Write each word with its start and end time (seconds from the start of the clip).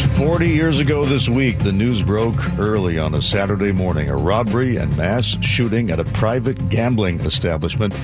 40 0.00 0.48
years 0.48 0.80
ago 0.80 1.04
this 1.04 1.28
week, 1.28 1.58
the 1.58 1.72
news 1.72 2.02
broke 2.02 2.58
early 2.58 2.98
on 2.98 3.14
a 3.14 3.22
Saturday 3.22 3.72
morning. 3.72 4.10
A 4.10 4.16
robbery 4.16 4.76
and 4.76 4.96
mass 4.96 5.36
shooting 5.42 5.90
at 5.90 6.00
a 6.00 6.04
private 6.04 6.68
gambling 6.68 7.20
establishment 7.20 7.94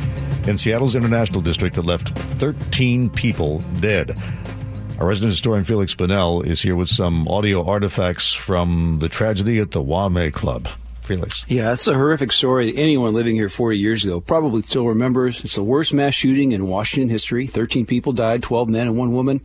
in 0.46 0.58
Seattle's 0.58 0.94
International 0.94 1.40
District 1.40 1.74
that 1.76 1.84
left 1.84 2.10
13 2.10 3.10
people 3.10 3.58
dead. 3.80 4.16
Our 4.98 5.06
resident 5.06 5.32
historian 5.32 5.64
Feliks 5.64 5.94
Banel 5.94 6.46
is 6.46 6.62
here 6.62 6.76
with 6.76 6.88
some 6.88 7.28
audio 7.28 7.64
artifacts 7.64 8.32
from 8.32 8.98
the 9.00 9.08
tragedy 9.08 9.58
at 9.58 9.72
the 9.72 9.82
Wah-Mee 9.82 10.30
Club. 10.30 10.68
Feliks. 11.06 11.44
Yeah, 11.48 11.72
it's 11.72 11.86
a 11.86 11.94
horrific 11.94 12.32
story 12.32 12.76
anyone 12.76 13.14
living 13.14 13.36
here 13.36 13.48
40 13.48 13.78
years 13.78 14.04
ago 14.04 14.20
probably 14.20 14.62
still 14.62 14.86
remembers. 14.86 15.42
It's 15.44 15.54
the 15.54 15.62
worst 15.62 15.94
mass 15.94 16.14
shooting 16.14 16.52
in 16.52 16.66
Washington 16.66 17.08
history. 17.08 17.46
13 17.46 17.86
people 17.86 18.12
died, 18.12 18.42
12 18.42 18.68
men 18.68 18.88
and 18.88 18.98
one 18.98 19.12
woman, 19.12 19.40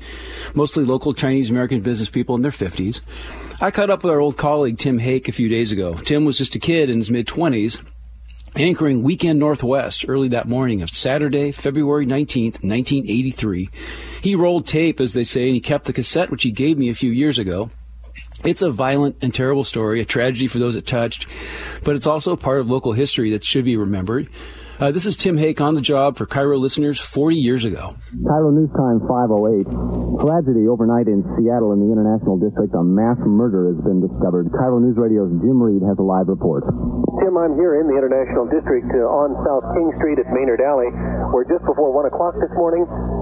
mostly 0.56 0.84
local 0.84 1.14
Chinese 1.14 1.50
American 1.50 1.82
business 1.82 2.10
people 2.10 2.36
in 2.36 2.42
their 2.42 2.52
50s. 2.52 3.02
I 3.62 3.70
caught 3.70 3.92
up 3.92 4.04
with 4.04 4.12
our 4.12 4.20
old 4.20 4.38
colleague 4.38 4.80
Tim 4.80 5.00
Haeck 5.00 5.28
a 5.28 5.32
few 5.32 5.48
days 5.48 5.72
ago. 5.72 5.94
Tim 5.94 6.26
was 6.26 6.40
just 6.40 6.56
a 6.56 6.60
kid 6.60 6.90
in 6.90 6.98
his 6.98 7.12
mid 7.12 7.28
20s, 7.28 7.80
anchoring 8.56 9.04
Weekend 9.04 9.40
Northwest 9.40 10.06
early 10.08 10.30
that 10.30 10.48
morning 10.48 10.82
of 10.82 10.90
Saturday, 10.90 11.52
February 11.52 12.08
19th, 12.08 12.64
1983. 12.64 13.70
He 14.22 14.36
rolled 14.36 14.66
tape, 14.66 15.00
as 15.00 15.14
they 15.14 15.24
say, 15.24 15.46
and 15.46 15.54
he 15.54 15.62
kept 15.62 15.86
the 15.86 15.94
cassette, 15.94 16.32
which 16.32 16.44
he 16.44 16.52
gave 16.52 16.78
me 16.80 16.90
a 16.90 16.96
few 16.96 17.12
years 17.12 17.38
ago. 17.38 17.70
It's 18.44 18.64
a 18.64 18.72
violent 18.72 19.18
and 19.22 19.34
terrible 19.34 19.64
story, 19.64 20.02
a 20.02 20.06
tragedy 20.06 20.48
for 20.48 20.58
those 20.58 20.76
it 20.76 20.88
touched, 20.88 21.28
but 21.84 21.96
it's 21.96 22.08
also 22.08 22.36
part 22.36 22.60
of 22.60 22.70
local 22.70 22.94
history 22.94 23.30
that 23.32 23.44
should 23.44 23.66
be 23.66 23.78
remembered. 23.78 24.30
Uh, 24.82 24.90
this 24.90 25.06
is 25.06 25.14
Tim 25.14 25.38
Haeck 25.38 25.62
on 25.62 25.78
the 25.78 25.82
job 25.86 26.18
for 26.18 26.26
KIRO 26.26 26.58
listeners 26.58 26.98
40 26.98 27.38
years 27.38 27.66
ago. 27.70 27.94
KIRO 28.18 28.50
News 28.50 28.74
Time 28.74 28.98
508. 29.06 30.26
Tragedy 30.26 30.66
overnight 30.66 31.06
in 31.06 31.22
Seattle 31.38 31.70
in 31.78 31.86
the 31.86 31.94
International 31.94 32.42
District. 32.42 32.74
A 32.74 32.82
mass 32.82 33.22
murder 33.22 33.70
has 33.70 33.78
been 33.86 34.02
discovered. 34.02 34.50
KIRO 34.50 34.82
News 34.82 34.98
Radio's 34.98 35.30
Jim 35.38 35.62
Reed 35.62 35.86
has 35.86 36.02
a 36.02 36.02
live 36.02 36.34
report. 36.34 36.66
Tim, 37.22 37.38
I'm 37.38 37.54
here 37.62 37.78
in 37.78 37.86
the 37.86 37.94
International 37.94 38.50
District 38.50 38.90
uh, 38.90 39.06
on 39.06 39.38
South 39.46 39.70
King 39.78 39.94
Street 40.02 40.18
at 40.18 40.34
Maynard 40.34 40.66
Alley, 40.66 40.90
where 41.30 41.46
just 41.46 41.62
before 41.62 41.94
1 41.94 42.10
o'clock 42.10 42.34
this 42.42 42.50
morning, 42.58 42.82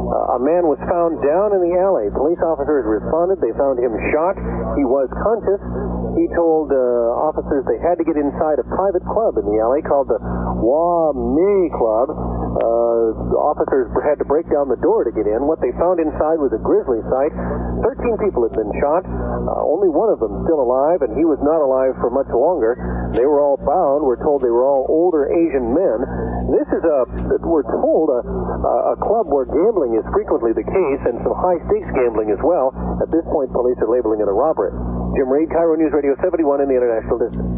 a 0.09 0.39
man 0.41 0.65
was 0.65 0.81
found 0.89 1.21
down 1.21 1.53
in 1.53 1.61
the 1.61 1.73
alley. 1.77 2.09
Police 2.09 2.41
officers 2.41 2.81
responded. 2.85 3.37
They 3.41 3.53
found 3.53 3.77
him 3.77 3.93
shot. 4.09 4.33
He 4.73 4.85
was 4.85 5.05
conscious. 5.21 5.61
He 6.17 6.25
told 6.33 6.73
uh, 6.73 7.29
officers 7.29 7.61
they 7.69 7.77
had 7.77 8.01
to 8.01 8.05
get 8.05 8.17
inside 8.17 8.57
a 8.57 8.65
private 8.73 9.05
club 9.05 9.37
in 9.37 9.45
the 9.45 9.61
alley 9.61 9.85
called 9.85 10.09
the 10.09 10.17
Wah-Mee 10.59 11.69
Club. 11.77 12.09
Uh, 12.09 13.37
officers 13.37 13.93
had 14.01 14.17
to 14.17 14.25
break 14.25 14.49
down 14.49 14.67
the 14.67 14.81
door 14.81 15.05
to 15.05 15.13
get 15.13 15.29
in. 15.29 15.45
What 15.45 15.61
they 15.61 15.69
found 15.77 16.01
inside 16.01 16.41
was 16.41 16.49
a 16.57 16.61
grisly 16.61 16.99
sight. 17.13 17.31
Thirteen 17.85 18.17
people 18.17 18.43
had 18.43 18.57
been 18.57 18.73
shot. 18.81 19.05
Uh, 19.05 19.61
only 19.63 19.93
one 19.93 20.09
of 20.09 20.17
them 20.17 20.43
still 20.49 20.59
alive, 20.59 21.05
and 21.05 21.13
he 21.13 21.23
was 21.23 21.37
not 21.45 21.61
alive 21.61 21.93
for 22.01 22.09
much 22.09 22.27
longer. 22.33 22.73
They 23.13 23.25
were 23.25 23.41
all 23.41 23.57
bound. 23.57 24.05
We're 24.05 24.21
told 24.21 24.41
they 24.45 24.53
were 24.53 24.65
all 24.65 24.85
older 24.89 25.25
Asian 25.25 25.73
men. 25.73 25.97
This 26.53 26.69
is 26.69 26.83
a, 26.85 26.99
we're 27.41 27.65
told, 27.65 28.13
a, 28.13 28.21
a 28.93 28.97
club 29.01 29.27
where 29.33 29.49
gambling 29.49 29.97
is 29.97 30.05
frequently 30.13 30.53
the 30.53 30.65
case, 30.65 31.01
and 31.09 31.17
some 31.25 31.33
high 31.33 31.57
stakes 31.65 31.89
gambling 31.97 32.29
as 32.29 32.41
well. 32.45 32.69
At 33.01 33.09
this 33.09 33.25
point, 33.33 33.49
police 33.51 33.77
are 33.81 33.89
labeling 33.89 34.21
it 34.21 34.29
a 34.29 34.35
robbery. 34.35 34.71
Jim 35.17 35.29
Reed, 35.29 35.49
KIRO 35.49 35.77
News 35.77 35.93
Radio 35.93 36.13
71 36.21 36.61
in 36.61 36.69
the 36.69 36.77
International 36.77 37.17
District. 37.17 37.49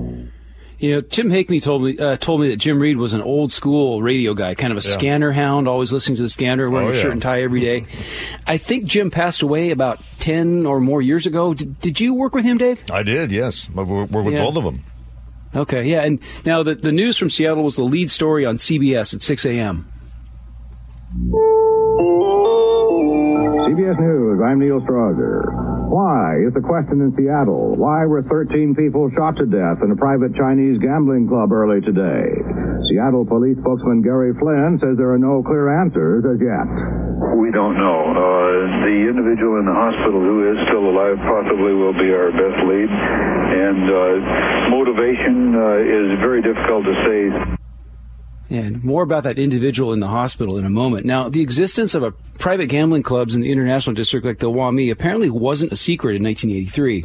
You 0.82 0.96
know, 0.96 1.02
Tim 1.02 1.30
Hakney 1.30 1.62
told 1.62 1.84
me 1.84 1.96
uh, 2.00 2.18
told 2.18 2.42
me 2.42 2.50
that 2.50 2.56
Jim 2.56 2.80
Reed 2.80 2.98
was 2.98 3.14
an 3.14 3.22
old 3.22 3.52
school 3.52 4.02
radio 4.02 4.34
guy, 4.34 4.56
kind 4.56 4.72
of 4.72 4.84
a 4.84 4.88
yeah. 4.88 4.94
scanner 4.94 5.32
hound, 5.32 5.68
always 5.68 5.92
listening 5.92 6.16
to 6.16 6.24
the 6.24 6.30
scanner, 6.30 6.72
wearing 6.72 6.88
oh, 6.88 6.92
a 6.92 6.98
shirt 6.98 7.12
and 7.12 7.22
tie 7.22 7.44
every 7.44 7.62
day. 7.62 7.86
I 8.48 8.58
think 8.58 8.86
Jim 8.86 9.12
passed 9.12 9.44
away 9.44 9.70
about 9.70 10.00
ten 10.18 10.66
or 10.66 10.80
more 10.80 11.00
years 11.00 11.28
ago. 11.28 11.54
Did, 11.54 11.80
did 11.80 12.00
you 12.00 12.16
work 12.16 12.34
with 12.34 12.46
him, 12.46 12.58
Dave? 12.58 12.82
I 12.92 13.04
did. 13.04 13.32
Yes, 13.32 13.70
we're, 13.70 14.06
we're 14.06 14.24
with 14.24 14.34
yeah. 14.34 14.44
both 14.44 14.58
of 14.58 14.64
them. 14.64 14.84
Okay, 15.54 15.84
yeah, 15.90 16.04
and 16.04 16.20
now 16.46 16.64
the 16.64 16.76
the 16.76 16.92
news 16.92 17.18
from 17.18 17.30
Seattle 17.30 17.64
was 17.64 17.76
the 17.76 17.84
lead 17.84 18.10
story 18.10 18.46
on 18.46 18.56
CBS 18.56 19.14
at 19.14 19.22
six 19.22 19.46
a.m. 19.46 19.92
CBS 23.68 24.00
News. 24.00 24.40
I'm 24.44 24.60
Neil 24.60 24.80
Strawser. 24.82 25.44
Why 25.92 26.40
is 26.48 26.54
the 26.54 26.62
question 26.64 27.02
in 27.04 27.12
Seattle? 27.20 27.76
Why 27.76 28.06
were 28.06 28.24
13 28.24 28.76
people 28.76 29.12
shot 29.12 29.36
to 29.38 29.46
death 29.46 29.84
in 29.84 29.92
a 29.92 29.96
private 29.96 30.34
Chinese 30.36 30.80
gambling 30.80 31.28
club 31.28 31.52
early 31.52 31.82
today? 31.82 32.32
Seattle 32.88 33.26
police 33.26 33.58
spokesman 33.60 34.02
Gary 34.02 34.32
Flynn 34.40 34.80
says 34.80 34.96
there 34.96 35.12
are 35.12 35.20
no 35.20 35.44
clear 35.44 35.68
answers 35.84 36.24
as 36.24 36.40
yet. 36.40 37.11
We 37.52 37.58
don't 37.60 37.76
know. 37.76 38.16
Uh, 38.16 38.86
the 38.88 39.12
individual 39.12 39.60
in 39.60 39.66
the 39.66 39.74
hospital 39.74 40.22
who 40.22 40.54
is 40.54 40.58
still 40.70 40.88
alive 40.88 41.18
possibly 41.18 41.74
will 41.74 41.92
be 41.92 42.08
our 42.16 42.32
best 42.32 42.64
lead. 42.64 42.88
And 42.88 43.92
uh, 43.92 44.72
motivation 44.72 45.54
uh, 45.54 45.84
is 45.84 46.18
very 46.24 46.42
difficult 46.42 46.86
to 46.86 46.96
say. 47.04 48.56
And 48.56 48.82
more 48.86 49.04
about 49.04 49.24
that 49.24 49.38
individual 49.38 49.92
in 49.92 50.00
the 50.00 50.08
hospital 50.08 50.58
in 50.58 50.64
a 50.64 50.70
moment. 50.70 51.06
Now, 51.06 51.28
the 51.28 51.42
existence 51.42 51.94
of 51.94 52.04
a 52.04 52.14
private 52.40 52.68
gambling 52.68 53.04
clubs 53.04 53.36
in 53.36 53.42
the 53.42 53.52
international 53.52 53.96
district 53.96 54.26
like 54.26 54.40
the 54.40 54.50
Wah-Mee 54.50 54.90
apparently 54.90 55.30
wasn't 55.30 55.74
a 55.74 55.76
secret 55.76 56.16
in 56.16 56.24
1983 56.24 57.04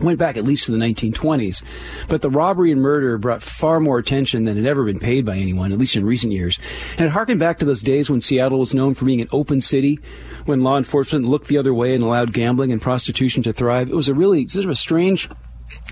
went 0.00 0.18
back 0.18 0.36
at 0.36 0.44
least 0.44 0.66
to 0.66 0.72
the 0.72 0.78
1920s. 0.78 1.62
But 2.08 2.22
the 2.22 2.30
robbery 2.30 2.72
and 2.72 2.80
murder 2.80 3.18
brought 3.18 3.42
far 3.42 3.80
more 3.80 3.98
attention 3.98 4.44
than 4.44 4.56
had 4.56 4.66
ever 4.66 4.84
been 4.84 4.98
paid 4.98 5.24
by 5.24 5.36
anyone, 5.36 5.72
at 5.72 5.78
least 5.78 5.96
in 5.96 6.04
recent 6.04 6.32
years. 6.32 6.58
And 6.96 7.06
it 7.06 7.10
harkened 7.10 7.40
back 7.40 7.58
to 7.58 7.64
those 7.64 7.82
days 7.82 8.10
when 8.10 8.20
Seattle 8.20 8.58
was 8.58 8.74
known 8.74 8.94
for 8.94 9.04
being 9.04 9.20
an 9.20 9.28
open 9.32 9.60
city, 9.60 10.00
when 10.46 10.60
law 10.60 10.76
enforcement 10.76 11.26
looked 11.26 11.48
the 11.48 11.58
other 11.58 11.74
way 11.74 11.94
and 11.94 12.02
allowed 12.02 12.32
gambling 12.32 12.72
and 12.72 12.82
prostitution 12.82 13.42
to 13.44 13.52
thrive. 13.52 13.90
It 13.90 13.96
was 13.96 14.08
a 14.08 14.14
really 14.14 14.46
sort 14.48 14.64
of 14.64 14.70
a 14.70 14.76
strange 14.76 15.28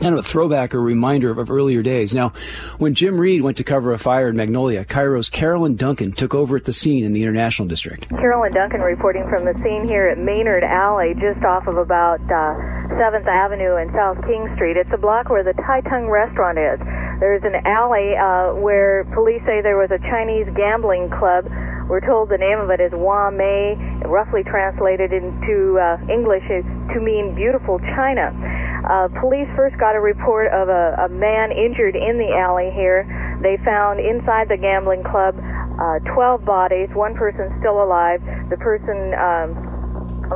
kind 0.01 0.15
of 0.15 0.25
a 0.25 0.29
throwback 0.29 0.75
or 0.75 0.81
reminder 0.81 1.31
of, 1.31 1.39
of, 1.39 1.51
earlier 1.51 1.83
days. 1.83 2.15
Now, 2.15 2.33
when 2.79 2.95
Jim 2.95 3.19
Reed 3.19 3.43
went 3.43 3.57
to 3.59 3.65
cover 3.65 3.93
a 3.93 3.99
fire 3.99 4.29
in 4.29 4.37
Magnolia, 4.37 4.85
KIRO's 4.85 5.29
Carolyn 5.29 5.77
Duncan 5.77 6.13
took 6.13 6.35
over 6.35 6.57
at 6.57 6.65
the 6.65 6.73
scene 6.73 7.05
in 7.05 7.13
the 7.13 7.23
International 7.23 7.69
District. 7.69 8.09
Carolyn 8.09 8.53
Duncan 8.53 8.81
reporting 8.81 9.29
from 9.29 9.45
the 9.45 9.55
scene 9.63 9.87
here 9.87 10.09
at 10.09 10.19
Maynard 10.19 10.65
Alley, 10.65 11.15
just 11.15 11.45
off 11.45 11.67
of 11.67 11.77
about 11.77 12.21
uh, 12.23 12.55
7th 12.99 13.27
Avenue 13.27 13.77
and 13.77 13.91
South 13.93 14.19
King 14.27 14.51
Street. 14.57 14.77
It's 14.77 14.91
a 14.93 14.99
block 14.99 15.31
where 15.31 15.45
the 15.45 15.55
Tai 15.55 15.81
Tung 15.83 16.09
restaurant 16.09 16.59
is. 16.59 16.79
There's 17.21 17.43
an 17.45 17.55
alley 17.67 18.19
uh, 18.19 18.59
where 18.59 19.05
police 19.15 19.41
say 19.47 19.63
there 19.63 19.79
was 19.79 19.91
a 19.91 19.99
Chinese 20.11 20.47
gambling 20.57 21.09
club. 21.09 21.47
We're 21.89 22.03
told 22.03 22.29
the 22.29 22.39
name 22.39 22.59
of 22.59 22.71
it 22.71 22.81
is 22.81 22.91
Wah-Mee, 22.91 24.07
roughly 24.07 24.43
translated 24.43 25.13
into 25.13 25.79
uh, 25.79 26.03
English 26.11 26.43
to 26.49 26.99
mean 27.01 27.35
beautiful 27.35 27.79
China. 27.95 28.35
Uh, 28.83 29.09
police 29.21 29.49
first 29.55 29.79
got 29.79 29.95
a 29.95 30.01
report 30.01 30.51
of 30.53 30.69
a, 30.69 31.07
a 31.07 31.09
man 31.09 31.53
injured 31.53 31.95
in 31.95 32.19
the 32.19 32.35
alley 32.35 32.71
here. 32.75 33.07
They 33.43 33.57
found 33.65 34.01
inside 34.01 34.49
the 34.49 34.59
gambling 34.59 35.03
club 35.03 35.39
uh, 35.81 35.99
12 36.15 36.45
bodies, 36.45 36.89
one 36.95 37.15
person 37.15 37.51
still 37.59 37.83
alive. 37.83 38.21
The 38.51 38.59
person 38.59 39.15
um, 39.15 39.72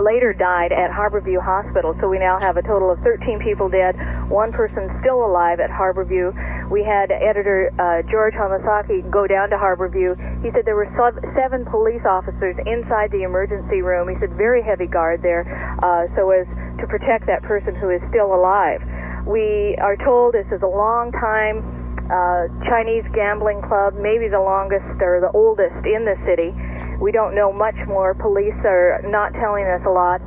later 0.03 0.33
died 0.33 0.73
at 0.73 0.91
Harborview 0.91 1.43
Hospital. 1.43 1.95
So 2.01 2.09
we 2.09 2.19
now 2.19 2.39
have 2.41 2.57
a 2.57 2.63
total 2.63 2.91
of 2.91 2.99
13 3.01 3.39
people 3.41 3.69
dead, 3.69 3.97
one 4.29 4.53
person 4.53 4.91
still 5.01 5.25
alive 5.25 5.61
at 5.61 5.71
Harborview. 5.71 6.35
We 6.71 6.83
had 6.83 7.11
editor 7.11 7.71
uh, 7.79 8.03
George 8.11 8.35
Hamasaki 8.35 9.09
go 9.11 9.27
down 9.27 9.51
to 9.51 9.57
Harborview. 9.57 10.17
He 10.43 10.51
said 10.51 10.65
there 10.65 10.77
were 10.77 10.91
seven 11.35 11.65
police 11.65 12.03
officers 12.05 12.57
inside 12.67 13.11
the 13.13 13.23
emergency 13.23 13.83
room. 13.83 14.09
He 14.09 14.17
said 14.19 14.33
very 14.35 14.63
heavy 14.63 14.87
guard 14.87 15.23
there, 15.23 15.47
uh, 15.83 16.11
so 16.17 16.31
as 16.31 16.47
to 16.81 16.87
protect 16.87 17.27
that 17.27 17.43
person 17.43 17.75
who 17.75 17.91
is 17.91 18.03
still 18.11 18.35
alive. 18.35 18.83
We 19.27 19.77
are 19.83 19.97
told 19.97 20.35
this 20.35 20.47
is 20.53 20.63
a 20.63 20.71
long 20.71 21.11
time 21.13 21.87
uh, 22.07 22.47
Chinese 22.71 23.03
gambling 23.15 23.63
club, 23.63 23.95
maybe 23.99 24.29
the 24.29 24.39
longest 24.39 24.87
or 25.03 25.19
the 25.19 25.31
oldest 25.35 25.75
in 25.83 26.07
the 26.07 26.15
city. 26.23 26.55
We 27.01 27.13
don't 27.13 27.35
know 27.35 27.53
much 27.53 27.77
more. 27.87 28.15
Police 28.15 28.55
are 28.65 29.03
not 29.05 29.33
telling 29.33 29.65
us 29.67 29.83
a 29.87 29.91
lot. 29.91 30.21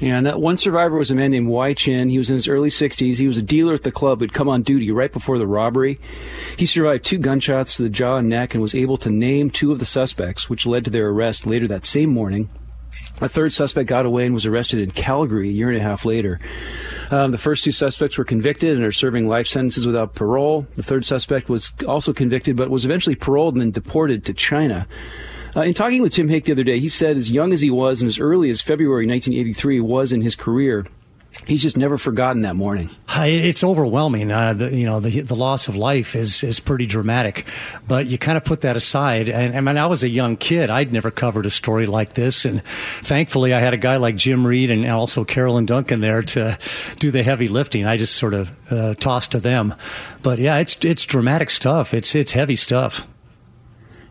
Yeah, 0.00 0.16
and 0.16 0.26
that 0.26 0.40
one 0.40 0.56
survivor 0.56 0.96
was 0.96 1.12
a 1.12 1.14
man 1.14 1.30
named 1.30 1.46
Wai 1.46 1.72
Chin. 1.72 2.08
He 2.08 2.18
was 2.18 2.28
in 2.28 2.34
his 2.34 2.48
early 2.48 2.68
60s. 2.68 3.16
He 3.16 3.28
was 3.28 3.38
a 3.38 3.42
dealer 3.42 3.74
at 3.74 3.82
the 3.82 3.92
club 3.92 4.18
who'd 4.18 4.32
come 4.32 4.48
on 4.48 4.62
duty 4.62 4.90
right 4.90 5.12
before 5.12 5.38
the 5.38 5.46
robbery. 5.46 6.00
He 6.58 6.66
survived 6.66 7.04
two 7.04 7.18
gunshots 7.18 7.76
to 7.76 7.84
the 7.84 7.88
jaw 7.88 8.16
and 8.16 8.28
neck 8.28 8.54
and 8.54 8.62
was 8.62 8.74
able 8.74 8.96
to 8.98 9.10
name 9.10 9.50
two 9.50 9.70
of 9.70 9.78
the 9.78 9.84
suspects, 9.84 10.50
which 10.50 10.66
led 10.66 10.84
to 10.84 10.90
their 10.90 11.08
arrest 11.10 11.46
later 11.46 11.68
that 11.68 11.84
same 11.84 12.10
morning. 12.10 12.48
A 13.20 13.28
third 13.28 13.52
suspect 13.52 13.88
got 13.88 14.06
away 14.06 14.26
and 14.26 14.34
was 14.34 14.46
arrested 14.46 14.80
in 14.80 14.90
Calgary 14.90 15.48
a 15.48 15.52
year 15.52 15.68
and 15.68 15.78
a 15.78 15.82
half 15.82 16.04
later. 16.04 16.38
Um, 17.10 17.30
the 17.30 17.38
first 17.38 17.62
two 17.62 17.72
suspects 17.72 18.18
were 18.18 18.24
convicted 18.24 18.76
and 18.76 18.84
are 18.84 18.92
serving 18.92 19.28
life 19.28 19.46
sentences 19.46 19.86
without 19.86 20.14
parole. 20.14 20.66
The 20.74 20.82
third 20.82 21.04
suspect 21.04 21.48
was 21.48 21.72
also 21.86 22.12
convicted 22.12 22.56
but 22.56 22.70
was 22.70 22.84
eventually 22.84 23.14
paroled 23.14 23.54
and 23.54 23.60
then 23.60 23.70
deported 23.70 24.24
to 24.24 24.34
China. 24.34 24.88
Uh, 25.56 25.62
in 25.62 25.74
talking 25.74 26.02
with 26.02 26.12
Tim 26.12 26.28
Haeck 26.28 26.44
the 26.44 26.52
other 26.52 26.64
day, 26.64 26.80
he 26.80 26.88
said 26.88 27.16
as 27.16 27.30
young 27.30 27.52
as 27.52 27.60
he 27.60 27.70
was 27.70 28.00
and 28.00 28.08
as 28.08 28.18
early 28.18 28.50
as 28.50 28.60
February 28.60 29.06
1983 29.06 29.80
was 29.80 30.12
in 30.12 30.20
his 30.20 30.34
career, 30.34 30.84
he's 31.46 31.62
just 31.62 31.76
never 31.76 31.96
forgotten 31.96 32.42
that 32.42 32.56
morning. 32.56 32.90
It's 33.16 33.62
overwhelming. 33.62 34.32
Uh, 34.32 34.52
the, 34.54 34.74
you 34.74 34.84
know, 34.84 34.98
the 35.00 35.20
the 35.20 35.36
loss 35.36 35.68
of 35.68 35.76
life 35.76 36.16
is 36.16 36.42
is 36.42 36.58
pretty 36.58 36.86
dramatic, 36.86 37.46
but 37.86 38.06
you 38.06 38.18
kind 38.18 38.36
of 38.36 38.44
put 38.44 38.62
that 38.62 38.76
aside. 38.76 39.28
And, 39.28 39.54
and 39.54 39.66
when 39.66 39.78
I 39.78 39.86
was 39.86 40.02
a 40.02 40.08
young 40.08 40.36
kid, 40.36 40.70
I'd 40.70 40.92
never 40.92 41.10
covered 41.10 41.46
a 41.46 41.50
story 41.50 41.86
like 41.86 42.14
this, 42.14 42.44
and 42.44 42.64
thankfully, 42.64 43.54
I 43.54 43.60
had 43.60 43.74
a 43.74 43.78
guy 43.78 43.96
like 43.96 44.16
Jim 44.16 44.46
Reed 44.46 44.70
and 44.70 44.84
also 44.86 45.24
Carolyn 45.24 45.66
Duncan 45.66 46.00
there 46.00 46.22
to 46.22 46.58
do 46.98 47.10
the 47.10 47.22
heavy 47.22 47.48
lifting. 47.48 47.86
I 47.86 47.96
just 47.96 48.16
sort 48.16 48.34
of 48.34 48.72
uh, 48.72 48.94
tossed 48.94 49.32
to 49.32 49.40
them. 49.40 49.74
But 50.22 50.38
yeah, 50.38 50.58
it's 50.58 50.76
it's 50.84 51.04
dramatic 51.04 51.50
stuff. 51.50 51.94
It's 51.94 52.14
it's 52.14 52.32
heavy 52.32 52.56
stuff. 52.56 53.06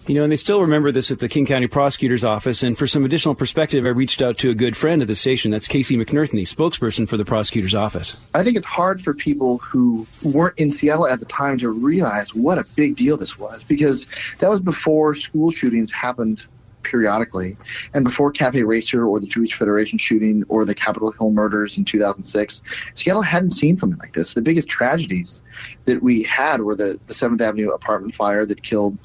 You 0.06 0.16
know, 0.16 0.24
and 0.24 0.32
they 0.32 0.38
still 0.38 0.60
remember 0.62 0.92
this 0.92 1.12
at 1.12 1.20
the 1.20 1.30
King 1.30 1.46
County 1.46 1.68
Prosecutor's 1.68 2.26
Office. 2.26 2.62
And 2.62 2.78
for 2.78 2.88
some 2.88 3.06
additional 3.06 3.36
perspective, 3.36 3.86
I 3.86 3.90
reached 3.90 4.22
out 4.22 4.38
to 4.40 4.50
a 4.50 4.54
good 4.54 4.76
friend 4.76 5.02
of 5.02 5.08
the 5.08 5.16
station. 5.16 5.52
That's 5.52 5.68
Casey 5.68 5.96
McNerthney, 5.96 6.42
spokesperson 6.42 7.08
for 7.08 7.16
the 7.16 7.24
Prosecutor's 7.24 7.74
Office. 7.74 8.16
I 8.34 8.44
think 8.44 8.58
it's 8.58 8.66
hard 8.66 9.02
for 9.02 9.14
people 9.14 9.60
who 9.60 10.06
weren't 10.22 10.60
in 10.60 10.72
Seattle 10.72 11.08
at 11.08 11.20
the 11.20 11.26
time 11.26 11.58
to 11.60 11.70
realize 11.70 12.36
what 12.36 12.58
a 12.58 12.66
big 12.76 12.98
deal 12.98 13.16
this 13.16 13.40
was 13.40 13.64
because 13.64 14.08
that 14.40 14.50
was 14.50 14.60
before 14.60 15.16
school 15.16 15.52
shootings 15.52 15.92
happened 15.94 16.46
periodically. 16.84 17.58
And 17.94 18.04
before 18.04 18.32
Cafe 18.32 18.62
Racer 18.64 19.06
or 19.06 19.20
the 19.20 19.26
Jewish 19.26 19.54
Federation 19.54 19.98
shooting 19.98 20.44
or 20.50 20.66
the 20.66 20.76
Capitol 20.76 21.12
Hill 21.12 21.32
murders 21.32 21.78
in 21.78 21.86
2006, 21.86 22.62
Seattle 22.94 23.22
hadn't 23.22 23.52
seen 23.52 23.76
something 23.76 24.00
like 24.00 24.14
this. 24.14 24.34
The 24.34 24.42
biggest 24.42 24.68
tragedies 24.68 25.42
that 25.86 26.04
we 26.04 26.24
had 26.24 26.62
were 26.62 26.76
the, 26.76 27.00
the 27.08 27.14
7th 27.14 27.42
Avenue 27.42 27.70
apartment 27.70 28.16
fire 28.16 28.46
that 28.46 28.62
killed 28.62 28.98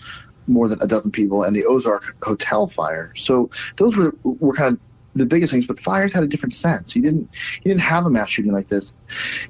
more 0.49 0.69
than 0.69 0.81
a 0.81 0.87
dozen 0.87 1.11
people, 1.11 1.43
and 1.43 1.55
the 1.55 1.65
Ozark 1.65 2.17
Hotel 2.23 2.67
fire. 2.67 3.13
So 3.17 3.51
those 3.77 3.97
were 3.97 4.15
were 4.23 4.55
kind 4.55 4.75
of 4.75 4.81
the 5.15 5.27
biggest 5.27 5.53
things, 5.53 5.67
but 5.67 5.79
fires 5.79 6.13
had 6.13 6.23
a 6.23 6.27
different 6.27 6.55
sense. 6.55 6.93
He 6.93 7.01
didn't 7.01 7.29
you 7.63 7.71
didn't 7.71 7.81
have 7.81 8.07
a 8.07 8.11
mass 8.11 8.31
shooting 8.31 8.53
like 8.53 8.69
this. 8.69 8.93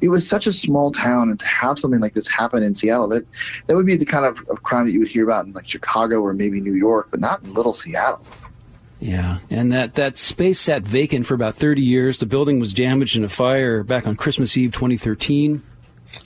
It 0.01 0.09
was 0.09 0.29
such 0.29 0.47
a 0.47 0.53
small 0.53 0.93
town, 0.93 1.31
and 1.31 1.39
to 1.41 1.47
have 1.47 1.79
something 1.79 2.01
like 2.01 2.15
this 2.15 2.29
happen 2.29 2.63
in 2.63 2.75
Seattle, 2.75 3.09
that 3.09 3.27
that 3.67 3.77
would 3.77 3.87
be 3.87 3.97
the 3.97 4.07
kind 4.07 4.25
of, 4.25 4.47
of 4.49 4.63
crime 4.63 4.87
that 4.87 4.93
you 4.93 5.01
would 5.01 5.09
hear 5.09 5.25
about 5.25 5.47
in 5.47 5.53
like 5.53 5.69
Chicago 5.69 6.21
or 6.21 6.33
maybe 6.33 6.61
New 6.61 6.75
York, 6.75 7.09
but 7.11 7.21
not 7.21 7.43
in 7.43 7.55
little 7.55 7.73
Seattle. 7.73 8.25
Yeah, 9.01 9.39
and 9.49 9.71
that, 9.73 9.95
that 9.95 10.19
space 10.19 10.59
sat 10.59 10.83
vacant 10.83 11.25
for 11.25 11.35
about 11.35 11.55
30 11.55 11.83
years. 11.83 12.19
The 12.19 12.27
building 12.27 12.59
was 12.59 12.73
damaged 12.73 13.17
in 13.17 13.23
a 13.23 13.29
fire 13.29 13.85
back 13.85 14.09
on 14.09 14.17
Christmas 14.17 14.57
Eve 14.57 14.73
2013. 14.73 15.63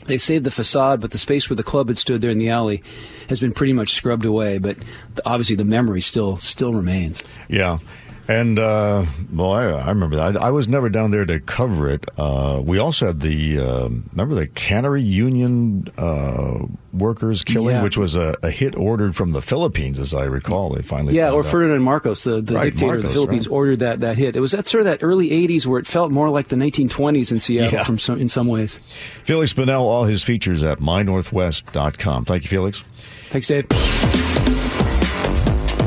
They 0.07 0.19
saved 0.19 0.45
the 0.45 0.51
facade, 0.51 1.01
but 1.01 1.11
the 1.11 1.19
space 1.19 1.49
where 1.49 1.57
the 1.57 1.63
club 1.63 1.89
had 1.89 1.99
stood 1.99 2.21
there 2.21 2.31
in 2.31 2.39
the 2.39 2.51
alley 2.51 2.83
has 3.29 3.41
been 3.41 3.53
pretty 3.53 3.73
much 3.73 3.95
scrubbed 3.95 4.25
away. 4.25 4.59
But 4.59 4.79
obviously, 5.25 5.57
the 5.57 5.65
memory 5.65 6.01
still 6.01 6.37
still 6.37 6.73
remains. 6.73 7.21
Yeah. 7.49 7.79
And 8.29 8.59
uh, 8.59 9.05
well, 9.33 9.53
I, 9.53 9.65
I 9.65 9.89
remember 9.89 10.17
that. 10.17 10.37
I, 10.37 10.47
I, 10.47 10.51
was 10.51 10.69
never 10.69 10.89
down 10.89 11.11
there 11.11 11.25
to 11.25 11.41
cover 11.41 11.91
it. 11.91 12.09
Uh, 12.17 12.63
we 12.65 12.79
also 12.79 13.09
had 13.09 13.21
the 13.21 13.59
uh, 13.59 13.89
remember 14.13 14.37
the 14.37 14.47
Cannery 14.47 15.03
Union 15.03 15.89
uh, 15.99 16.67
workers 16.93 17.43
killing, 17.43 17.77
yeah. 17.77 17.83
which 17.83 17.97
was 17.97 18.15
a, 18.15 18.37
a, 18.45 18.51
hit 18.51 18.77
ordered 18.77 19.17
from 19.17 19.33
the 19.33 19.43
Philippines, 19.43 19.99
as 19.99 20.15
I 20.15 20.25
recall. 20.25 20.71
They 20.71 20.83
finally 20.83 21.15
yeah, 21.15 21.33
or 21.33 21.41
out. 21.41 21.47
Ferdinand 21.47 21.83
Marcos, 21.83 22.23
the, 22.23 22.41
the 22.41 22.55
right, 22.55 22.65
dictator 22.67 22.87
Marcos, 22.87 23.05
of 23.05 23.11
the 23.11 23.15
Philippines, 23.15 23.49
right. 23.49 23.55
ordered 23.55 23.79
that 23.81 24.01
that 24.01 24.17
hit. 24.17 24.37
It 24.37 24.41
was 24.41 24.53
that 24.53 24.69
sort 24.69 24.83
of 24.83 24.85
that 24.87 25.03
early 25.03 25.31
'80s 25.31 25.67
where 25.67 25.81
it 25.81 25.87
felt 25.87 26.13
more 26.13 26.31
like 26.31 26.49
the 26.49 26.57
1920s 26.57 27.33
in 27.33 27.41
Seattle, 27.41 27.73
Yeah. 27.73 27.85
from 27.85 27.99
some, 27.99 28.21
in 28.21 28.29
some 28.29 28.47
ways. 28.47 28.79
Feliks 29.25 29.55
Banel, 29.55 29.81
all 29.81 30.05
his 30.05 30.23
features 30.23 30.63
at 30.63 30.79
mynorthwest.com. 30.79 32.25
Thank 32.25 32.51
you, 32.51 32.59
Feliks. 32.59 32.83
Thanks, 33.31 33.49
Dave. 33.49 33.67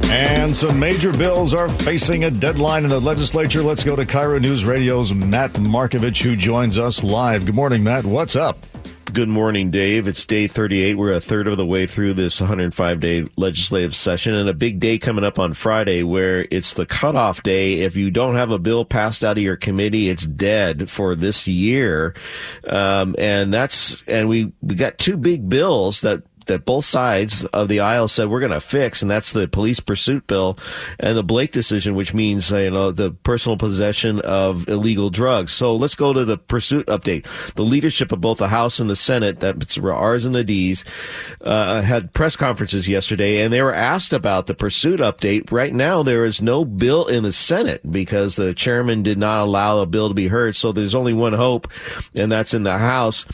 And 0.07 0.55
some 0.55 0.79
major 0.79 1.11
bills 1.11 1.53
are 1.53 1.67
facing 1.67 2.23
a 2.23 2.31
deadline 2.31 2.83
in 2.83 2.89
the 2.89 3.01
legislature. 3.01 3.63
Let's 3.63 3.83
go 3.83 3.95
to 3.95 4.05
KIRO 4.05 4.39
News 4.39 4.63
Radio's 4.63 5.13
Matt 5.13 5.53
Markovich, 5.53 6.21
who 6.21 6.35
joins 6.35 6.77
us 6.77 7.03
live. 7.03 7.45
Good 7.45 7.55
morning, 7.55 7.83
Matt. 7.83 8.05
What's 8.05 8.35
up? 8.35 8.65
Good 9.11 9.29
morning, 9.29 9.71
Dave. 9.71 10.07
It's 10.07 10.25
day 10.25 10.47
38. 10.47 10.95
We're 10.95 11.13
a 11.13 11.21
third 11.21 11.47
of 11.47 11.57
the 11.57 11.65
way 11.65 11.87
through 11.87 12.15
this 12.15 12.41
105 12.41 12.99
day 12.99 13.25
legislative 13.37 13.95
session 13.95 14.33
and 14.33 14.49
a 14.49 14.53
big 14.53 14.79
day 14.79 14.97
coming 14.97 15.23
up 15.23 15.39
on 15.39 15.53
Friday 15.53 16.03
where 16.03 16.45
it's 16.51 16.73
the 16.73 16.85
cutoff 16.85 17.41
day. 17.41 17.81
If 17.81 17.95
you 17.95 18.11
don't 18.11 18.35
have 18.35 18.51
a 18.51 18.59
bill 18.59 18.83
passed 18.83 19.23
out 19.23 19.37
of 19.37 19.43
your 19.43 19.55
committee, 19.55 20.09
it's 20.09 20.25
dead 20.25 20.89
for 20.89 21.15
this 21.15 21.47
year. 21.47 22.13
Um, 22.67 23.15
and 23.17 23.53
that's, 23.53 24.03
and 24.07 24.27
we, 24.27 24.51
we 24.61 24.75
got 24.75 24.97
two 24.97 25.17
big 25.17 25.47
bills 25.47 26.01
that 26.01 26.23
that 26.45 26.65
both 26.65 26.86
sides 26.86 27.45
of 27.45 27.68
the 27.68 27.80
aisle 27.80 28.07
said 28.07 28.30
we're 28.30 28.39
going 28.39 28.51
to 28.51 28.59
fix, 28.59 29.01
and 29.01 29.09
that's 29.09 29.31
the 29.31 29.47
police 29.47 29.80
pursuit 29.80 30.27
bill 30.27 30.57
and 31.00 31.18
the 31.18 31.24
Blake 31.24 31.51
decision, 31.51 31.95
which 31.95 32.13
means 32.13 32.51
you 32.51 32.71
know 32.71 32.92
the 32.92 33.12
personal 33.12 33.57
possession 33.57 34.19
of 34.21 34.68
illegal 34.68 35.09
drugs. 35.09 35.51
So 35.51 35.75
let's 35.75 35.95
go 35.95 36.13
to 36.13 36.25
the 36.25 36.38
pursuit 36.38 36.88
update. 36.88 37.25
The 37.53 37.63
leadership 37.63 38.12
of 38.12 38.21
both 38.21 38.38
the 38.38 38.50
House 38.50 38.80
and 38.80 38.89
the 38.89 38.95
Senate, 38.95 39.39
that's 39.39 39.77
R's 39.77 40.25
and 40.25 40.36
the 40.36 40.44
D's, 40.44 40.83
uh, 41.42 41.81
had 41.81 42.13
press 42.13 42.36
conferences 42.36 42.88
yesterday, 42.88 43.41
and 43.41 43.51
they 43.51 43.62
were 43.62 43.74
asked 43.74 44.13
about 44.13 44.48
the 44.48 44.53
pursuit 44.53 45.00
update. 45.00 45.51
Right 45.51 45.74
now, 45.74 46.03
there 46.03 46.25
is 46.25 46.41
no 46.41 46.65
bill 46.65 47.07
in 47.07 47.24
the 47.24 47.33
Senate 47.33 47.89
because 47.89 48.36
the 48.36 48.53
chairman 48.53 49.03
did 49.03 49.18
not 49.18 49.41
allow 49.41 49.80
a 49.80 49.86
bill 49.86 50.09
to 50.09 50.13
be 50.13 50.27
heard. 50.27 50.56
So 50.56 50.71
there's 50.71 50.95
only 50.95 51.13
one 51.13 51.33
hope, 51.33 51.68
and 52.13 52.31
that's 52.31 52.53
in 52.53 52.63
the 52.63 52.77
House, 52.77 53.25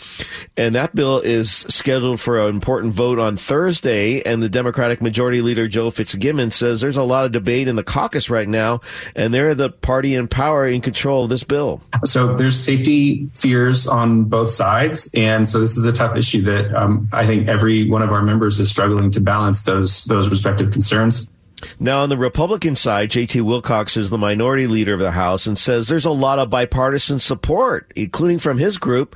and 0.58 0.76
that 0.76 0.96
bill 0.96 1.20
is 1.20 1.52
scheduled 1.52 2.20
for 2.20 2.40
an 2.40 2.56
important 2.56 2.94
vote 3.02 3.18
on 3.18 3.36
Thursday, 3.36 4.22
and 4.22 4.44
the 4.44 4.48
Democratic 4.48 5.02
Majority 5.02 5.42
Leader 5.42 5.68
Joe 5.68 5.90
Fitzgibbon 5.90 6.52
says 6.52 6.82
there's 6.82 6.98
a 6.98 7.04
lot 7.04 7.26
of 7.26 7.32
debate 7.32 7.68
in 7.68 7.76
the 7.76 7.84
caucus 7.84 8.30
right 8.30 8.48
now, 8.48 8.80
and 9.16 9.34
they're 9.34 9.56
the 9.56 9.72
party 9.72 10.14
in 10.14 10.28
power 10.28 10.68
in 10.68 10.82
control 10.82 11.24
of 11.24 11.32
this 11.32 11.44
bill. 11.44 11.82
So 12.06 12.36
there's 12.36 12.64
safety 12.64 13.28
fears 13.34 13.88
on 13.88 14.26
both 14.26 14.52
sides, 14.52 15.10
and 15.16 15.48
so 15.48 15.60
this 15.60 15.78
is 15.78 15.88
a 15.88 15.92
tough 15.92 16.16
issue 16.16 16.44
that 16.44 16.72
um, 16.76 17.10
I 17.12 17.26
think 17.26 17.48
every 17.48 17.90
one 17.90 18.04
of 18.04 18.12
our 18.12 18.22
members 18.22 18.60
is 18.60 18.70
struggling 18.70 19.10
to 19.12 19.20
balance 19.20 19.64
those 19.64 20.06
those 20.06 20.30
respective 20.30 20.70
concerns. 20.70 21.32
Now, 21.80 22.04
on 22.04 22.10
the 22.10 22.18
Republican 22.18 22.76
side, 22.76 23.10
JT 23.10 23.42
Wilcox 23.42 23.98
is 23.98 24.12
the 24.12 24.20
minority 24.20 24.68
leader 24.68 24.94
of 24.94 25.00
the 25.00 25.10
House 25.10 25.48
and 25.48 25.58
says 25.58 25.88
there's 25.88 26.06
a 26.06 26.12
lot 26.12 26.38
of 26.38 26.52
bipartisan 26.52 27.18
support, 27.18 27.92
including 27.96 28.38
from 28.38 28.60
his 28.60 28.78
group, 28.78 29.16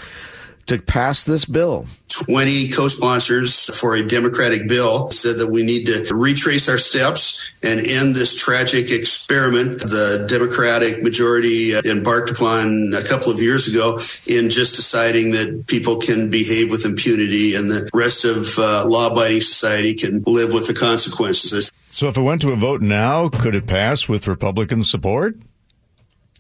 to 0.65 0.79
pass 0.79 1.21
this 1.21 1.45
bill. 1.45 1.85
20 2.23 2.69
co-sponsors 2.69 3.77
for 3.77 3.95
a 3.95 4.07
Democratic 4.07 4.67
bill 4.67 5.11
said 5.11 5.37
that 5.37 5.49
we 5.51 5.63
need 5.63 5.85
to 5.85 6.07
retrace 6.15 6.69
our 6.69 6.77
steps 6.77 7.51
and 7.61 7.85
end 7.85 8.15
this 8.15 8.35
tragic 8.41 8.89
experiment 8.89 9.79
the 9.81 10.25
Democratic 10.29 11.03
majority 11.03 11.75
embarked 11.85 12.31
upon 12.31 12.93
a 12.93 13.03
couple 13.03 13.31
of 13.31 13.41
years 13.41 13.67
ago 13.67 13.97
in 14.27 14.49
just 14.49 14.75
deciding 14.75 15.31
that 15.31 15.65
people 15.67 15.97
can 15.97 16.29
behave 16.29 16.71
with 16.71 16.85
impunity 16.85 17.53
and 17.53 17.69
the 17.69 17.89
rest 17.93 18.23
of 18.23 18.57
uh, 18.57 18.85
law-abiding 18.87 19.41
society 19.41 19.93
can 19.93 20.23
live 20.25 20.53
with 20.53 20.67
the 20.67 20.73
consequences. 20.73 21.71
So, 21.91 22.07
if 22.07 22.17
it 22.17 22.21
went 22.21 22.41
to 22.41 22.51
a 22.51 22.55
vote 22.55 22.81
now, 22.81 23.29
could 23.29 23.55
it 23.55 23.67
pass 23.67 24.07
with 24.07 24.27
Republican 24.27 24.83
support? 24.83 25.37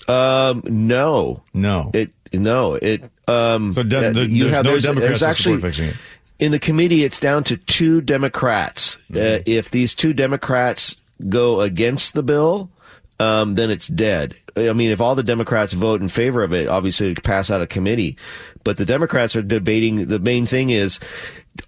Um, 0.07 0.61
no, 0.65 1.43
no, 1.53 1.91
it 1.93 2.11
no 2.37 2.73
it. 2.75 3.03
Um, 3.27 3.71
So 3.71 3.83
de- 3.83 3.97
uh, 3.97 4.11
there- 4.13 4.23
you 4.25 4.43
there's 4.45 4.55
have- 4.55 4.65
no 4.65 4.71
there's- 4.71 4.83
Democrats 4.83 5.09
there's 5.09 5.23
actually 5.23 5.55
support 5.55 5.73
fixing 5.75 5.89
it. 5.89 5.95
in 6.39 6.51
the 6.51 6.59
committee. 6.59 7.03
It's 7.03 7.19
down 7.19 7.43
to 7.45 7.57
two 7.57 8.01
Democrats. 8.01 8.97
Uh, 9.11 9.17
Mm-hmm. 9.17 9.43
if 9.45 9.71
these 9.71 9.93
two 9.93 10.13
Democrats 10.13 10.97
go 11.29 11.61
against 11.61 12.13
the 12.13 12.23
bill, 12.23 12.69
um, 13.19 13.55
then 13.55 13.69
it's 13.71 13.87
dead. 13.87 14.35
I 14.57 14.73
mean, 14.73 14.91
if 14.91 15.01
all 15.01 15.15
the 15.15 15.23
Democrats 15.23 15.73
vote 15.73 16.01
in 16.01 16.07
favor 16.07 16.43
of 16.43 16.53
it, 16.53 16.67
obviously 16.67 17.11
it 17.11 17.15
could 17.15 17.23
pass 17.23 17.51
out 17.51 17.61
of 17.61 17.69
committee. 17.69 18.17
But 18.63 18.77
the 18.77 18.85
Democrats 18.85 19.35
are 19.35 19.41
debating. 19.41 20.05
The 20.07 20.19
main 20.19 20.45
thing 20.45 20.69
is, 20.69 20.99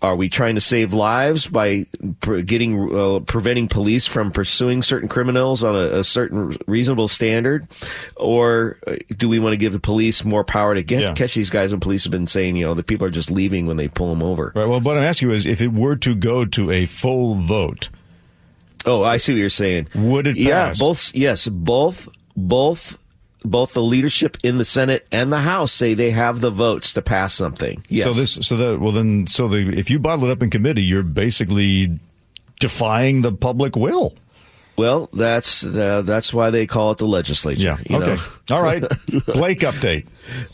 are 0.02 0.16
we 0.16 0.28
trying 0.30 0.56
to 0.56 0.62
save 0.62 0.94
lives 0.94 1.48
by 1.48 1.86
getting 2.46 2.94
uh, 2.96 3.20
preventing 3.20 3.68
police 3.68 4.06
from 4.08 4.32
pursuing 4.32 4.84
certain 4.84 5.08
criminals 5.08 5.64
on 5.64 5.76
a, 5.76 6.00
a 6.00 6.04
certain 6.04 6.58
reasonable 6.66 7.08
standard, 7.08 7.68
or 8.16 8.78
uh, 8.88 8.96
do 9.16 9.30
we 9.30 9.40
want 9.40 9.54
to 9.54 9.58
give 9.58 9.74
the 9.74 9.80
police 9.80 10.24
more 10.26 10.44
power 10.44 10.74
to 10.76 10.84
get 10.84 11.02
Yeah. 11.02 11.14
catch 11.14 11.36
these 11.36 11.50
guys? 11.50 11.72
And 11.72 11.82
police 11.82 12.04
have 12.04 12.12
been 12.12 12.28
saying, 12.28 12.56
you 12.56 12.66
know, 12.66 12.74
the 12.74 12.84
people 12.84 13.06
are 13.08 13.12
just 13.12 13.32
leaving 13.32 13.66
when 13.66 13.78
they 13.78 13.88
pull 13.88 14.10
them 14.10 14.24
over. 14.24 14.52
Right. 14.56 14.66
Well, 14.68 14.82
what 14.82 14.98
I'm 14.98 15.04
asking 15.04 15.30
you 15.30 15.36
is, 15.36 15.46
if 15.46 15.62
it 15.62 15.72
were 15.74 15.96
to 15.98 16.16
go 16.16 16.46
to 16.46 16.72
a 16.72 16.86
full 16.86 17.36
vote, 17.36 17.90
Oh, 18.88 19.04
I 19.04 19.18
see 19.18 19.34
what 19.34 19.40
you're 19.40 19.50
saying. 19.50 19.90
Would 19.94 20.28
it 20.28 20.38
Yeah, 20.38 20.70
pass? 20.70 20.80
both. 20.80 21.14
Yes, 21.14 21.48
both. 21.48 22.08
Both. 22.36 22.98
Both 23.46 23.74
the 23.74 23.82
leadership 23.84 24.38
in 24.44 24.58
the 24.58 24.66
Senate 24.66 25.08
and 25.12 25.32
the 25.32 25.40
House 25.40 25.72
say 25.72 25.94
they 25.94 26.12
have 26.12 26.42
the 26.42 26.50
votes 26.50 26.92
to 26.94 27.02
pass 27.02 27.34
something. 27.34 27.82
Yes. 27.88 28.06
so 28.06 28.14
this, 28.14 28.34
so 28.42 28.58
that, 28.58 28.80
well, 28.80 28.92
then, 28.92 29.28
so 29.28 29.48
the 29.48 29.78
if 29.78 29.90
you 29.90 30.00
bottle 30.00 30.26
it 30.26 30.32
up 30.32 30.42
in 30.44 30.50
committee, 30.50 30.84
you're 30.84 31.04
basically 31.04 32.00
defying 32.60 33.22
the 33.22 33.32
public 33.32 33.76
will. 33.76 34.16
Well, 34.78 35.10
that's 35.12 35.66
uh, 35.66 36.04
that's 36.04 36.32
why 36.32 36.52
they 36.52 36.68
call 36.68 36.92
it 36.92 37.00
the 37.00 37.08
legislature. 37.08 37.60
Yeah. 37.60 37.98
okay. 37.98 38.16
know? 38.16 38.22
All 38.50 38.62
right. 38.62 38.82
Blake 39.26 39.60
update. 39.60 40.06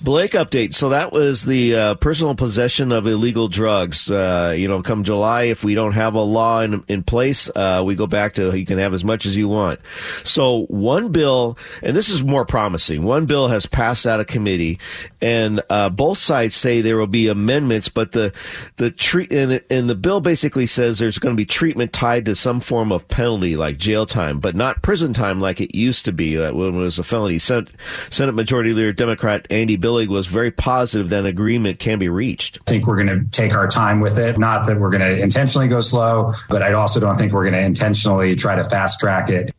Blake 0.02 0.32
update. 0.32 0.74
So 0.74 0.90
that 0.90 1.12
was 1.12 1.44
the 1.44 1.76
uh, 1.76 1.96
personal 1.96 2.34
possession 2.34 2.92
of 2.92 3.06
illegal 3.06 3.48
drugs. 3.50 4.10
Uh, 4.10 4.56
you 4.58 4.68
know, 4.68 4.82
come 4.82 5.04
July, 5.04 5.44
if 5.44 5.64
we 5.64 5.76
don't 5.76 5.92
have 5.92 6.16
a 6.16 6.22
law 6.22 6.62
in, 6.62 6.84
in 6.88 7.04
place, 7.04 7.50
uh, 7.56 7.84
we 7.86 7.96
go 7.96 8.08
back 8.08 8.34
to 8.36 8.58
you 8.58 8.66
can 8.66 8.78
have 8.78 8.94
as 8.94 9.04
much 9.04 9.26
as 9.26 9.36
you 9.36 9.48
want. 9.48 9.80
So 10.24 10.66
one 10.66 11.12
bill, 11.12 11.58
and 11.82 11.96
this 11.96 12.10
is 12.10 12.24
more 12.24 12.46
promising. 12.46 13.04
One 13.04 13.26
bill 13.26 13.50
has 13.50 13.66
passed 13.66 14.08
out 14.08 14.20
of 14.20 14.28
committee, 14.28 14.80
and 15.22 15.62
uh, 15.70 15.90
both 15.90 16.18
sides 16.18 16.56
say 16.56 16.82
there 16.82 16.98
will 16.98 17.08
be 17.08 17.28
amendments, 17.28 17.90
but 17.90 18.14
the 18.14 18.34
the 18.78 18.90
treat 18.90 19.32
and, 19.32 19.62
and 19.70 19.90
the 19.90 19.96
bill 19.96 20.22
basically 20.22 20.66
says 20.66 20.98
there's 20.98 21.20
going 21.20 21.36
to 21.36 21.38
be 21.38 21.46
treatment 21.46 21.94
tied 21.94 22.26
to 22.26 22.36
some 22.36 22.60
form 22.60 22.92
of 22.92 23.08
penalty 23.08 23.56
like 23.56 23.78
jail 23.78 24.06
time, 24.14 24.40
but 24.40 24.56
not 24.56 24.82
prison 24.82 25.12
time 25.12 25.40
like 25.40 25.60
it 25.60 25.76
used 25.76 26.06
to 26.06 26.14
be 26.14 26.38
uh, 26.38 26.54
when 26.54 26.76
it 26.76 26.78
was 26.78 27.00
a 27.00 27.04
felony. 27.04 27.40
Senate, 27.40 27.70
Senate 28.10 28.34
Majority 28.34 28.74
Leader 28.74 28.94
Democrat 28.94 29.46
Andy 29.50 29.76
Billig 29.76 30.10
was 30.10 30.28
very 30.28 30.52
positive 30.52 31.10
that 31.10 31.20
an 31.20 31.26
agreement 31.26 31.80
can 31.80 32.00
be 32.00 32.08
reached. 32.08 32.60
I 32.68 32.72
think 32.72 32.88
we're 32.88 33.04
going 33.04 33.20
to 33.20 33.30
take 33.32 33.54
our 33.54 33.68
time 33.68 34.00
with 34.00 34.18
it. 34.18 34.38
Not 34.38 34.66
that 34.68 34.80
we're 34.80 34.92
going 34.92 35.02
to 35.02 35.20
intentionally 35.22 35.68
go 35.68 35.82
slow, 35.82 36.34
but 36.50 36.64
I 36.64 36.74
also 36.74 37.00
don't 37.00 37.18
think 37.18 37.34
we're 37.34 37.44
going 37.44 37.54
to 37.54 37.66
intentionally 37.66 38.36
try 38.36 38.56
to 38.56 38.64
fast 38.64 39.00
track 39.00 39.30
it. 39.30 39.54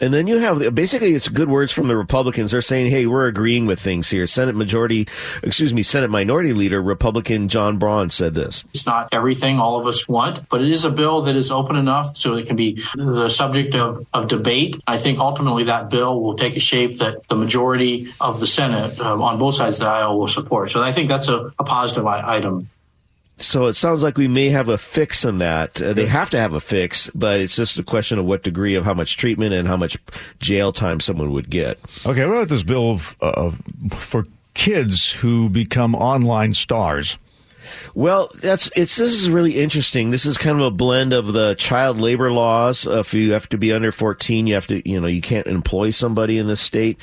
And 0.00 0.12
then 0.12 0.26
you 0.26 0.38
have 0.38 0.74
basically 0.74 1.14
it's 1.14 1.28
good 1.28 1.48
words 1.48 1.72
from 1.72 1.88
the 1.88 1.96
Republicans. 1.96 2.50
They're 2.50 2.62
saying, 2.62 2.90
"Hey, 2.90 3.06
we're 3.06 3.26
agreeing 3.26 3.66
with 3.66 3.80
things 3.80 4.10
here." 4.10 4.26
Senate 4.26 4.54
Majority, 4.54 5.08
excuse 5.42 5.72
me, 5.72 5.82
Senate 5.82 6.10
Minority 6.10 6.52
Leader 6.52 6.82
Republican 6.82 7.48
John 7.48 7.78
Braun 7.78 8.10
said 8.10 8.34
this. 8.34 8.64
It's 8.74 8.86
not 8.86 9.08
everything 9.12 9.58
all 9.58 9.80
of 9.80 9.86
us 9.86 10.08
want, 10.08 10.48
but 10.48 10.60
it 10.60 10.70
is 10.70 10.84
a 10.84 10.90
bill 10.90 11.22
that 11.22 11.36
is 11.36 11.50
open 11.50 11.76
enough 11.76 12.16
so 12.16 12.34
it 12.34 12.46
can 12.46 12.56
be 12.56 12.82
the 12.94 13.28
subject 13.28 13.74
of, 13.74 14.06
of 14.12 14.28
debate. 14.28 14.80
I 14.86 14.98
think 14.98 15.18
ultimately 15.18 15.64
that 15.64 15.90
bill 15.90 16.20
will 16.20 16.36
take 16.36 16.56
a 16.56 16.60
shape 16.60 16.98
that 16.98 17.26
the 17.28 17.36
majority 17.36 18.12
of 18.20 18.40
the 18.40 18.46
Senate 18.46 19.00
um, 19.00 19.22
on 19.22 19.38
both 19.38 19.54
sides 19.54 19.76
of 19.76 19.86
the 19.86 19.90
aisle 19.90 20.18
will 20.18 20.28
support. 20.28 20.70
So 20.70 20.82
I 20.82 20.92
think 20.92 21.08
that's 21.08 21.28
a, 21.28 21.52
a 21.58 21.64
positive 21.64 22.06
item. 22.06 22.68
So 23.38 23.66
it 23.66 23.74
sounds 23.74 24.02
like 24.02 24.16
we 24.16 24.28
may 24.28 24.48
have 24.48 24.70
a 24.70 24.78
fix 24.78 25.24
on 25.24 25.38
that. 25.38 25.80
Uh, 25.82 25.92
they 25.92 26.06
have 26.06 26.30
to 26.30 26.38
have 26.38 26.54
a 26.54 26.60
fix, 26.60 27.10
but 27.14 27.38
it's 27.38 27.54
just 27.54 27.78
a 27.78 27.82
question 27.82 28.18
of 28.18 28.24
what 28.24 28.42
degree 28.42 28.74
of 28.76 28.84
how 28.84 28.94
much 28.94 29.18
treatment 29.18 29.52
and 29.52 29.68
how 29.68 29.76
much 29.76 29.98
jail 30.40 30.72
time 30.72 31.00
someone 31.00 31.32
would 31.32 31.50
get. 31.50 31.78
Okay, 32.06 32.26
what 32.26 32.36
about 32.36 32.48
this 32.48 32.62
bill 32.62 32.92
of, 32.92 33.16
uh, 33.20 33.50
for 33.90 34.26
kids 34.54 35.12
who 35.12 35.50
become 35.50 35.94
online 35.94 36.54
stars? 36.54 37.18
Well, 37.94 38.30
that's 38.34 38.70
it's. 38.76 38.96
This 38.96 39.14
is 39.20 39.30
really 39.30 39.58
interesting. 39.58 40.10
This 40.10 40.26
is 40.26 40.38
kind 40.38 40.60
of 40.60 40.66
a 40.66 40.70
blend 40.70 41.12
of 41.12 41.32
the 41.32 41.54
child 41.54 41.98
labor 41.98 42.32
laws. 42.32 42.86
If 42.86 43.14
you 43.14 43.32
have 43.32 43.48
to 43.50 43.58
be 43.58 43.72
under 43.72 43.92
fourteen, 43.92 44.46
you 44.46 44.54
have 44.54 44.66
to, 44.68 44.88
you 44.88 45.00
know, 45.00 45.06
you 45.06 45.20
can't 45.20 45.46
employ 45.46 45.90
somebody 45.90 46.38
in 46.38 46.46
this 46.46 46.60
state. 46.60 46.98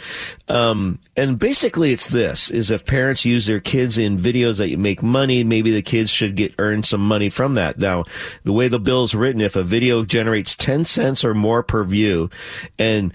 Um, 0.47 0.99
and 1.15 1.39
basically, 1.39 1.91
it's 1.91 2.07
this: 2.07 2.49
is 2.49 2.71
if 2.71 2.85
parents 2.85 3.25
use 3.25 3.45
their 3.45 3.59
kids 3.59 3.97
in 3.97 4.17
videos 4.17 4.57
that 4.57 4.69
you 4.69 4.77
make 4.77 5.03
money, 5.03 5.43
maybe 5.43 5.71
the 5.71 5.81
kids 5.81 6.09
should 6.09 6.35
get 6.35 6.55
earn 6.59 6.83
some 6.83 7.05
money 7.05 7.29
from 7.29 7.55
that. 7.55 7.77
Now, 7.77 8.05
the 8.43 8.53
way 8.53 8.67
the 8.67 8.79
bill 8.79 9.03
is 9.03 9.15
written, 9.15 9.41
if 9.41 9.55
a 9.55 9.63
video 9.63 10.05
generates 10.05 10.55
ten 10.55 10.85
cents 10.85 11.23
or 11.23 11.33
more 11.33 11.63
per 11.63 11.83
view, 11.83 12.29
and 12.77 13.13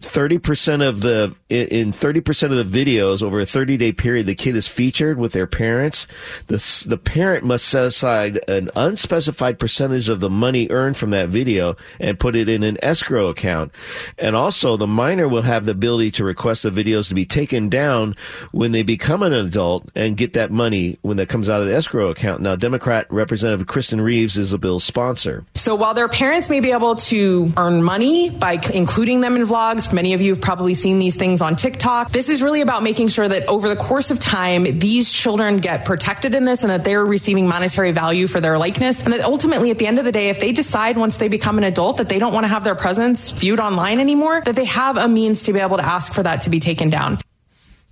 30% 0.00 0.86
of 0.86 1.00
the 1.00 1.34
in 1.48 1.92
30% 1.92 2.58
of 2.58 2.70
the 2.70 2.84
videos 2.84 3.22
over 3.22 3.40
a 3.40 3.46
30 3.46 3.76
day 3.76 3.92
period 3.92 4.26
the 4.26 4.34
kid 4.34 4.56
is 4.56 4.68
featured 4.68 5.18
with 5.18 5.32
their 5.32 5.46
parents. 5.46 6.06
The 6.46 6.58
the 6.86 6.98
parent 6.98 7.44
must 7.44 7.66
set 7.66 7.84
aside 7.84 8.38
an 8.48 8.70
unspecified 8.76 9.58
percentage 9.58 10.08
of 10.08 10.20
the 10.20 10.30
money 10.30 10.68
earned 10.70 10.96
from 10.96 11.10
that 11.10 11.28
video 11.28 11.76
and 11.98 12.18
put 12.18 12.36
it 12.36 12.48
in 12.48 12.62
an 12.62 12.78
escrow 12.82 13.28
account. 13.28 13.72
And 14.18 14.36
also 14.36 14.76
the 14.76 14.86
minor 14.86 15.28
will 15.28 15.42
have 15.42 15.64
the 15.64 15.72
ability 15.72 16.10
to 16.12 16.24
request 16.24 16.62
the 16.62 16.70
videos 16.70 17.08
to 17.08 17.14
be 17.14 17.26
taken 17.26 17.68
down 17.68 18.16
when 18.52 18.72
they 18.72 18.82
become 18.82 19.22
an 19.22 19.32
adult 19.32 19.88
and 19.94 20.16
get 20.16 20.34
that 20.34 20.50
money 20.50 20.98
when 21.02 21.16
that 21.16 21.28
comes 21.28 21.48
out 21.48 21.60
of 21.60 21.66
the 21.66 21.74
escrow 21.74 22.08
account. 22.08 22.42
Now 22.42 22.56
democrat 22.56 23.06
representative 23.10 23.66
kristen 23.66 24.00
reeves 24.00 24.36
is 24.38 24.50
the 24.50 24.58
bill's 24.58 24.84
sponsor. 24.84 25.44
So 25.54 25.74
while 25.74 25.94
their 25.94 26.08
parents 26.08 26.50
may 26.50 26.60
be 26.60 26.72
able 26.72 26.96
to 26.96 27.52
earn 27.56 27.82
money 27.82 28.30
by 28.30 28.60
including 28.74 29.20
them 29.20 29.36
in 29.36 29.44
vlogs 29.44 29.88
Many 29.92 30.14
of 30.14 30.20
you 30.20 30.32
have 30.32 30.40
probably 30.40 30.74
seen 30.74 30.98
these 30.98 31.16
things 31.16 31.37
on 31.42 31.56
TikTok. 31.56 32.10
This 32.10 32.28
is 32.28 32.42
really 32.42 32.60
about 32.60 32.82
making 32.82 33.08
sure 33.08 33.28
that 33.28 33.46
over 33.46 33.68
the 33.68 33.76
course 33.76 34.10
of 34.10 34.18
time, 34.18 34.78
these 34.78 35.12
children 35.12 35.58
get 35.58 35.84
protected 35.84 36.34
in 36.34 36.44
this 36.44 36.62
and 36.62 36.70
that 36.70 36.84
they're 36.84 37.04
receiving 37.04 37.46
monetary 37.46 37.92
value 37.92 38.26
for 38.26 38.40
their 38.40 38.58
likeness. 38.58 39.02
And 39.02 39.12
that 39.12 39.22
ultimately, 39.22 39.70
at 39.70 39.78
the 39.78 39.86
end 39.86 39.98
of 39.98 40.04
the 40.04 40.12
day, 40.12 40.28
if 40.28 40.40
they 40.40 40.52
decide 40.52 40.96
once 40.96 41.16
they 41.16 41.28
become 41.28 41.58
an 41.58 41.64
adult 41.64 41.98
that 41.98 42.08
they 42.08 42.18
don't 42.18 42.32
want 42.32 42.44
to 42.44 42.48
have 42.48 42.64
their 42.64 42.74
presence 42.74 43.30
viewed 43.30 43.60
online 43.60 44.00
anymore, 44.00 44.40
that 44.44 44.56
they 44.56 44.64
have 44.66 44.96
a 44.96 45.08
means 45.08 45.44
to 45.44 45.52
be 45.52 45.60
able 45.60 45.76
to 45.76 45.84
ask 45.84 46.12
for 46.12 46.22
that 46.22 46.42
to 46.42 46.50
be 46.50 46.60
taken 46.60 46.90
down. 46.90 47.18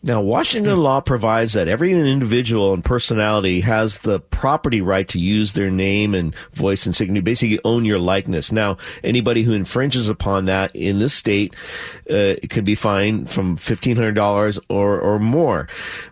Now, 0.03 0.21
Washington 0.21 0.79
law 0.79 1.01
provides 1.01 1.55
that 1.55 1.69
every 1.69 1.91
individual 1.91 2.75
and 2.75 2.85
personality 2.85 3.63
has 3.63 3.99
the 3.99 4.21
property 4.21 4.81
right 4.81 5.09
to 5.09 5.19
use 5.19 5.55
their 5.55 5.71
name 5.71 6.15
and 6.15 6.35
voice 6.53 6.87
and 6.87 6.95
signature, 6.95 7.23
basically 7.23 7.59
own 7.65 7.85
your 7.85 7.99
likeness. 7.99 8.53
Now, 8.53 8.77
anybody 9.03 9.43
who 9.43 9.53
infringes 9.53 10.09
upon 10.09 10.45
that 10.45 10.77
in 10.77 10.99
this 11.01 11.15
state 11.15 11.57
uh, 12.09 12.35
could 12.51 12.65
be 12.65 12.75
fined 12.75 13.31
from 13.31 13.57
$1,500 13.57 14.61
or, 14.69 15.01
or 15.01 15.19
more. 15.19 15.67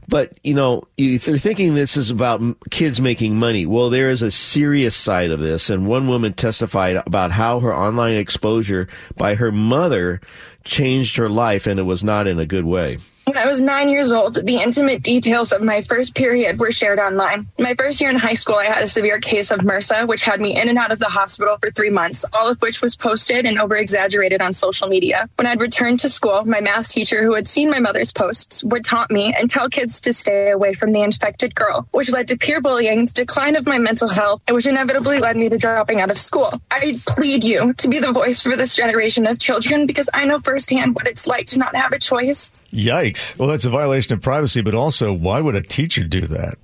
But, 0.08 0.38
you 0.42 0.54
know, 0.54 0.84
if 0.96 1.26
they're 1.26 1.38
thinking 1.38 1.74
this 1.74 1.96
is 1.96 2.10
about 2.10 2.40
kids 2.70 3.00
making 3.00 3.38
money, 3.38 3.64
well, 3.64 3.90
there 3.90 4.10
is 4.10 4.22
a 4.22 4.30
serious 4.30 4.96
side 4.96 5.30
of 5.30 5.40
this. 5.40 5.68
And 5.70 5.86
one 5.86 6.08
woman 6.08 6.32
testified 6.32 6.96
about 7.06 7.32
how 7.32 7.60
her 7.60 7.76
online 7.76 8.16
exposure 8.16 8.88
by 9.16 9.36
her 9.36 9.52
mother 9.52 10.20
changed 10.64 11.16
her 11.16 11.28
life, 11.28 11.66
and 11.66 11.78
it 11.78 11.84
was 11.84 12.02
not 12.02 12.26
in 12.26 12.40
a 12.40 12.46
good 12.46 12.64
way. 12.64 12.98
When 13.26 13.38
I 13.38 13.46
was 13.46 13.62
nine 13.62 13.88
years 13.88 14.12
old, 14.12 14.34
the 14.46 14.58
intimate 14.58 15.02
details 15.02 15.50
of 15.50 15.62
my 15.62 15.80
first 15.80 16.14
period 16.14 16.58
were 16.58 16.70
shared 16.70 16.98
online. 16.98 17.48
My 17.58 17.74
first 17.74 17.98
year 17.98 18.10
in 18.10 18.16
high 18.16 18.34
school, 18.34 18.56
I 18.56 18.66
had 18.66 18.82
a 18.82 18.86
severe 18.86 19.18
case 19.18 19.50
of 19.50 19.60
MRSA, 19.60 20.06
which 20.06 20.22
had 20.22 20.42
me 20.42 20.60
in 20.60 20.68
and 20.68 20.76
out 20.76 20.92
of 20.92 20.98
the 20.98 21.08
hospital 21.08 21.56
for 21.58 21.70
three 21.70 21.88
months, 21.88 22.26
all 22.34 22.48
of 22.48 22.60
which 22.60 22.82
was 22.82 22.96
posted 22.96 23.46
and 23.46 23.58
over 23.58 23.76
exaggerated 23.76 24.42
on 24.42 24.52
social 24.52 24.88
media. 24.88 25.30
When 25.36 25.46
I'd 25.46 25.60
returned 25.60 26.00
to 26.00 26.10
school, 26.10 26.44
my 26.44 26.60
math 26.60 26.90
teacher, 26.90 27.22
who 27.22 27.32
had 27.32 27.48
seen 27.48 27.70
my 27.70 27.78
mother's 27.80 28.12
posts, 28.12 28.62
would 28.62 28.84
taunt 28.84 29.10
me 29.10 29.34
and 29.38 29.48
tell 29.48 29.70
kids 29.70 30.02
to 30.02 30.12
stay 30.12 30.50
away 30.50 30.74
from 30.74 30.92
the 30.92 31.00
infected 31.00 31.54
girl, 31.54 31.88
which 31.92 32.12
led 32.12 32.28
to 32.28 32.36
peer 32.36 32.60
bullying, 32.60 33.06
decline 33.06 33.56
of 33.56 33.66
my 33.66 33.78
mental 33.78 34.08
health, 34.08 34.42
and 34.46 34.54
which 34.54 34.66
inevitably 34.66 35.18
led 35.18 35.36
me 35.36 35.48
to 35.48 35.56
dropping 35.56 36.02
out 36.02 36.10
of 36.10 36.18
school. 36.18 36.60
I 36.70 37.00
plead 37.06 37.42
you 37.42 37.72
to 37.72 37.88
be 37.88 38.00
the 38.00 38.12
voice 38.12 38.42
for 38.42 38.54
this 38.54 38.76
generation 38.76 39.26
of 39.26 39.38
children 39.38 39.86
because 39.86 40.10
I 40.12 40.26
know 40.26 40.40
firsthand 40.40 40.94
what 40.94 41.06
it's 41.06 41.26
like 41.26 41.46
to 41.46 41.58
not 41.58 41.74
have 41.74 41.92
a 41.92 41.98
choice. 41.98 42.52
Yikes. 42.70 43.13
Well, 43.38 43.48
that's 43.48 43.64
a 43.64 43.70
violation 43.70 44.14
of 44.14 44.20
privacy, 44.20 44.62
but 44.62 44.74
also, 44.74 45.12
why 45.12 45.40
would 45.40 45.54
a 45.54 45.62
teacher 45.62 46.04
do 46.04 46.22
that? 46.22 46.58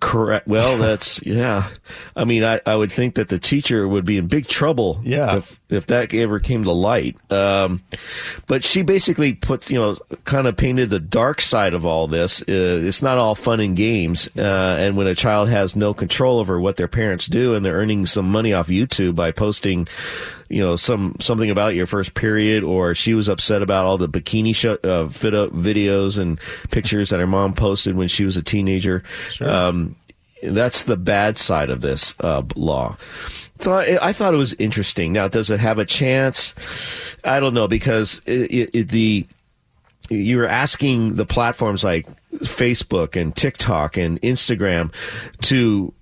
Correct. 0.00 0.46
Well, 0.46 0.76
that's 0.78 1.22
yeah. 1.24 1.68
I 2.16 2.24
mean, 2.24 2.44
I, 2.44 2.60
I 2.66 2.74
would 2.74 2.90
think 2.90 3.14
that 3.16 3.28
the 3.28 3.38
teacher 3.38 3.86
would 3.86 4.04
be 4.04 4.16
in 4.16 4.26
big 4.26 4.48
trouble. 4.48 5.00
Yeah. 5.04 5.36
If 5.36 5.59
if 5.70 5.86
that 5.86 6.12
ever 6.12 6.40
came 6.40 6.64
to 6.64 6.72
light. 6.72 7.16
Um, 7.32 7.82
but 8.46 8.64
she 8.64 8.82
basically 8.82 9.32
put 9.32 9.70
you 9.70 9.78
know 9.78 9.96
kind 10.24 10.46
of 10.46 10.56
painted 10.56 10.90
the 10.90 11.00
dark 11.00 11.40
side 11.40 11.74
of 11.74 11.86
all 11.86 12.06
this. 12.06 12.42
Uh, 12.42 12.82
it's 12.84 13.02
not 13.02 13.18
all 13.18 13.34
fun 13.34 13.60
and 13.60 13.76
games. 13.76 14.28
Uh, 14.36 14.76
and 14.78 14.96
when 14.96 15.06
a 15.06 15.14
child 15.14 15.48
has 15.48 15.76
no 15.76 15.94
control 15.94 16.38
over 16.38 16.60
what 16.60 16.76
their 16.76 16.88
parents 16.88 17.26
do, 17.26 17.54
and 17.54 17.64
they're 17.64 17.76
earning 17.76 18.06
some 18.06 18.30
money 18.30 18.52
off 18.52 18.68
YouTube 18.68 19.14
by 19.14 19.30
posting, 19.30 19.88
you 20.48 20.60
know, 20.60 20.76
some 20.76 21.16
something 21.20 21.50
about 21.50 21.74
your 21.74 21.86
first 21.86 22.14
period, 22.14 22.64
or 22.64 22.94
she 22.94 23.14
was 23.14 23.28
upset 23.28 23.62
about 23.62 23.84
all 23.84 23.98
the 23.98 24.08
bikini 24.08 24.50
uh, 24.84 25.08
fit 25.08 25.34
up 25.34 25.50
videos 25.50 26.18
and 26.18 26.40
pictures 26.70 27.10
that 27.10 27.20
her 27.20 27.26
mom 27.26 27.54
posted 27.54 27.96
when 27.96 28.08
she 28.08 28.24
was 28.24 28.36
a 28.36 28.42
teenager. 28.42 29.02
Sure. 29.30 29.50
Um, 29.50 29.96
that's 30.42 30.84
the 30.84 30.96
bad 30.96 31.36
side 31.36 31.70
of 31.70 31.80
this 31.80 32.14
uh, 32.20 32.42
law. 32.56 32.96
Thought, 33.60 33.88
I 34.02 34.12
thought 34.14 34.32
it 34.32 34.38
was 34.38 34.54
interesting. 34.54 35.12
Now, 35.12 35.28
does 35.28 35.50
it 35.50 35.60
have 35.60 35.78
a 35.78 35.84
chance? 35.84 36.54
I 37.24 37.40
don't 37.40 37.52
know 37.52 37.68
because 37.68 38.22
it, 38.24 38.70
it, 38.74 38.88
the 38.88 39.26
you're 40.08 40.46
asking 40.46 41.14
the 41.14 41.26
platforms 41.26 41.84
like 41.84 42.06
Facebook 42.36 43.20
and 43.20 43.36
TikTok 43.36 43.96
and 43.96 44.20
Instagram 44.22 44.92
to 45.42 45.92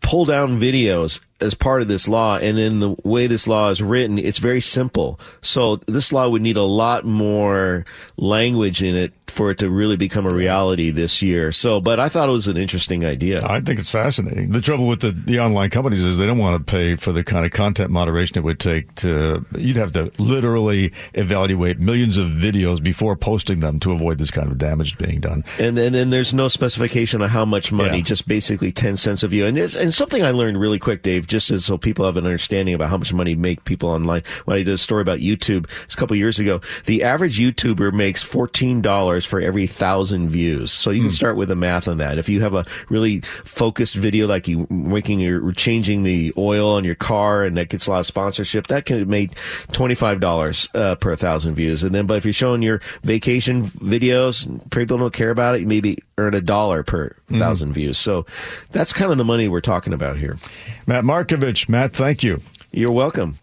pull 0.00 0.24
down 0.24 0.60
videos 0.60 1.20
as 1.40 1.54
part 1.54 1.80
of 1.80 1.88
this 1.88 2.08
law 2.08 2.36
and 2.36 2.58
in 2.58 2.80
the 2.80 2.96
way 3.02 3.26
this 3.26 3.46
law 3.46 3.70
is 3.70 3.82
written 3.82 4.18
it's 4.18 4.38
very 4.38 4.60
simple 4.60 5.18
so 5.40 5.76
this 5.86 6.12
law 6.12 6.28
would 6.28 6.42
need 6.42 6.56
a 6.56 6.62
lot 6.62 7.04
more 7.04 7.84
language 8.16 8.82
in 8.82 8.94
it 8.94 9.12
for 9.30 9.50
it 9.50 9.58
to 9.58 9.70
really 9.70 9.96
become 9.96 10.26
a 10.26 10.32
reality 10.32 10.90
this 10.90 11.22
year. 11.22 11.52
So, 11.52 11.80
but 11.80 12.00
I 12.00 12.08
thought 12.08 12.28
it 12.28 12.32
was 12.32 12.48
an 12.48 12.56
interesting 12.56 13.04
idea. 13.04 13.44
I 13.44 13.60
think 13.60 13.78
it's 13.78 13.90
fascinating. 13.90 14.52
The 14.52 14.60
trouble 14.60 14.86
with 14.86 15.00
the, 15.00 15.12
the 15.12 15.40
online 15.40 15.70
companies 15.70 16.04
is 16.04 16.16
they 16.16 16.26
don't 16.26 16.38
want 16.38 16.66
to 16.66 16.70
pay 16.70 16.96
for 16.96 17.12
the 17.12 17.24
kind 17.24 17.44
of 17.44 17.52
content 17.52 17.90
moderation 17.90 18.38
it 18.38 18.44
would 18.44 18.60
take 18.60 18.94
to, 18.96 19.44
you'd 19.56 19.76
have 19.76 19.92
to 19.92 20.10
literally 20.18 20.92
evaluate 21.14 21.78
millions 21.78 22.16
of 22.16 22.28
videos 22.28 22.82
before 22.82 23.16
posting 23.16 23.60
them 23.60 23.78
to 23.80 23.92
avoid 23.92 24.18
this 24.18 24.30
kind 24.30 24.50
of 24.50 24.58
damage 24.58 24.96
being 24.98 25.20
done. 25.20 25.44
And 25.58 25.76
then, 25.76 25.94
and 25.94 26.12
there's 26.12 26.32
no 26.32 26.48
specification 26.48 27.22
of 27.22 27.30
how 27.30 27.44
much 27.44 27.72
money, 27.72 27.98
yeah. 27.98 28.04
just 28.04 28.28
basically 28.28 28.72
10 28.72 28.96
cents 28.96 29.22
a 29.22 29.28
view. 29.28 29.46
And, 29.46 29.58
and 29.58 29.94
something 29.94 30.22
I 30.22 30.30
learned 30.30 30.60
really 30.60 30.78
quick, 30.78 31.02
Dave, 31.02 31.26
just 31.26 31.50
as 31.50 31.64
so 31.64 31.76
people 31.76 32.04
have 32.04 32.16
an 32.16 32.24
understanding 32.24 32.74
about 32.74 32.90
how 32.90 32.96
much 32.96 33.12
money 33.12 33.34
make 33.34 33.64
people 33.64 33.88
online. 33.88 34.22
When 34.44 34.56
I 34.56 34.62
did 34.62 34.72
a 34.72 34.78
story 34.78 35.02
about 35.02 35.18
YouTube 35.18 35.68
a 35.92 35.96
couple 35.96 36.16
years 36.16 36.38
ago, 36.38 36.60
the 36.84 37.02
average 37.02 37.38
YouTuber 37.38 37.92
makes 37.92 38.24
$14 38.24 39.15
for 39.24 39.40
every 39.40 39.66
thousand 39.66 40.28
views. 40.28 40.72
So 40.72 40.90
you 40.90 41.02
can 41.02 41.10
hmm. 41.10 41.14
start 41.14 41.36
with 41.36 41.48
the 41.48 41.56
math 41.56 41.88
on 41.88 41.98
that. 41.98 42.18
If 42.18 42.28
you 42.28 42.40
have 42.42 42.54
a 42.54 42.66
really 42.88 43.20
focused 43.44 43.94
video, 43.94 44.26
like 44.26 44.48
you 44.48 44.66
making 44.70 45.20
your, 45.20 45.52
changing 45.52 46.02
the 46.02 46.32
oil 46.36 46.72
on 46.72 46.84
your 46.84 46.94
car 46.94 47.42
and 47.42 47.56
that 47.56 47.68
gets 47.68 47.86
a 47.86 47.90
lot 47.90 48.00
of 48.00 48.06
sponsorship, 48.06 48.66
that 48.68 48.84
can 48.84 49.08
make 49.08 49.32
$25 49.68 50.68
uh, 50.74 50.94
per 50.96 51.16
thousand 51.16 51.54
views. 51.54 51.84
And 51.84 51.94
then, 51.94 52.06
but 52.06 52.18
if 52.18 52.24
you're 52.24 52.32
showing 52.32 52.62
your 52.62 52.80
vacation 53.02 53.68
videos, 53.68 54.46
people 54.70 54.98
don't 54.98 55.12
care 55.12 55.30
about 55.30 55.54
it, 55.54 55.62
you 55.62 55.66
maybe 55.66 55.98
earn 56.18 56.34
a 56.34 56.40
dollar 56.40 56.82
per 56.82 57.08
mm-hmm. 57.08 57.38
thousand 57.38 57.72
views. 57.72 57.98
So 57.98 58.26
that's 58.72 58.92
kind 58.92 59.10
of 59.10 59.18
the 59.18 59.24
money 59.24 59.48
we're 59.48 59.60
talking 59.60 59.92
about 59.92 60.18
here. 60.18 60.38
Matt 60.86 61.04
Markovich. 61.04 61.68
Matt, 61.68 61.92
thank 61.92 62.22
you. 62.22 62.42
You're 62.72 62.92
welcome. 62.92 63.38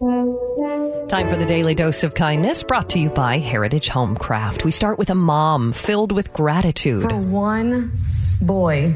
Time 1.08 1.30
for 1.30 1.38
the 1.38 1.46
daily 1.46 1.76
dose 1.76 2.04
of 2.04 2.16
kindness 2.16 2.64
brought 2.64 2.90
to 2.90 3.00
you 3.00 3.10
by 3.10 3.38
Heritage 3.38 3.90
Homecraft. 3.90 4.64
We 4.64 4.72
start 4.72 4.98
with 4.98 5.10
a 5.10 5.16
mom 5.16 5.72
filled 5.74 6.12
with 6.12 6.34
gratitude. 6.34 7.04
For 7.04 7.16
one 7.16 7.92
boy 8.42 8.96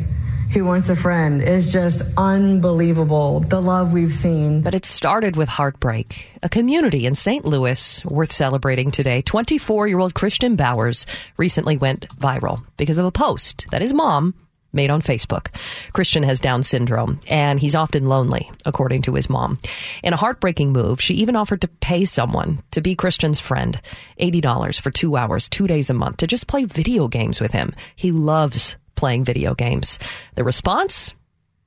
who 0.54 0.64
wants 0.66 0.90
a 0.90 0.96
friend 0.96 1.44
is 1.44 1.72
just 1.72 2.02
unbelievable. 2.18 3.42
The 3.42 3.62
love 3.62 3.94
we've 3.94 4.14
seen. 4.14 4.62
But 4.62 4.74
it 4.74 4.86
started 4.86 5.36
with 5.36 5.50
heartbreak. 5.50 6.32
A 6.42 6.50
community 6.50 7.06
in 7.06 7.14
St. 7.14 7.46
Louis 7.46 8.04
worth 8.06 8.32
celebrating 8.32 8.90
today. 8.90 9.22
24 9.22 9.88
year 9.88 10.00
old 10.00 10.14
Christian 10.14 10.56
Bowers 10.56 11.06
recently 11.36 11.78
went 11.78 12.08
viral 12.18 12.66
because 12.78 12.98
of 12.98 13.06
a 13.06 13.12
post 13.12 13.68
that 13.72 13.82
his 13.82 13.94
mom 13.94 14.34
made 14.74 14.90
on 14.90 15.02
Facebook. 15.02 15.48
Christian 15.94 16.24
has 16.24 16.40
Down 16.40 16.64
syndrome 16.64 17.20
and 17.30 17.60
he's 17.60 17.76
often 17.76 18.04
lonely, 18.04 18.52
according 18.66 19.04
to 19.04 19.14
his 19.14 19.30
mom. 19.30 19.60
In 20.04 20.14
a 20.14 20.18
heartbreaking 20.18 20.72
move, 20.72 21.02
she 21.02 21.16
even 21.16 21.36
offered 21.36 21.62
to 21.62 21.68
pay 21.68 22.06
someone 22.06 22.62
to 22.72 22.82
be 22.82 22.96
Christian's 22.96 23.40
friend 23.40 23.80
$80 24.20 24.80
for 24.82 24.92
two 24.92 25.16
hours, 25.16 25.50
two 25.50 25.68
days 25.68 25.90
a 25.90 25.94
month 25.94 26.18
to 26.18 26.28
just 26.28 26.48
play 26.48 26.66
video 26.66 27.08
games 27.08 27.42
with 27.42 27.52
him. 27.52 27.74
He 27.96 28.12
loves 28.12 28.76
playing 28.96 29.24
video 29.24 29.54
games. 29.56 30.00
The 30.36 30.44
response? 30.44 31.14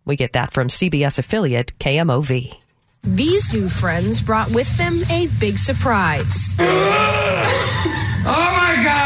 We 0.04 0.16
get 0.16 0.32
that 0.32 0.52
from 0.52 0.68
CBS 0.68 1.18
affiliate 1.18 1.78
KMOV. 1.78 2.54
These 3.02 3.52
new 3.54 3.68
friends 3.68 4.20
brought 4.20 4.50
with 4.50 4.76
them 4.76 5.00
a 5.10 5.28
big 5.38 5.58
surprise. 5.58 6.54
Oh 8.22 8.26
my 8.26 8.84
God! 8.84 8.99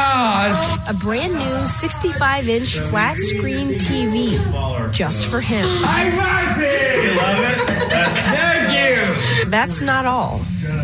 A 0.46 0.94
brand 0.94 1.34
new 1.34 1.66
65 1.66 2.48
inch 2.48 2.78
flat 2.78 3.16
screen 3.16 3.74
TV 3.74 4.92
just 4.92 5.26
for 5.26 5.40
him. 5.40 5.66
I 5.84 6.10
love 6.10 6.60
it! 6.60 7.04
You 7.04 7.16
love 7.16 7.38
it? 7.40 7.68
Thank 8.18 9.44
you! 9.44 9.50
That's 9.50 9.80
not 9.80 10.04
all. 10.04 10.38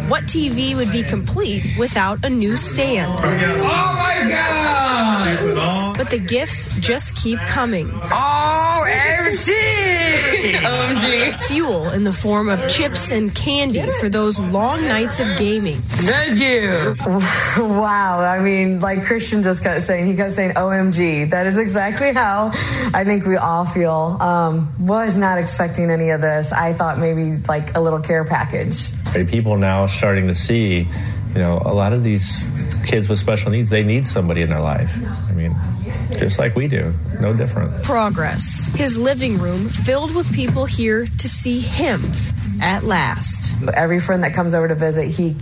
What 0.09 0.25
TV 0.25 0.75
would 0.77 0.91
be 0.91 1.03
complete 1.03 1.77
without 1.79 2.25
a 2.25 2.31
new 2.31 2.57
stand? 2.57 3.13
Oh 3.13 3.63
my 3.63 4.29
God! 4.31 5.97
But 5.97 6.11
the 6.11 6.19
gifts 6.19 6.75
just 6.81 7.15
keep 7.15 7.39
coming. 7.41 7.89
OMG! 7.89 8.70
OMG. 10.63 11.41
Fuel 11.43 11.91
in 11.91 12.05
the 12.05 12.13
form 12.13 12.49
of 12.49 12.69
chips 12.69 13.11
and 13.11 13.35
candy 13.35 13.83
for 14.01 14.09
those 14.09 14.39
long 14.39 14.87
nights 14.87 15.21
of 15.21 15.27
gaming. 15.39 15.77
Thank 15.77 16.41
you. 16.41 16.95
wow. 17.63 18.21
I 18.21 18.41
mean, 18.41 18.81
like 18.81 19.05
Christian 19.05 19.43
just 19.43 19.63
kept 19.63 19.83
saying, 19.83 20.07
he 20.07 20.17
kept 20.17 20.33
saying 20.33 20.53
OMG. 20.53 21.31
That 21.31 21.47
is 21.47 21.59
exactly 21.59 22.13
how 22.13 22.51
I 22.95 23.05
think 23.05 23.27
we 23.27 23.37
all 23.37 23.65
feel. 23.65 24.17
Um, 24.21 24.73
was 24.79 25.17
not 25.17 25.39
expecting 25.39 25.91
any 25.91 26.11
of 26.11 26.21
this. 26.21 26.53
I 26.53 26.73
thought 26.73 26.99
maybe 26.99 27.37
like 27.49 27.77
a 27.77 27.81
little 27.81 28.01
care 28.01 28.25
package. 28.25 28.91
People 29.29 29.57
now 29.57 29.87
starting 29.87 30.27
to 30.29 30.35
see, 30.35 30.89
you 31.33 31.39
know, 31.39 31.61
a 31.65 31.75
lot 31.75 31.93
of 31.93 32.03
these 32.03 32.49
kids 32.87 33.09
with 33.09 33.19
special 33.19 33.51
needs, 33.51 33.71
they 33.71 33.83
need 33.83 34.07
somebody 34.07 34.43
in 34.43 34.49
their 34.51 34.61
life. 34.61 34.97
I 35.29 35.33
mean, 35.33 35.55
just 36.21 36.39
like 36.39 36.55
we 36.55 36.69
do, 36.69 36.93
no 37.19 37.33
different. 37.33 37.83
Progress. 37.83 38.67
His 38.75 38.99
living 38.99 39.39
room 39.39 39.71
filled 39.71 40.15
with 40.15 40.31
people 40.35 40.67
here 40.67 41.07
to 41.07 41.29
see 41.29 41.61
him 41.61 42.13
at 42.61 42.85
last. 42.85 43.51
Every 43.73 44.01
friend 44.01 44.23
that 44.23 44.35
comes 44.35 44.53
over 44.53 44.69
to 44.69 44.75
visit, 44.75 45.09
he 45.09 45.35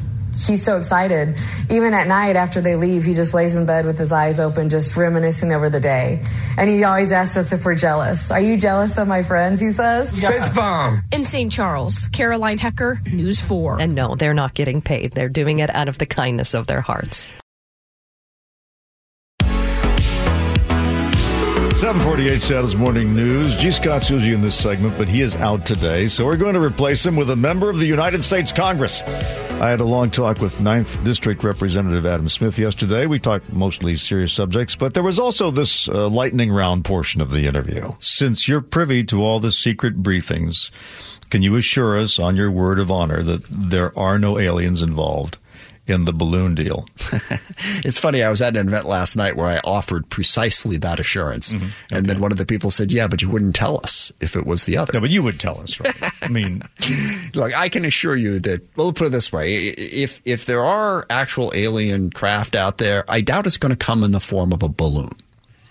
he's 0.47 0.62
so 0.62 0.78
excited. 0.78 1.40
Even 1.68 1.94
at 1.94 2.06
night 2.06 2.37
after 2.37 2.61
they 2.61 2.76
leave, 2.76 3.02
he 3.02 3.14
just 3.14 3.35
lays 3.35 3.56
in 3.56 3.66
bed 3.66 3.87
with 3.87 3.99
his 3.99 4.12
eyes 4.12 4.38
open, 4.38 4.68
just 4.68 4.97
reminiscing 4.97 5.52
over 5.52 5.68
the 5.68 5.80
day. 5.80 6.23
And 6.56 6.70
he 6.70 6.85
always 6.85 7.11
asks 7.11 7.37
us 7.37 7.52
if 7.52 7.64
we're 7.64 7.75
jealous. 7.75 8.30
Are 8.30 8.40
you 8.40 8.56
jealous 8.56 8.99
of 8.99 9.08
my 9.08 9.25
friends? 9.25 9.58
He 9.58 9.70
says. 9.73 10.12
Fist 10.12 10.54
bomb. 10.54 11.02
In 11.11 11.25
St. 11.25 11.50
Charles, 11.50 12.06
Caroline 12.08 12.58
Hecker, 12.58 13.00
News 13.12 13.40
4. 13.40 13.80
And 13.80 13.97
no, 13.97 14.14
they're 14.14 14.32
not 14.32 14.54
getting 14.54 14.80
paid. 14.80 15.11
They're 15.12 15.28
doing 15.28 15.58
it 15.58 15.75
out 15.75 15.88
of 15.88 15.99
the 15.99 16.06
kindness 16.06 16.54
of 16.54 16.68
their 16.68 16.82
hearts. 16.82 17.32
748 21.78 22.42
Seattle's 22.42 22.75
Morning 22.75 23.12
News. 23.12 23.54
Gee 23.54 23.70
Scott's 23.70 24.11
usually 24.11 24.35
in 24.35 24.40
this 24.40 24.59
segment, 24.59 24.98
but 24.98 25.09
he 25.09 25.22
is 25.22 25.37
out 25.37 25.64
today, 25.64 26.09
so 26.09 26.24
we're 26.24 26.37
going 26.37 26.55
to 26.55 26.61
replace 26.61 27.07
him 27.07 27.14
with 27.14 27.31
a 27.31 27.37
member 27.37 27.70
of 27.70 27.79
the 27.79 27.87
United 27.87 28.24
States 28.24 28.50
Congress. 28.50 29.05
I 29.05 29.70
had 29.70 29.79
a 29.79 29.85
long 29.85 30.11
talk 30.11 30.40
with 30.40 30.57
9th 30.57 31.05
District 31.05 31.44
Representative 31.44 32.05
Adam 32.05 32.29
Smith 32.29 32.59
yesterday. 32.59 33.07
We 33.07 33.20
talked 33.20 33.52
mostly 33.52 33.94
serious 33.94 34.33
subjects, 34.33 34.74
but 34.74 34.94
there 34.94 35.05
was 35.05 35.20
also 35.20 35.52
this 35.52 35.88
uh, 35.88 36.09
lightning 36.09 36.50
round 36.50 36.85
portion 36.85 37.20
of 37.20 37.31
the 37.31 37.46
interview. 37.46 37.92
Since 38.00 38.48
you're 38.48 38.61
privy 38.61 39.05
to 39.05 39.22
all 39.22 39.38
the 39.38 39.52
secret 39.52 40.02
briefings, 40.02 40.72
can 41.31 41.42
you 41.42 41.55
assure 41.55 41.96
us 41.96 42.18
on 42.18 42.35
your 42.35 42.50
word 42.50 42.81
of 42.81 42.90
honor 42.90 43.22
that 43.22 43.44
there 43.48 43.96
are 43.96 44.18
no 44.18 44.37
aliens 44.40 44.83
involved? 44.83 45.38
In 45.88 46.05
the 46.05 46.12
balloon 46.12 46.55
deal. 46.55 46.87
it's 47.85 47.98
funny. 47.98 48.22
I 48.22 48.31
was 48.31 48.42
at 48.42 48.57
an 48.57 48.68
event 48.68 48.87
last 48.87 49.16
night 49.16 49.37
where 49.37 49.46
I 49.46 49.61
offered 49.64 50.09
precisely 50.09 50.77
that 50.79 51.01
assurance, 51.01 51.55
mm-hmm. 51.55 51.94
and 51.94 52.07
then 52.07 52.20
one 52.20 52.33
of 52.33 52.38
the 52.38 52.46
people 52.46 52.70
said, 52.70 52.92
"Yeah, 52.92 53.09
but 53.09 53.22
you 53.22 53.29
wouldn't 53.29 53.55
tell 53.55 53.79
us 53.79 54.12
if 54.20 54.37
it 54.37 54.46
was 54.46 54.64
the 54.64 54.77
other." 54.77 54.92
No, 54.92 55.01
but 55.01 55.11
you 55.11 55.22
would 55.22 55.40
tell 55.40 55.61
us, 55.61 55.81
right? 55.81 55.94
I 56.22 56.29
mean, 56.29 56.62
look, 57.35 57.59
I 57.59 57.68
can 57.68 57.85
assure 57.85 58.16
you 58.16 58.38
that. 58.40 58.62
Well, 58.77 58.92
put 58.92 59.09
it 59.09 59.11
this 59.11 59.33
way: 59.33 59.55
if 59.55 60.20
if 60.24 60.46
there 60.46 60.64
are 60.64 61.07
actual 61.11 61.53
alien 61.55 62.11
craft 62.11 62.55
out 62.55 62.79
there, 62.79 63.05
I 63.09 63.20
doubt 63.20 63.46
it's 63.46 63.59
going 63.59 63.70
to 63.70 63.77
come 63.77 64.05
in 64.05 64.12
the 64.12 64.20
form 64.20 64.53
of 64.53 64.62
a 64.62 64.68
balloon. 64.68 65.11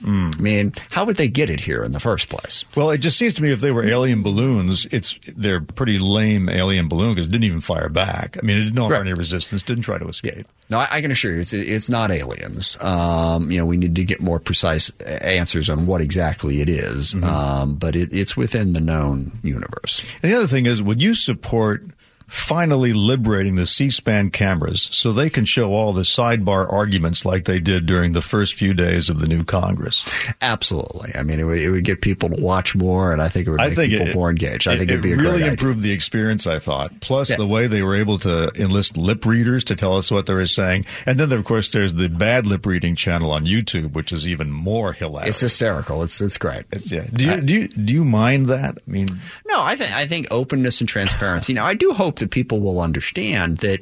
Mm. 0.02 0.38
I 0.38 0.42
mean, 0.42 0.74
how 0.92 1.06
would 1.06 1.16
they 1.16 1.28
get 1.28 1.50
it 1.50 1.60
here 1.60 1.84
in 1.84 1.92
the 1.92 2.00
first 2.00 2.30
place? 2.30 2.66
Well, 2.76 2.92
it 2.92 3.00
just 3.00 3.18
seems 3.18 3.34
to 3.36 3.44
me 3.44 3.52
if 3.52 3.62
they 3.62 3.72
were 3.72 3.84
alien 3.84 4.22
balloons, 4.22 4.86
it's 4.92 5.20
they're 5.36 5.62
pretty 5.62 5.98
lame 5.98 6.50
alien 6.50 6.88
balloon 6.88 7.10
because 7.14 7.28
it 7.28 7.32
didn't 7.32 7.46
even 7.46 7.62
fire 7.62 7.90
back. 7.90 8.38
I 8.38 8.46
mean, 8.46 8.58
it 8.58 8.64
didn't 8.66 8.80
offer 8.80 8.94
right. 8.94 9.02
any 9.02 9.14
resistance, 9.14 9.64
didn't 9.64 9.84
try 9.84 9.98
to 9.98 10.08
escape. 10.08 10.48
No, 10.70 10.78
I, 10.80 10.88
I 10.92 11.02
can 11.02 11.12
assure 11.12 11.34
you, 11.34 11.40
it's 11.40 11.54
it's 11.54 11.90
not 11.90 12.12
aliens. 12.12 12.78
Um, 12.82 13.52
you 13.52 13.58
know, 13.58 13.66
we 13.66 13.78
need 13.78 13.96
to 13.96 14.04
get 14.04 14.22
more 14.22 14.40
precise 14.40 14.90
answers 15.00 15.70
on 15.70 15.86
what 15.86 16.02
exactly 16.02 16.62
it 16.62 16.70
is, 16.70 17.14
mm-hmm. 17.14 17.24
um, 17.24 17.76
but 17.76 17.96
it, 17.96 18.14
it's 18.14 18.38
within 18.38 18.74
the 18.74 18.82
known 18.82 19.32
universe. 19.44 20.04
And 20.22 20.32
the 20.32 20.38
other 20.38 20.48
thing 20.48 20.66
is, 20.66 20.82
would 20.82 21.02
you 21.02 21.16
support? 21.16 21.86
Finally 22.28 22.92
liberating 22.92 23.56
the 23.56 23.66
C-SPAN 23.66 24.32
cameras 24.32 24.90
so 24.92 25.12
they 25.12 25.30
can 25.30 25.46
show 25.46 25.74
all 25.74 25.94
the 25.94 26.02
sidebar 26.02 26.72
arguments 26.72 27.24
like 27.24 27.46
they 27.46 27.60
did 27.60 27.86
during 27.86 28.12
the 28.12 28.22
first 28.22 28.56
few 28.56 28.74
days 28.74 29.10
of 29.10 29.22
the 29.22 29.28
new 29.28 29.44
Congress. 29.44 30.06
Absolutely. 30.42 31.12
I 31.16 31.24
mean, 31.24 31.40
it 31.40 31.46
would, 31.46 31.60
it 31.60 31.72
would 31.72 31.86
get 31.86 32.02
people 32.02 32.30
to 32.30 32.36
watch 32.42 32.76
more, 32.76 33.14
and 33.14 33.22
I 33.22 33.30
think 33.30 33.48
it 33.48 33.52
would 33.52 33.60
make 33.60 33.78
people 33.78 34.08
it, 34.08 34.16
more 34.16 34.30
engaged. 34.30 34.68
I 34.68 34.74
it, 34.74 34.80
think 34.80 34.92
it'd 34.92 35.02
be 35.02 35.16
really 35.16 35.48
improved 35.48 35.80
idea. 35.80 35.90
the 35.90 35.94
experience. 35.94 36.46
I 36.48 36.60
thought. 36.60 37.00
Plus, 37.00 37.30
yeah. 37.30 37.38
the 37.38 37.48
way 37.48 37.68
they 37.68 37.82
were 37.82 37.96
able 37.96 38.20
to 38.20 38.52
enlist 38.56 38.98
lip 38.98 39.26
readers 39.26 39.64
to 39.66 39.76
tell 39.76 39.98
us 39.98 40.12
what 40.12 40.26
they 40.26 40.34
were 40.34 40.48
saying, 40.48 40.86
and 41.06 41.20
then 41.20 41.32
of 41.32 41.46
course 41.46 41.72
there's 41.72 41.94
the 41.94 42.10
bad 42.10 42.46
lip 42.46 42.66
reading 42.66 42.96
channel 42.96 43.32
on 43.32 43.46
YouTube, 43.46 43.94
which 43.94 44.12
is 44.12 44.28
even 44.28 44.52
more 44.52 44.94
hilarious. 44.94 45.30
It's 45.30 45.40
hysterical. 45.40 46.04
It's 46.04 46.20
it's 46.20 46.38
great. 46.38 46.66
It's, 46.72 46.92
yeah. 46.92 47.06
Do 47.12 47.26
you, 47.26 47.42
do 47.42 47.56
you 47.56 47.68
do 47.70 47.94
you 47.94 48.06
mind 48.06 48.48
that? 48.48 48.78
I 48.86 48.92
mean, 48.92 49.08
no. 49.48 49.64
I 49.64 49.76
think 49.76 49.92
I 49.94 50.06
think 50.06 50.28
openness 50.32 50.82
and 50.82 50.90
transparency. 50.90 51.54
now, 51.54 51.66
I 51.66 51.74
do 51.74 51.94
hope 51.94 52.17
that 52.18 52.32
people 52.32 52.60
will 52.60 52.82
understand 52.82 53.60
that 53.60 53.80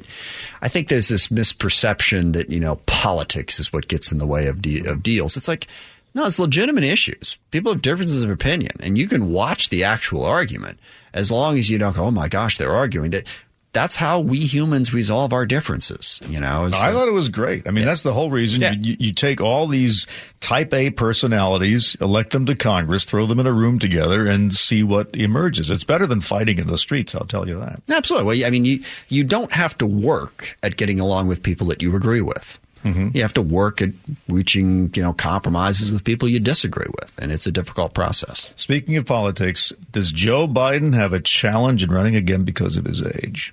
I 0.62 0.68
think 0.68 0.88
there's 0.88 1.08
this 1.08 1.28
misperception 1.28 2.32
that, 2.32 2.50
you 2.50 2.60
know, 2.60 2.76
politics 2.86 3.58
is 3.60 3.72
what 3.72 3.88
gets 3.88 4.12
in 4.12 4.18
the 4.18 4.26
way 4.26 4.46
of, 4.46 4.62
de- 4.62 4.86
of 4.86 5.02
deals. 5.02 5.36
It's 5.36 5.48
like, 5.48 5.66
no, 6.14 6.24
it's 6.24 6.38
legitimate 6.38 6.84
issues. 6.84 7.36
People 7.50 7.72
have 7.72 7.82
differences 7.82 8.24
of 8.24 8.30
opinion, 8.30 8.72
and 8.80 8.96
you 8.96 9.06
can 9.06 9.30
watch 9.30 9.68
the 9.68 9.84
actual 9.84 10.24
argument 10.24 10.78
as 11.12 11.30
long 11.30 11.58
as 11.58 11.68
you 11.68 11.78
don't 11.78 11.94
go, 11.94 12.04
oh 12.04 12.10
my 12.10 12.28
gosh, 12.28 12.56
they're 12.56 12.74
arguing. 12.74 13.10
That 13.10 13.26
that's 13.76 13.94
how 13.94 14.20
we 14.20 14.38
humans 14.38 14.94
resolve 14.94 15.34
our 15.34 15.44
differences. 15.44 16.18
You 16.26 16.40
know, 16.40 16.64
I 16.72 16.92
thought 16.92 17.08
it 17.08 17.12
was 17.12 17.28
great. 17.28 17.68
I 17.68 17.70
mean, 17.72 17.84
that's 17.84 18.02
the 18.02 18.14
whole 18.14 18.30
reason 18.30 18.82
you, 18.82 18.96
you 18.98 19.12
take 19.12 19.42
all 19.42 19.66
these 19.66 20.06
type 20.40 20.72
A 20.72 20.88
personalities, 20.88 21.94
elect 22.00 22.30
them 22.30 22.46
to 22.46 22.54
Congress, 22.54 23.04
throw 23.04 23.26
them 23.26 23.38
in 23.38 23.46
a 23.46 23.52
room 23.52 23.78
together, 23.78 24.26
and 24.26 24.50
see 24.50 24.82
what 24.82 25.14
emerges. 25.14 25.68
It's 25.68 25.84
better 25.84 26.06
than 26.06 26.22
fighting 26.22 26.58
in 26.58 26.68
the 26.68 26.78
streets. 26.78 27.14
I'll 27.14 27.26
tell 27.26 27.46
you 27.46 27.60
that. 27.60 27.82
Absolutely. 27.90 28.26
Well, 28.26 28.46
I 28.46 28.50
mean, 28.50 28.64
you 28.64 28.82
you 29.08 29.24
don't 29.24 29.52
have 29.52 29.76
to 29.78 29.86
work 29.86 30.56
at 30.62 30.78
getting 30.78 30.98
along 30.98 31.26
with 31.26 31.42
people 31.42 31.66
that 31.66 31.82
you 31.82 31.94
agree 31.94 32.22
with. 32.22 32.58
Mm-hmm. 32.82 33.08
You 33.14 33.22
have 33.22 33.34
to 33.34 33.42
work 33.42 33.82
at 33.82 33.90
reaching, 34.28 34.90
you 34.94 35.02
know, 35.02 35.12
compromises 35.12 35.92
with 35.92 36.04
people 36.04 36.28
you 36.28 36.40
disagree 36.40 36.86
with, 37.00 37.18
and 37.20 37.30
it's 37.30 37.46
a 37.46 37.52
difficult 37.52 37.94
process. 37.94 38.48
Speaking 38.56 38.96
of 38.96 39.04
politics, 39.04 39.72
does 39.90 40.12
Joe 40.12 40.46
Biden 40.46 40.94
have 40.94 41.12
a 41.12 41.20
challenge 41.20 41.82
in 41.82 41.90
running 41.90 42.16
again 42.16 42.44
because 42.44 42.76
of 42.76 42.84
his 42.84 43.04
age? 43.04 43.52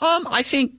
Um, 0.00 0.26
I 0.30 0.42
think 0.42 0.72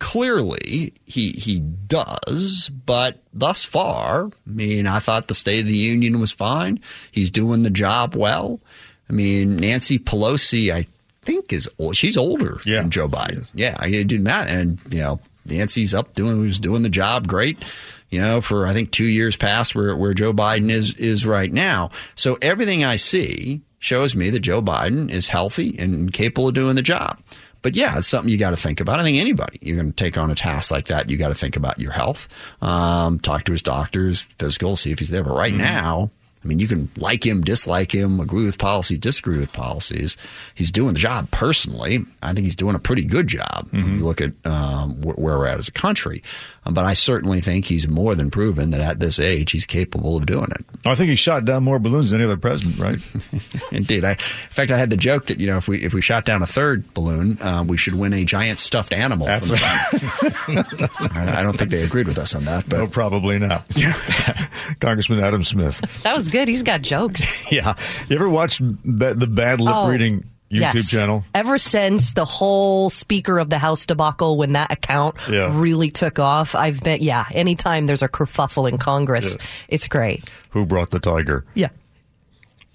clearly 0.00 0.92
he 1.06 1.30
he 1.30 1.60
does, 1.60 2.68
but 2.68 3.22
thus 3.32 3.64
far, 3.64 4.26
I 4.26 4.50
mean, 4.50 4.86
I 4.86 4.98
thought 4.98 5.28
the 5.28 5.34
State 5.34 5.60
of 5.60 5.66
the 5.66 5.74
Union 5.74 6.20
was 6.20 6.32
fine. 6.32 6.80
He's 7.12 7.30
doing 7.30 7.62
the 7.62 7.70
job 7.70 8.16
well. 8.16 8.60
I 9.08 9.12
mean, 9.12 9.56
Nancy 9.56 9.98
Pelosi, 9.98 10.72
I 10.72 10.86
think 11.22 11.52
is 11.52 11.68
old. 11.78 11.96
She's 11.96 12.16
older 12.16 12.58
than 12.64 12.90
Joe 12.90 13.08
Biden. 13.08 13.48
Yeah, 13.54 13.76
I 13.78 13.88
did 13.88 14.24
that, 14.24 14.48
and 14.48 14.80
you 14.90 15.00
know, 15.00 15.20
Nancy's 15.46 15.94
up 15.94 16.14
doing 16.14 16.40
was 16.40 16.58
doing 16.58 16.82
the 16.82 16.88
job 16.88 17.28
great. 17.28 17.64
You 18.10 18.20
know, 18.20 18.40
for 18.40 18.66
I 18.66 18.72
think 18.72 18.90
two 18.90 19.04
years 19.04 19.36
past 19.36 19.74
where 19.76 19.96
where 19.96 20.14
Joe 20.14 20.32
Biden 20.32 20.70
is 20.70 20.94
is 20.94 21.24
right 21.26 21.52
now. 21.52 21.90
So 22.16 22.38
everything 22.42 22.84
I 22.84 22.96
see 22.96 23.60
shows 23.78 24.16
me 24.16 24.30
that 24.30 24.40
Joe 24.40 24.60
Biden 24.60 25.10
is 25.10 25.28
healthy 25.28 25.76
and 25.78 26.12
capable 26.12 26.48
of 26.48 26.54
doing 26.54 26.76
the 26.76 26.82
job. 26.82 27.18
But 27.62 27.76
yeah, 27.76 27.98
it's 27.98 28.08
something 28.08 28.30
you 28.30 28.38
got 28.38 28.50
to 28.50 28.56
think 28.56 28.80
about. 28.80 29.00
I 29.00 29.02
think 29.02 29.18
anybody 29.18 29.58
you're 29.60 29.76
going 29.76 29.92
to 29.92 29.96
take 29.96 30.16
on 30.16 30.30
a 30.30 30.34
task 30.34 30.70
like 30.70 30.86
that, 30.86 31.10
you 31.10 31.16
got 31.16 31.28
to 31.28 31.34
think 31.34 31.56
about 31.56 31.78
your 31.78 31.92
health. 31.92 32.28
Um, 32.62 33.20
talk 33.20 33.44
to 33.44 33.52
his 33.52 33.62
doctors, 33.62 34.22
physical, 34.38 34.76
see 34.76 34.92
if 34.92 34.98
he's 34.98 35.10
there. 35.10 35.22
But 35.24 35.36
right 35.36 35.54
now, 35.54 36.10
I 36.42 36.48
mean, 36.48 36.58
you 36.58 36.66
can 36.68 36.90
like 36.96 37.24
him, 37.26 37.42
dislike 37.42 37.94
him, 37.94 38.18
agree 38.18 38.44
with 38.46 38.56
policies, 38.58 38.98
disagree 38.98 39.38
with 39.38 39.52
policies. 39.52 40.16
He's 40.54 40.70
doing 40.70 40.94
the 40.94 40.98
job 41.00 41.30
personally. 41.30 42.06
I 42.22 42.32
think 42.32 42.44
he's 42.46 42.56
doing 42.56 42.74
a 42.74 42.78
pretty 42.78 43.04
good 43.04 43.26
job. 43.26 43.68
If 43.72 43.86
you 43.86 43.98
look 44.04 44.22
at 44.22 44.32
um, 44.46 44.94
wh- 45.02 45.18
where 45.18 45.36
we're 45.38 45.46
at 45.46 45.58
as 45.58 45.68
a 45.68 45.72
country. 45.72 46.22
Um, 46.64 46.72
but 46.74 46.84
I 46.86 46.94
certainly 46.94 47.40
think 47.40 47.64
he's 47.66 47.88
more 47.88 48.14
than 48.14 48.30
proven 48.30 48.70
that 48.70 48.80
at 48.80 49.00
this 49.00 49.18
age 49.18 49.50
he's 49.52 49.66
capable 49.66 50.16
of 50.16 50.24
doing 50.26 50.48
it. 50.50 50.64
I 50.86 50.94
think 50.94 51.10
he 51.10 51.14
shot 51.14 51.44
down 51.44 51.62
more 51.64 51.78
balloons 51.78 52.10
than 52.10 52.20
any 52.20 52.30
other 52.30 52.38
president, 52.40 52.78
right? 52.78 52.98
Indeed. 53.72 54.04
I, 54.04 54.12
in 54.12 54.16
fact, 54.16 54.70
I 54.70 54.78
had 54.78 54.88
the 54.90 54.96
joke 54.96 55.26
that 55.26 55.40
you 55.40 55.46
know 55.46 55.58
if 55.58 55.68
we 55.68 55.82
if 55.82 55.92
we 55.94 56.00
shot 56.00 56.24
down 56.24 56.42
a 56.42 56.46
third 56.46 56.92
balloon, 56.94 57.38
um, 57.42 57.66
we 57.66 57.76
should 57.76 57.94
win 57.94 58.12
a 58.14 58.24
giant 58.24 58.58
stuffed 58.58 58.92
animal. 58.94 59.26
from 59.26 59.48
the- 59.48 61.10
I 61.14 61.40
I 61.40 61.42
don't 61.42 61.56
think 61.56 61.70
they 61.70 61.82
agreed 61.82 62.06
with 62.06 62.18
us 62.18 62.34
on 62.34 62.44
that, 62.46 62.68
but 62.68 62.78
no, 62.78 62.86
probably 62.86 63.38
not. 63.38 63.64
Congressman 64.80 65.20
Adam 65.20 65.42
Smith. 65.42 65.80
That 66.02 66.16
was 66.16 66.28
good. 66.30 66.48
He's 66.48 66.62
got 66.62 66.82
jokes. 66.82 67.50
Yeah. 67.52 67.74
You 68.08 68.16
ever 68.16 68.28
watched 68.28 68.60
ba- 68.62 69.14
the 69.14 69.26
bad 69.26 69.60
lip 69.60 69.74
Oh, 69.76 69.88
reading 69.88 70.20
YouTube 70.50 70.74
yes. 70.74 70.90
channel? 70.90 71.24
Ever 71.34 71.58
since 71.58 72.12
the 72.12 72.24
whole 72.24 72.90
Speaker 72.90 73.38
of 73.38 73.50
the 73.50 73.58
House 73.58 73.86
debacle, 73.86 74.36
when 74.36 74.52
that 74.52 74.72
account 74.72 75.16
Yeah. 75.28 75.50
really 75.60 75.90
took 75.90 76.18
off, 76.18 76.54
I've 76.54 76.80
been, 76.80 77.02
yeah, 77.02 77.24
anytime 77.32 77.86
there's 77.86 78.02
a 78.02 78.08
kerfuffle 78.08 78.68
in 78.68 78.78
Congress, 78.78 79.36
it's 79.68 79.88
great. 79.88 80.30
Who 80.50 80.64
brought 80.66 80.90
the 80.90 81.00
tiger? 81.00 81.44
Yeah. 81.54 81.68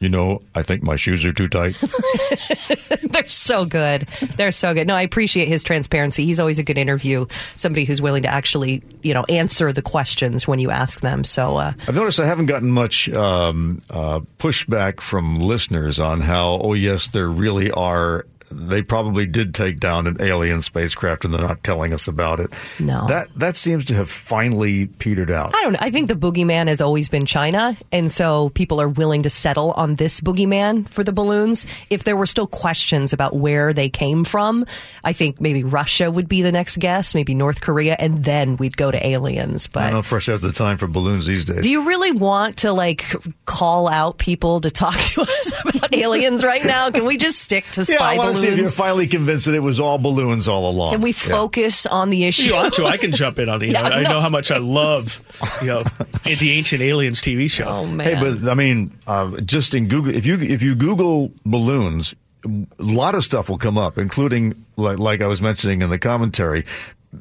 You 0.06 0.10
know, 0.10 0.44
I 0.54 0.62
think 0.62 0.84
my 0.84 0.98
shoes 0.98 1.26
are 1.26 1.34
too 1.34 1.48
tight. 1.48 1.74
They're 3.02 3.26
so 3.26 3.66
good. 3.66 4.02
They're 4.36 4.52
so 4.52 4.76
good. 4.76 4.86
No, 4.86 4.94
I 4.96 5.02
appreciate 5.02 5.48
his 5.48 5.64
transparency. 5.64 6.26
He's 6.26 6.40
always 6.40 6.60
a 6.60 6.64
good 6.64 6.78
interview, 6.78 7.26
somebody 7.56 7.86
who's 7.86 8.04
willing 8.04 8.22
to 8.22 8.30
actually, 8.30 8.84
you 9.02 9.16
know, 9.16 9.24
answer 9.30 9.74
the 9.74 9.82
questions 9.82 10.48
when 10.48 10.60
you 10.60 10.70
ask 10.70 11.02
them. 11.02 11.24
So, 11.24 11.58
uh, 11.58 11.74
I've 11.88 11.96
noticed 11.96 12.20
I 12.20 12.28
haven't 12.28 12.46
gotten 12.46 12.70
much 12.70 13.10
um, 13.10 13.82
uh, 13.90 14.20
pushback 14.38 15.02
from 15.02 15.40
listeners 15.40 15.98
on 15.98 16.22
how, 16.22 16.60
oh, 16.62 16.74
yes, 16.74 17.08
there 17.08 17.28
really 17.28 17.72
are. 17.72 18.28
They 18.52 18.82
probably 18.82 19.26
did 19.26 19.54
take 19.54 19.80
down 19.80 20.08
an 20.08 20.18
alien 20.20 20.62
spacecraft 20.62 21.26
and 21.26 21.34
they're 21.34 21.42
not 21.42 21.64
telling 21.64 21.94
us 21.94 22.08
about 22.08 22.40
it. 22.40 22.52
No. 22.80 23.08
That, 23.08 23.34
that 23.36 23.58
seems 23.58 23.86
to 23.86 23.94
have 23.96 24.10
finally 24.10 24.88
petered 24.88 25.32
out. 25.32 25.56
I 25.56 25.62
don't 25.62 25.74
know. 25.74 25.80
I 25.82 25.90
think 25.92 26.08
the 26.08 26.16
boogeyman 26.16 26.68
has 26.68 26.82
always 26.82 27.10
been 27.10 27.26
China, 27.26 27.76
and 27.92 28.12
so 28.12 28.50
people 28.50 28.82
are 28.82 28.90
willing 28.90 29.24
to 29.24 29.30
settle 29.30 29.72
on 29.72 29.96
this 29.96 30.22
boogeyman 30.22 30.88
for 30.90 31.04
the 31.04 31.12
balloons. 31.12 31.66
If 31.90 32.04
there 32.04 32.16
were 32.16 32.26
still 32.26 32.48
questions 32.48 33.14
about 33.14 33.36
where 33.36 33.74
they 33.74 33.90
came 33.90 34.24
from, 34.24 34.66
I 35.04 35.14
think 35.14 35.42
maybe 35.42 35.64
Russia 35.64 36.10
would 36.12 36.28
be 36.28 36.42
the 36.42 36.52
next 36.52 36.78
guess, 36.78 37.16
maybe 37.16 37.34
North 37.34 37.62
Korea, 37.62 37.96
and 37.98 38.24
then 38.24 38.58
we'd 38.58 38.78
go 38.78 38.92
to 38.92 39.06
aliens. 39.06 39.68
But 39.68 39.82
I 39.82 39.84
don't 39.86 39.94
know 39.94 40.00
if 40.00 40.12
Russia 40.12 40.32
has 40.32 40.42
the 40.42 40.52
time 40.52 40.78
for 40.78 40.88
balloons 40.88 41.26
these 41.26 41.46
days. 41.46 41.62
do 41.62 41.70
you 41.70 41.88
really 41.88 42.12
want 42.12 42.58
to 42.58 42.74
like 42.74 43.06
call 43.46 43.88
out 43.88 44.18
people 44.18 44.62
to 44.62 44.70
talk 44.70 45.00
to 45.00 45.22
us 45.22 45.54
about 45.66 45.94
aliens 45.96 46.44
right 46.44 46.64
now? 46.64 46.92
Can 46.92 47.06
we 47.06 47.18
just 47.18 47.42
stick 47.42 47.66
to 47.72 47.86
spy 47.86 48.16
I 48.16 48.18
want 48.18 48.35
to 48.36 48.42
see 48.42 48.48
if 48.50 48.58
you're 48.58 48.70
finally 48.70 49.08
convinced 49.08 49.46
that 49.46 49.56
it 49.56 49.60
was 49.64 49.80
all 49.80 49.98
balloons 49.98 50.48
all 50.48 50.70
along. 50.70 50.92
Can 50.94 51.02
we 51.02 51.10
Yeah. 51.12 51.14
focus 51.14 51.86
on 51.86 52.10
the 52.10 52.26
issue? 52.26 52.44
You 52.50 52.56
ought 52.56 52.74
to. 52.74 52.86
I 52.86 52.98
can 52.98 53.12
jump 53.12 53.40
in 53.40 53.50
on 53.50 53.62
it. 53.62 53.68
You 53.68 53.74
know, 53.74 53.82
Yeah, 53.82 53.88
I 53.90 54.04
no. 54.04 54.12
know 54.14 54.20
how 54.22 54.30
much 54.30 54.52
I 54.52 54.58
love, 54.60 55.20
you 55.62 55.68
know, 55.68 55.84
the 56.24 56.52
Ancient 56.52 56.82
Aliens 56.82 57.22
TV 57.22 57.50
show. 57.50 57.66
Oh 57.66 57.86
Hey, 57.98 58.16
but 58.16 58.50
I 58.50 58.54
mean, 58.54 58.92
uh, 59.08 59.40
just 59.42 59.74
in 59.74 59.88
Google, 59.88 60.14
if 60.16 60.26
you 60.26 60.36
if 60.40 60.62
you 60.62 60.76
Google 60.76 61.32
balloons, 61.46 62.14
a 62.46 62.50
lot 62.80 63.16
of 63.16 63.24
stuff 63.24 63.50
will 63.50 63.58
come 63.58 63.78
up, 63.78 63.98
including 63.98 64.54
like 64.78 65.00
like 65.00 65.22
I 65.22 65.28
was 65.28 65.42
mentioning 65.42 65.82
in 65.82 65.90
the 65.90 65.98
commentary, 66.00 66.64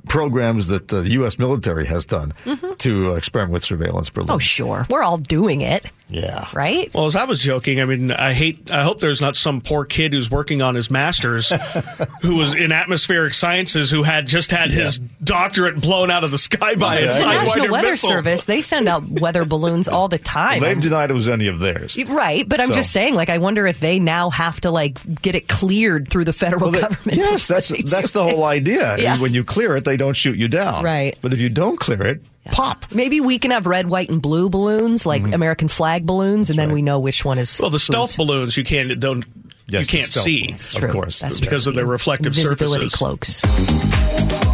programs 0.09 0.69
that 0.69 0.93
uh, 0.93 1.01
the 1.03 1.11
U.S. 1.11 1.39
military 1.39 1.87
has 1.87 2.05
done 2.05 2.35
to 2.79 3.13
uh, 3.13 3.15
experiment 3.15 3.53
with 3.53 3.65
surveillance 3.65 4.11
balloons. 4.11 4.29
Mm-hmm. 4.29 4.37
Oh, 4.37 4.39
sure. 4.39 4.87
We're 4.91 5.03
all 5.03 5.19
doing 5.19 5.61
it. 5.61 5.87
Yeah. 6.09 6.47
Right? 6.53 6.93
Well, 6.95 7.07
as 7.07 7.17
I 7.17 7.25
was 7.25 7.39
joking, 7.41 7.81
I 7.81 7.87
mean, 7.87 8.11
I 8.13 8.35
hate, 8.35 8.71
I 8.71 8.85
hope 8.85 9.01
there's 9.01 9.23
not 9.23 9.37
some 9.37 9.63
poor 9.63 9.85
kid 9.87 10.13
who's 10.13 10.31
working 10.31 10.61
on 10.61 10.75
his 10.75 10.91
master's 10.91 11.51
who 12.23 12.37
was 12.37 12.53
in 12.55 12.73
atmospheric 12.73 13.33
sciences 13.35 13.91
who 13.91 14.03
had 14.03 14.27
just 14.27 14.51
had 14.51 14.71
his 14.71 14.99
doctorate 14.99 15.81
blown 15.81 16.11
out 16.11 16.23
of 16.23 16.31
the 16.31 16.39
sky 16.39 16.75
by 16.75 16.97
a 16.97 17.01
The 17.01 17.25
National 17.25 17.71
Weather 17.71 17.91
missile. 17.93 18.11
Service, 18.11 18.45
they 18.45 18.61
send 18.61 18.87
out 18.87 19.09
weather 19.09 19.45
balloons 19.47 19.89
all 19.89 20.09
the 20.09 20.19
time. 20.19 20.61
They've 20.61 20.79
denied 20.81 21.11
it 21.11 21.15
was 21.15 21.29
any 21.29 21.49
of 21.49 21.59
theirs. 21.59 21.99
Right, 22.05 22.47
but 22.49 22.61
I'm 22.61 22.69
So- 22.69 22.75
just 22.75 22.93
saying, 22.93 23.15
like, 23.15 23.31
I 23.31 23.39
wonder 23.39 23.67
if 23.67 23.81
they 23.81 23.99
now 23.99 24.29
have 24.31 24.61
to 24.61 24.71
like 24.71 24.99
get 25.23 25.35
it 25.35 25.49
cleared 25.49 26.09
through 26.09 26.25
the 26.25 26.33
federal 26.35 26.65
Well, 26.65 26.71
they- 26.73 26.81
government. 26.83 27.19
yes, 27.19 27.49
that's 27.49 27.69
that's 27.91 28.13
do 28.13 28.19
the 28.21 28.25
whole 28.25 28.45
idea. 28.45 28.99
Yeah. 28.99 29.19
When 29.19 29.33
you 29.35 29.43
clear 29.43 29.75
it, 29.77 29.85
they 29.85 29.97
don't 29.97 30.15
shoot 30.17 30.37
you 30.37 30.49
down. 30.49 30.85
Right. 30.85 31.17
But 31.23 31.33
if 31.33 31.41
you 31.41 31.49
don't 31.49 31.81
clear 31.81 32.03
it, 32.03 32.21
pop. 32.47 32.85
Maybe 32.93 33.21
we 33.21 33.39
can 33.39 33.51
have 33.51 33.67
red, 33.67 33.87
white, 33.89 34.11
and 34.11 34.21
blue 34.23 34.49
balloons, 34.51 35.07
like 35.07 35.23
Mm-hmm. 35.23 35.33
American 35.35 35.69
flag 35.69 36.05
balloons, 36.07 36.51
and 36.51 36.59
then 36.59 36.73
we 36.73 36.83
know 36.83 36.99
which 36.99 37.25
one 37.25 37.39
is. 37.39 37.59
Well, 37.61 37.71
the 37.71 37.79
stealth 37.79 38.11
whose- 38.11 38.17
balloons 38.17 38.57
you 38.57 38.65
can't 38.65 38.99
don't 39.01 39.25
Yes, 39.67 39.91
you 39.93 39.99
can't 40.01 40.13
see, 40.13 40.43
balloons, 40.43 40.75
Of 40.75 40.81
true. 40.83 40.93
course. 40.93 41.19
That's 41.21 41.41
because 41.41 41.63
true. 41.63 41.71
of 41.71 41.77
their 41.77 41.87
reflective 41.87 42.37
Invisibility 42.37 42.89
surfaces. 42.91 42.99
cloaks. 42.99 44.45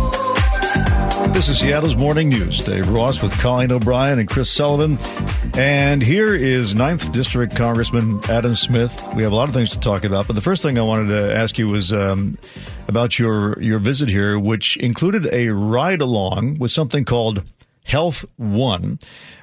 This 1.32 1.48
is 1.48 1.58
Seattle's 1.60 1.96
Morning 1.96 2.28
News. 2.28 2.64
Dave 2.64 2.88
Ross 2.90 3.22
with 3.22 3.32
Colleen 3.40 3.70
O'Brien 3.72 4.18
and 4.18 4.28
Chris 4.28 4.50
Sullivan. 4.50 4.98
And 5.56 6.02
here 6.02 6.34
is 6.34 6.74
9th 6.74 7.12
District 7.12 7.54
Congressman 7.56 8.20
Adam 8.28 8.54
Smith. 8.54 9.08
We 9.14 9.22
have 9.22 9.32
a 9.32 9.34
lot 9.34 9.48
of 9.48 9.54
things 9.54 9.70
to 9.70 9.80
talk 9.80 10.04
about, 10.04 10.26
but 10.26 10.34
the 10.34 10.40
first 10.42 10.62
thing 10.62 10.78
I 10.78 10.82
wanted 10.82 11.08
to 11.08 11.34
ask 11.36 11.58
you 11.58 11.68
was 11.68 11.92
um, 11.92 12.36
about 12.88 13.18
your, 13.18 13.60
your 13.62 13.78
visit 13.78 14.08
here, 14.08 14.38
which 14.38 14.76
included 14.78 15.28
a 15.32 15.48
ride 15.48 16.02
along 16.02 16.58
with 16.58 16.72
something 16.72 17.04
called 17.04 17.42
Health 17.84 18.24
One, 18.36 18.98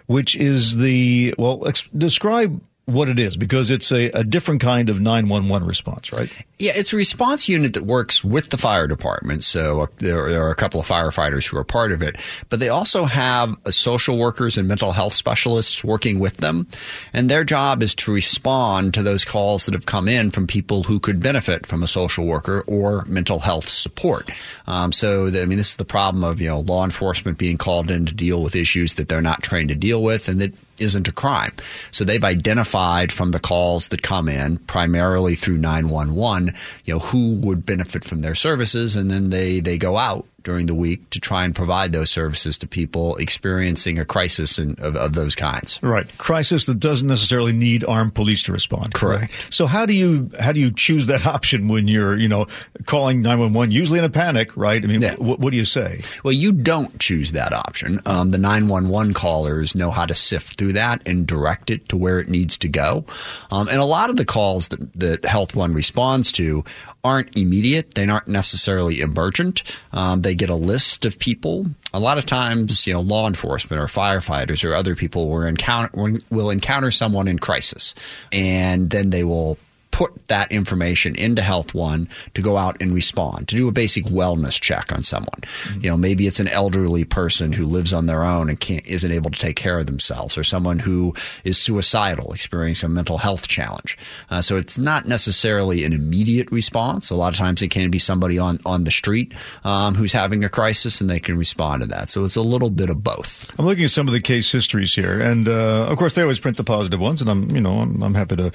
which 0.05 0.35
is 0.35 0.77
the, 0.77 1.33
well, 1.37 1.67
ex- 1.67 1.87
describe 1.95 2.61
what 2.87 3.09
it 3.09 3.19
is 3.19 3.35
because 3.35 3.69
it's 3.69 3.91
a, 3.91 4.09
a 4.11 4.23
different 4.23 4.61
kind 4.61 4.89
of 4.89 5.01
911 5.01 5.67
response, 5.67 6.09
right? 6.13 6.31
Yeah, 6.57 6.71
it's 6.73 6.93
a 6.93 6.95
response 6.95 7.49
unit 7.49 7.73
that 7.73 7.83
works 7.83 8.23
with 8.23 8.49
the 8.49 8.57
fire 8.57 8.87
department. 8.87 9.43
So 9.43 9.81
uh, 9.81 9.87
there, 9.97 10.29
there 10.29 10.41
are 10.43 10.51
a 10.51 10.55
couple 10.55 10.79
of 10.79 10.87
firefighters 10.87 11.45
who 11.45 11.57
are 11.57 11.65
part 11.65 11.91
of 11.91 12.01
it, 12.01 12.15
but 12.47 12.61
they 12.61 12.69
also 12.69 13.03
have 13.03 13.57
uh, 13.65 13.71
social 13.71 14.17
workers 14.17 14.57
and 14.57 14.69
mental 14.69 14.93
health 14.93 15.13
specialists 15.13 15.83
working 15.83 16.17
with 16.17 16.37
them. 16.37 16.65
And 17.11 17.29
their 17.29 17.43
job 17.43 17.83
is 17.83 17.93
to 17.95 18.13
respond 18.13 18.93
to 18.93 19.03
those 19.03 19.25
calls 19.25 19.65
that 19.65 19.73
have 19.73 19.85
come 19.85 20.07
in 20.07 20.31
from 20.31 20.47
people 20.47 20.83
who 20.83 21.01
could 21.01 21.19
benefit 21.19 21.65
from 21.65 21.83
a 21.83 21.87
social 21.87 22.25
worker 22.25 22.63
or 22.67 23.03
mental 23.03 23.39
health 23.39 23.67
support. 23.67 24.31
Um, 24.65 24.93
so, 24.93 25.29
the, 25.29 25.41
I 25.41 25.45
mean, 25.45 25.57
this 25.57 25.71
is 25.71 25.75
the 25.75 25.83
problem 25.83 26.23
of, 26.23 26.39
you 26.39 26.47
know, 26.47 26.61
law 26.61 26.85
enforcement 26.85 27.37
being 27.37 27.57
called 27.57 27.91
in 27.91 28.05
to 28.05 28.13
deal 28.13 28.41
with 28.41 28.55
issues 28.55 28.93
that 28.93 29.09
they're 29.09 29.21
not 29.21 29.43
trained 29.43 29.69
to 29.69 29.75
deal 29.75 30.01
with 30.01 30.29
and 30.29 30.39
that 30.39 30.53
isn't 30.79 31.07
a 31.07 31.11
crime. 31.11 31.51
So 31.91 32.03
they've 32.03 32.23
identified 32.23 33.11
from 33.11 33.31
the 33.31 33.39
calls 33.39 33.89
that 33.89 34.01
come 34.01 34.29
in, 34.29 34.57
primarily 34.59 35.35
through 35.35 35.57
911, 35.57 36.53
you 36.85 36.93
know, 36.93 36.99
who 36.99 37.35
would 37.35 37.65
benefit 37.65 38.03
from 38.03 38.21
their 38.21 38.35
services, 38.35 38.95
and 38.95 39.09
then 39.09 39.29
they, 39.29 39.59
they 39.59 39.77
go 39.77 39.97
out 39.97 40.25
during 40.47 40.65
the 40.65 40.73
week 40.73 41.09
to 41.09 41.19
try 41.19 41.43
and 41.43 41.53
provide 41.53 41.91
those 41.91 42.09
services 42.09 42.57
to 42.57 42.65
people 42.65 43.17
experiencing 43.17 43.99
a 43.99 44.05
crisis 44.05 44.57
in, 44.57 44.75
of, 44.79 44.95
of 44.95 45.11
those 45.11 45.35
kinds. 45.35 45.77
Right, 45.83 46.07
crisis 46.17 46.65
that 46.67 46.79
doesn't 46.79 47.07
necessarily 47.07 47.51
need 47.51 47.83
armed 47.83 48.15
police 48.15 48.43
to 48.43 48.53
respond. 48.53 48.93
Correct. 48.93 49.33
So 49.49 49.65
how 49.65 49.85
do 49.85 49.93
you 49.93 50.29
how 50.39 50.53
do 50.53 50.61
you 50.61 50.71
choose 50.71 51.07
that 51.07 51.25
option 51.35 51.67
when 51.67 51.89
you're 51.89 52.15
you 52.15 52.29
know 52.29 52.47
calling 52.85 53.21
nine 53.21 53.39
one 53.39 53.51
one 53.53 53.71
usually 53.71 53.99
in 53.99 54.05
a 54.05 54.09
panic, 54.09 54.55
right? 54.55 54.81
I 54.81 54.87
mean, 54.87 55.01
Yeah. 55.01 55.15
what, 55.17 55.39
what 55.39 55.51
do 55.51 55.57
you 55.57 55.65
say? 55.65 55.99
Well, 56.23 56.31
you 56.31 56.53
don't 56.53 56.97
choose 56.97 57.33
that 57.33 57.51
option. 57.51 57.99
Um, 58.05 58.31
the 58.31 58.37
911 58.37 59.13
callers 59.13 59.75
know 59.75 59.91
how 59.91 60.05
to 60.05 60.15
sift 60.15 60.57
through 60.57 60.73
that 60.73 61.01
and 61.05 61.27
direct 61.27 61.69
it 61.69 61.89
to 61.89 61.97
where 61.97 62.19
it 62.19 62.29
needs 62.29 62.57
to 62.59 62.69
go. 62.69 63.03
Um, 63.51 63.67
and 63.67 63.79
a 63.79 63.85
lot 63.85 64.09
of 64.09 64.15
the 64.15 64.23
calls 64.25 64.69
that, 64.69 64.93
that 64.99 65.25
Health 65.25 65.55
One 65.57 65.73
responds 65.73 66.31
to 66.33 66.63
aren't 67.03 67.37
immediate. 67.37 67.93
They 67.95 68.07
aren't 68.07 68.27
necessarily 68.29 69.01
emergent. 69.01 69.63
Um, 69.91 70.21
they 70.21 70.35
get 70.37 70.49
a 70.49 70.55
list 70.55 71.05
of 71.05 71.19
people. 71.19 71.65
A 71.93 71.99
lot 71.99 72.17
of 72.17 72.25
times, 72.25 72.87
you 72.87 72.93
know, 72.93 73.01
law 73.01 73.27
enforcement 73.27 73.81
or 73.81 73.85
firefighters 73.85 74.67
or 74.67 74.73
other 74.73 74.95
people 74.95 75.29
will 75.29 75.43
encounter 75.43 76.19
will 76.29 76.49
encounter 76.49 76.91
someone 76.91 77.27
in 77.27 77.39
crisis, 77.39 77.93
and 78.31 78.89
then 78.89 79.09
they 79.09 79.23
will 79.23 79.57
put 79.97 80.27
that 80.27 80.51
information 80.51 81.15
into 81.15 81.41
Health 81.41 81.73
One 81.73 82.07
to 82.35 82.41
go 82.43 82.55
out 82.55 82.79
and 82.79 82.93
respond, 82.93 83.47
to 83.47 83.55
do 83.55 83.67
a 83.67 83.71
basic 83.71 84.05
wellness 84.05 84.61
check 84.61 84.93
on 84.93 85.01
someone. 85.01 85.39
You 85.81 85.89
know, 85.89 85.97
maybe 85.97 86.27
it's 86.27 86.39
an 86.39 86.47
elderly 86.47 87.03
person 87.03 87.51
who 87.51 87.65
lives 87.65 87.93
on 87.93 88.05
their 88.05 88.23
own 88.23 88.47
and 88.47 88.59
can't 88.59 88.85
isn't 88.85 89.11
able 89.11 89.31
to 89.31 89.39
take 89.39 89.55
care 89.55 89.79
of 89.79 89.87
themselves, 89.87 90.37
or 90.37 90.43
someone 90.43 90.77
who 90.77 91.15
is 91.43 91.57
suicidal, 91.57 92.31
experiencing 92.31 92.85
a 92.85 92.89
mental 92.91 93.17
health 93.17 93.47
challenge. 93.47 93.97
Uh, 94.29 94.39
so 94.39 94.55
it's 94.55 94.77
not 94.77 95.07
necessarily 95.07 95.83
an 95.83 95.93
immediate 95.93 96.51
response. 96.51 97.09
A 97.09 97.15
lot 97.15 97.33
of 97.33 97.39
times 97.39 97.63
it 97.63 97.69
can 97.69 97.89
be 97.89 97.97
somebody 97.97 98.37
on 98.37 98.59
on 98.67 98.83
the 98.83 98.91
street 98.91 99.33
um, 99.63 99.95
who's 99.95 100.13
having 100.13 100.43
a 100.43 100.49
crisis, 100.49 101.01
and 101.01 101.09
they 101.09 101.19
can 101.19 101.39
respond 101.39 101.81
to 101.81 101.87
that. 101.87 102.11
So 102.11 102.23
it's 102.23 102.35
a 102.35 102.43
little 102.43 102.69
bit 102.69 102.91
of 102.91 103.03
both. 103.03 103.51
I'm 103.57 103.65
looking 103.65 103.85
at 103.85 103.89
some 103.89 104.07
of 104.07 104.13
the 104.13 104.21
case 104.21 104.51
histories 104.51 104.93
here, 104.93 105.19
and 105.19 105.49
uh, 105.49 105.87
of 105.89 105.97
course 105.97 106.13
they 106.13 106.21
always 106.21 106.39
print 106.39 106.57
the 106.57 106.63
positive 106.63 106.99
ones, 106.99 107.19
and 107.19 107.31
I'm 107.31 107.49
you 107.49 107.61
know 107.61 107.79
I'm, 107.79 108.03
I'm 108.03 108.13
happy 108.13 108.35
to 108.35 108.51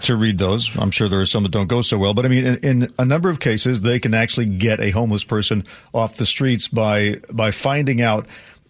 to 0.00 0.16
read 0.16 0.38
those. 0.38 0.74
I'm 0.78 0.85
sure 0.90 1.08
there 1.08 1.20
are 1.20 1.26
some 1.26 1.42
that 1.44 1.52
don't 1.52 1.66
go 1.68 1.82
so 1.82 1.98
well, 1.98 2.14
but 2.14 2.24
I 2.24 2.28
mean, 2.28 2.46
in, 2.46 2.56
in 2.58 2.94
a 2.98 3.04
number 3.04 3.28
of 3.30 3.40
cases, 3.40 3.80
they 3.82 3.98
can 3.98 4.14
actually 4.14 4.46
get 4.46 4.80
a 4.80 4.90
homeless 4.90 5.24
person 5.24 5.64
off 5.92 6.16
the 6.16 6.26
streets 6.26 6.68
by 6.68 7.20
by 7.32 7.50
finding 7.50 8.02
out 8.02 8.26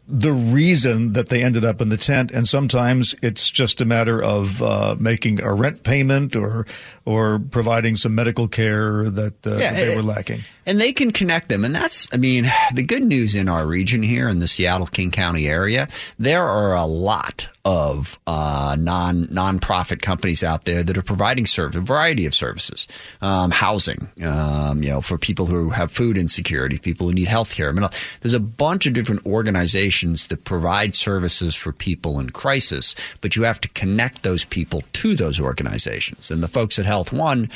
the 0.08 0.32
reason 0.32 1.14
that 1.14 1.30
they 1.30 1.42
ended 1.42 1.64
up 1.64 1.80
in 1.80 1.88
the 1.88 1.96
tent, 1.96 2.30
and 2.30 2.46
sometimes 2.46 3.14
it's 3.22 3.50
just 3.50 3.80
a 3.80 3.84
matter 3.84 4.22
of 4.22 4.62
uh, 4.62 4.94
making 5.00 5.40
a 5.42 5.52
rent 5.52 5.82
payment 5.82 6.36
or 6.36 6.66
or 7.04 7.40
providing 7.50 7.96
some 7.96 8.14
medical 8.14 8.46
care 8.46 9.10
that, 9.10 9.46
uh, 9.46 9.56
Yeah, 9.56 9.72
that 9.72 9.84
they 9.84 9.96
were 9.96 10.02
lacking. 10.02 10.40
And 10.66 10.80
they 10.80 10.92
can 10.92 11.12
connect 11.12 11.48
them. 11.48 11.64
And 11.64 11.74
that's, 11.74 12.08
I 12.12 12.16
mean, 12.16 12.46
the 12.74 12.82
good 12.82 13.04
news 13.04 13.34
in 13.34 13.48
our 13.48 13.66
region 13.66 14.02
here 14.02 14.28
in 14.28 14.40
the 14.40 14.48
Seattle 14.48 14.86
King 14.86 15.10
County 15.10 15.46
area, 15.46 15.88
there 16.18 16.44
are 16.44 16.74
a 16.74 16.84
lot 16.84 17.48
of 17.64 18.20
uh, 18.28 18.76
non 18.78 19.26
nonprofit 19.26 20.00
companies 20.00 20.44
out 20.44 20.66
there 20.66 20.84
that 20.84 20.96
are 20.96 21.02
providing 21.02 21.46
a 21.58 21.68
variety 21.68 22.24
of 22.24 22.34
services, 22.34 22.86
um, 23.20 23.50
housing, 23.50 24.08
um, 24.24 24.82
you 24.82 24.90
know, 24.90 25.00
for 25.00 25.18
people 25.18 25.46
who 25.46 25.70
have 25.70 25.90
food 25.90 26.16
insecurity, 26.16 26.78
people 26.78 27.08
who 27.08 27.14
need 27.14 27.26
health 27.26 27.54
care. 27.54 27.68
I 27.68 27.72
mean, 27.72 27.88
there's 28.20 28.34
a 28.34 28.40
bunch 28.40 28.86
of 28.86 28.92
different 28.92 29.26
organizations 29.26 30.28
that 30.28 30.44
provide 30.44 30.94
services 30.94 31.56
for 31.56 31.72
people 31.72 32.20
in 32.20 32.30
crisis, 32.30 32.94
but 33.20 33.34
you 33.34 33.42
have 33.42 33.60
to 33.60 33.68
connect 33.70 34.22
those 34.22 34.44
people 34.44 34.82
to 34.92 35.16
those 35.16 35.40
organizations. 35.40 36.30
And 36.30 36.44
the 36.44 36.48
folks 36.48 36.78
at 36.78 36.86
Health 36.86 37.12
One, 37.12 37.48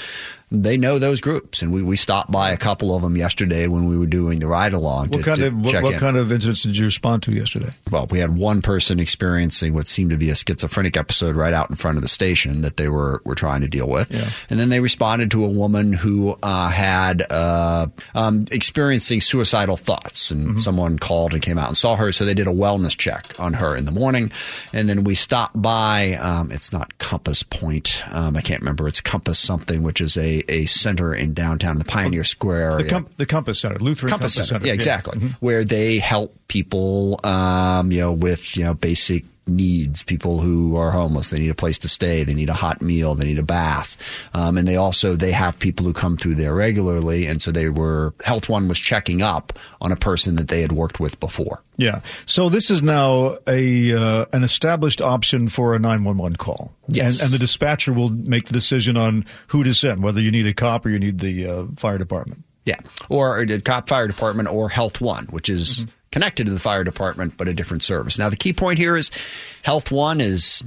they 0.51 0.77
know 0.77 0.99
those 0.99 1.21
groups, 1.21 1.63
and 1.63 1.73
we, 1.73 1.83
we 1.83 1.97
stopped 1.97 2.31
by 2.31 2.51
a 2.51 2.57
couple 2.57 2.95
of 2.95 3.03
them 3.03 3.17
yesterday 3.17 3.67
when 3.69 3.89
we 3.89 3.97
were 3.97 4.07
doing 4.07 4.41
the 4.41 4.49
ride 4.49 4.73
along. 4.73 5.09
What 5.09 5.19
to, 5.19 5.23
kind 5.23 5.39
to 5.39 5.47
of 5.47 5.65
what, 5.65 5.71
check 5.71 5.83
what 5.85 5.95
in. 5.95 5.99
kind 6.01 6.17
of 6.17 6.33
incidents 6.33 6.63
did 6.63 6.77
you 6.77 6.85
respond 6.85 7.23
to 7.25 7.33
yesterday? 7.33 7.71
Well, 7.91 8.07
we 8.11 8.19
had 8.19 8.37
one 8.37 8.61
person 8.61 8.99
experiencing 8.99 9.75
what 9.75 9.87
seemed 9.87 10.11
to 10.11 10.17
be 10.17 10.31
a 10.31 10.35
schizophrenic 10.35 10.97
episode 10.97 11.37
right 11.37 11.53
out 11.53 11.71
in 11.71 11.77
front 11.77 11.99
of 11.99 12.03
the 12.03 12.09
station 12.09 12.63
that 12.63 12.77
they 12.77 12.89
were, 12.89 13.23
were 13.25 13.35
trying 13.35 13.61
to 13.61 13.69
deal 13.69 13.89
with. 13.89 14.11
And 14.51 14.59
then 14.59 14.71
they 14.71 14.81
responded 14.81 15.31
to 15.33 15.45
a 15.45 15.49
woman 15.49 15.93
who 15.93 16.37
uh, 16.43 16.69
had 16.69 17.23
uh, 17.31 17.87
um, 18.15 18.45
experiencing 18.51 19.21
suicidal 19.21 19.77
thoughts. 19.77 20.31
And 20.31 20.61
someone 20.61 20.99
called 20.99 21.33
and 21.33 21.43
came 21.43 21.59
out 21.59 21.69
and 21.69 21.77
saw 21.77 21.95
her. 21.97 22.11
So 22.13 22.25
they 22.25 22.35
did 22.35 22.49
a 22.49 22.53
wellness 22.53 22.97
check 22.97 23.39
on 23.39 23.55
her 23.55 23.77
in 23.77 23.85
the 23.85 23.93
morning. 23.93 24.33
And 24.73 24.89
then 24.89 25.05
we 25.05 25.15
stopped 25.15 25.61
by, 25.61 26.15
um, 26.15 26.51
it's 26.51 26.73
not 26.73 26.99
Compass 26.99 27.43
Point. 27.45 28.03
Um, 28.11 28.37
I 28.37 28.41
can't 28.41 28.61
remember. 28.61 28.89
It's 28.89 29.01
Compass 29.01 29.39
something, 29.39 29.83
which 29.83 30.01
is 30.01 30.17
a, 30.17 30.40
a 30.49 30.67
center 30.67 31.15
in 31.15 31.35
downtown, 31.35 31.79
the 31.79 31.85
Pioneer 31.85 32.25
Square 32.25 32.73
area. 32.73 32.85
The, 32.85 32.91
com- 32.91 33.09
the 33.17 33.27
Compass 33.27 33.61
Center, 33.61 33.79
Lutheran 33.79 34.11
Compass, 34.11 34.35
Compass, 34.35 34.49
Center. 34.49 34.67
Yeah, 34.67 34.73
exactly. 34.73 35.19
Where 35.41 35.65
they 35.65 35.99
help 35.99 36.37
people, 36.49 37.21
um, 37.25 37.93
you 37.93 38.01
know, 38.01 38.13
with 38.13 38.57
you 38.57 38.65
know 38.65 38.75
basic 38.75 39.25
needs. 39.51 40.03
People 40.03 40.41
who 40.41 40.77
are 40.77 40.91
homeless, 40.91 41.31
they 41.31 41.39
need 41.39 41.51
a 41.51 41.55
place 41.55 41.79
to 41.81 41.89
stay, 41.89 42.25
they 42.25 42.35
need 42.35 42.49
a 42.49 42.55
hot 42.55 42.81
meal, 42.81 43.15
they 43.15 43.27
need 43.27 43.39
a 43.39 43.45
bath, 43.45 44.29
um, 44.35 44.57
and 44.57 44.67
they 44.67 44.77
also 44.77 45.17
they 45.17 45.33
have 45.33 45.59
people 45.59 45.85
who 45.85 45.93
come 45.93 46.17
through 46.17 46.37
there 46.37 46.55
regularly. 46.55 47.27
And 47.27 47.43
so 47.43 47.51
they 47.51 47.69
were 47.69 48.15
Health 48.25 48.49
One 48.49 48.69
was 48.69 48.79
checking 48.79 49.23
up 49.23 49.59
on 49.81 49.93
a 49.93 49.97
person 49.97 50.37
that 50.37 50.49
they 50.49 50.63
had 50.63 50.73
worked 50.73 51.01
with 51.01 51.21
before. 51.21 51.63
Yeah. 51.77 52.01
So 52.27 52.49
this 52.49 52.71
is 52.71 52.83
now 52.83 53.39
a 53.47 53.93
uh, 53.93 54.27
an 54.33 54.45
established 54.45 55.01
option 55.01 55.49
for 55.49 55.75
a 55.75 55.79
911 55.79 56.37
call. 56.37 56.75
Yes. 56.89 57.21
And, 57.21 57.27
and 57.27 57.35
the 57.35 57.39
dispatcher 57.39 57.93
will 57.93 58.11
make 58.11 58.47
the 58.47 58.53
decision 58.53 58.97
on 58.97 59.25
who 59.49 59.65
to 59.65 59.73
send, 59.73 60.03
whether 60.03 60.21
you 60.21 60.31
need 60.31 60.47
a 60.47 60.55
cop 60.55 60.85
or 60.85 60.91
you 60.91 60.99
need 60.99 61.19
the 61.19 61.47
uh, 61.47 61.67
fire 61.77 61.99
department. 61.99 62.45
Yeah, 62.67 62.77
or 63.09 63.45
the 63.47 63.61
cop 63.61 63.89
fire 63.89 64.07
department 64.07 64.51
or 64.51 64.69
Health 64.69 65.01
One, 65.01 65.27
which 65.27 65.49
is 65.49 65.87
connected 66.13 66.47
to 66.47 66.53
the 66.53 66.61
fire 66.61 66.85
department 66.85 67.37
but 67.37 67.49
a 67.49 67.55
different 67.55 67.83
service. 67.83 68.19
Now, 68.19 68.29
the 68.29 68.37
key 68.37 68.53
point 68.53 68.79
here 68.79 68.97
is 68.97 69.11
Health 69.63 69.91
One 69.91 70.21
is 70.21 70.63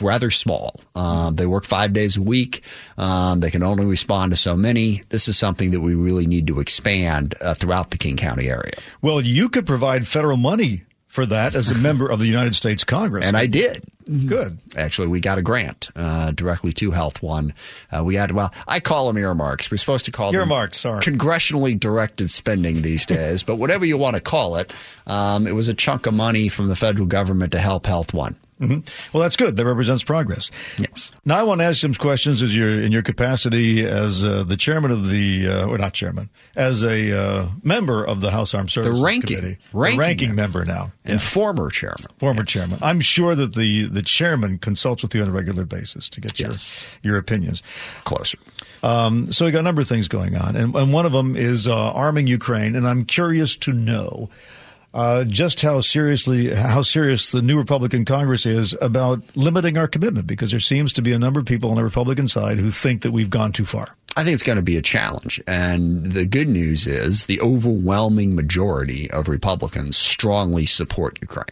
rather 0.00 0.30
small. 0.30 0.78
Um, 0.94 1.36
they 1.36 1.46
work 1.46 1.64
five 1.64 1.92
days 1.92 2.16
a 2.16 2.22
week. 2.22 2.62
Um, 2.98 3.40
they 3.40 3.50
can 3.50 3.62
only 3.62 3.86
respond 3.86 4.32
to 4.32 4.36
so 4.36 4.56
many. 4.56 5.02
This 5.08 5.28
is 5.28 5.38
something 5.38 5.70
that 5.70 5.80
we 5.80 5.94
really 5.94 6.26
need 6.26 6.46
to 6.48 6.60
expand 6.60 7.34
uh, 7.40 7.54
throughout 7.54 7.90
the 7.90 7.98
King 7.98 8.16
County 8.16 8.48
area. 8.48 8.74
Well, 9.00 9.20
you 9.20 9.48
could 9.48 9.66
provide 9.66 10.06
federal 10.06 10.36
money 10.36 10.82
for 11.06 11.26
that 11.26 11.54
as 11.54 11.70
a 11.70 11.74
member 11.74 12.08
of 12.08 12.18
the 12.18 12.26
United 12.26 12.54
States 12.54 12.84
Congress. 12.84 13.24
And 13.24 13.36
I 13.36 13.46
did. 13.46 13.84
Good. 14.06 14.58
Actually, 14.76 15.08
we 15.08 15.18
got 15.18 15.38
a 15.38 15.42
grant 15.42 15.88
uh, 15.96 16.30
directly 16.30 16.72
to 16.74 16.92
Health 16.92 17.22
One. 17.22 17.52
Uh, 17.90 18.04
we 18.04 18.14
had, 18.14 18.30
well, 18.30 18.54
I 18.68 18.78
call 18.78 19.08
them 19.08 19.18
earmarks. 19.18 19.68
We're 19.68 19.78
supposed 19.78 20.04
to 20.04 20.12
call 20.12 20.32
Earmarked, 20.32 20.74
them 20.74 20.78
sorry. 20.78 21.02
congressionally 21.02 21.78
directed 21.78 22.30
spending 22.30 22.82
these 22.82 23.04
days, 23.06 23.42
but 23.42 23.56
whatever 23.56 23.84
you 23.84 23.98
want 23.98 24.14
to 24.14 24.20
call 24.22 24.56
it, 24.56 24.72
um, 25.08 25.48
it 25.48 25.56
was 25.56 25.66
a 25.68 25.74
chunk 25.74 26.06
of 26.06 26.14
money 26.14 26.48
from 26.48 26.68
the 26.68 26.76
federal 26.76 27.06
government 27.06 27.50
to 27.52 27.58
help 27.58 27.86
Health 27.86 28.14
One. 28.14 28.36
Hmm 28.58 28.78
Well, 29.12 29.22
that's 29.22 29.36
good. 29.36 29.56
That 29.56 29.66
represents 29.66 30.02
progress. 30.04 30.50
Yes. 30.78 31.12
Now 31.24 31.38
I 31.38 31.42
want 31.42 31.60
to 31.60 31.64
ask 31.64 31.76
you 31.82 31.88
some 31.88 31.94
questions 31.94 32.42
as 32.42 32.56
your 32.56 32.80
in 32.80 32.90
your 32.92 33.02
capacity 33.02 33.84
as 33.84 34.24
uh, 34.24 34.44
the 34.44 34.56
chairman 34.56 34.90
of 34.90 35.08
the, 35.08 35.46
uh, 35.48 35.66
or 35.66 35.76
not 35.78 35.92
chairman, 35.92 36.30
as 36.54 36.82
a 36.82 37.12
uh, 37.18 37.48
member 37.62 38.04
of 38.04 38.20
the 38.20 38.30
House 38.30 38.54
Armed 38.54 38.70
Services 38.70 39.02
ranking- 39.02 39.36
Committee, 39.36 39.58
ranking 39.72 39.96
the 39.98 40.00
ranking 40.00 40.34
member, 40.34 40.64
now, 40.64 40.92
And 41.04 41.20
former 41.20 41.68
chairman. 41.70 42.06
former 42.18 42.44
chairman. 42.44 42.78
I'm 42.82 43.00
sure 43.00 43.34
that 43.34 43.54
the 43.54 43.86
the 43.88 44.02
chairman 44.02 44.58
consults 44.58 45.02
with 45.02 45.14
you 45.14 45.22
on 45.22 45.28
a 45.28 45.32
regular 45.32 45.64
basis 45.64 46.08
to 46.10 46.20
get 46.20 46.40
your 46.40 46.50
your 47.02 47.18
opinions. 47.18 47.62
Closer. 48.04 48.38
Um, 48.82 49.32
so 49.32 49.44
we 49.46 49.50
got 49.50 49.60
a 49.60 49.62
number 49.62 49.80
of 49.82 49.88
things 49.88 50.06
going 50.08 50.36
on, 50.36 50.54
and, 50.56 50.74
and 50.74 50.92
one 50.92 51.06
of 51.06 51.12
them 51.12 51.34
is 51.36 51.66
uh, 51.66 51.74
arming 51.92 52.26
Ukraine. 52.26 52.76
And 52.76 52.86
I'm 52.86 53.04
curious 53.04 53.56
to 53.56 53.72
know 53.72 54.28
uh, 54.96 55.24
just 55.24 55.60
how 55.60 55.80
seriously 55.80 56.54
how 56.54 56.80
serious 56.80 57.30
the 57.30 57.42
new 57.42 57.58
Republican 57.58 58.06
Congress 58.06 58.46
is 58.46 58.74
about 58.80 59.20
limiting 59.36 59.76
our 59.76 59.86
commitment, 59.86 60.26
because 60.26 60.50
there 60.50 60.58
seems 60.58 60.94
to 60.94 61.02
be 61.02 61.12
a 61.12 61.18
number 61.18 61.38
of 61.38 61.44
people 61.44 61.68
on 61.68 61.76
the 61.76 61.84
Republican 61.84 62.26
side 62.26 62.58
who 62.58 62.70
think 62.70 63.02
that 63.02 63.12
we've 63.12 63.28
gone 63.28 63.52
too 63.52 63.66
far. 63.66 63.94
I 64.16 64.24
think 64.24 64.32
it's 64.32 64.42
going 64.42 64.56
to 64.56 64.62
be 64.62 64.78
a 64.78 64.82
challenge. 64.82 65.38
And 65.46 66.06
the 66.06 66.24
good 66.24 66.48
news 66.48 66.86
is 66.86 67.26
the 67.26 67.38
overwhelming 67.42 68.34
majority 68.34 69.10
of 69.10 69.28
Republicans 69.28 69.98
strongly 69.98 70.64
support 70.64 71.18
Ukraine. 71.20 71.44